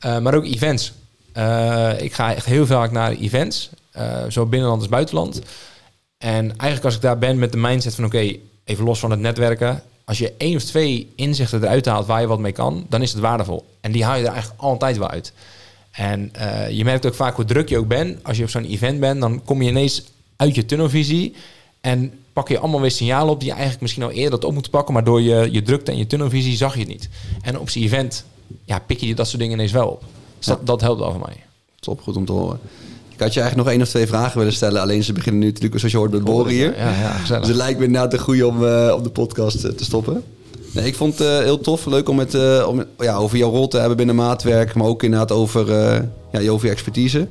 [0.05, 0.93] Uh, maar ook events.
[1.37, 3.69] Uh, ik ga echt heel vaak naar events.
[3.97, 5.41] Uh, zo binnenland als buitenland.
[6.17, 8.05] En eigenlijk als ik daar ben met de mindset van...
[8.05, 9.83] oké, even los van het netwerken...
[10.05, 12.85] als je één of twee inzichten eruit haalt waar je wat mee kan...
[12.89, 13.65] dan is het waardevol.
[13.81, 15.33] En die haal je er eigenlijk altijd wel uit.
[15.91, 16.31] En
[16.71, 18.23] je merkt ook vaak hoe druk je ook bent.
[18.23, 20.03] Als je op zo'n event bent, dan kom je ineens
[20.35, 21.35] uit je tunnelvisie...
[21.87, 24.53] en pak je allemaal weer signalen op die je eigenlijk misschien al eerder had op
[24.53, 24.93] moeten pakken...
[24.93, 27.09] maar door je, je drukte en je tunnelvisie zag je het niet.
[27.41, 28.25] En op zo'n event
[28.63, 30.03] ja, pik je dat soort dingen ineens wel op.
[30.37, 31.43] Dus dat, dat helpt wel voor mij.
[31.79, 32.59] Top, goed om te horen.
[33.13, 34.81] Ik had je eigenlijk nog één of twee vragen willen stellen.
[34.81, 36.77] Alleen ze beginnen nu natuurlijk, zoals je hoort, met boren hier.
[36.77, 37.41] Ja, ja, gezellig.
[37.41, 40.23] Dus het lijkt me inderdaad een goede om uh, op de podcast uh, te stoppen.
[40.73, 41.85] Nee, ik vond het uh, heel tof.
[41.85, 44.73] Leuk om het om, ja, over jouw rol te hebben binnen maatwerk.
[44.73, 45.71] Maar ook inderdaad over,
[46.31, 47.27] ja, je expertise.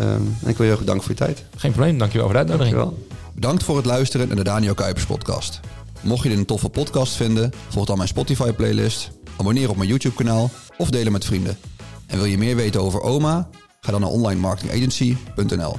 [0.00, 1.44] Um, en ik wil je heel erg bedanken voor je tijd.
[1.56, 2.76] Geen probleem, dankjewel voor de uitnodiging.
[2.76, 3.04] Dankjewel.
[3.36, 5.60] Bedankt voor het luisteren naar de Daniel Kuipers podcast.
[6.02, 9.10] Mocht je dit een toffe podcast vinden, volg dan mijn Spotify playlist.
[9.36, 11.58] Abonneer op mijn YouTube kanaal of deel hem met vrienden.
[12.06, 13.48] En wil je meer weten over OMA?
[13.80, 15.76] Ga dan naar onlinemarketingagency.nl.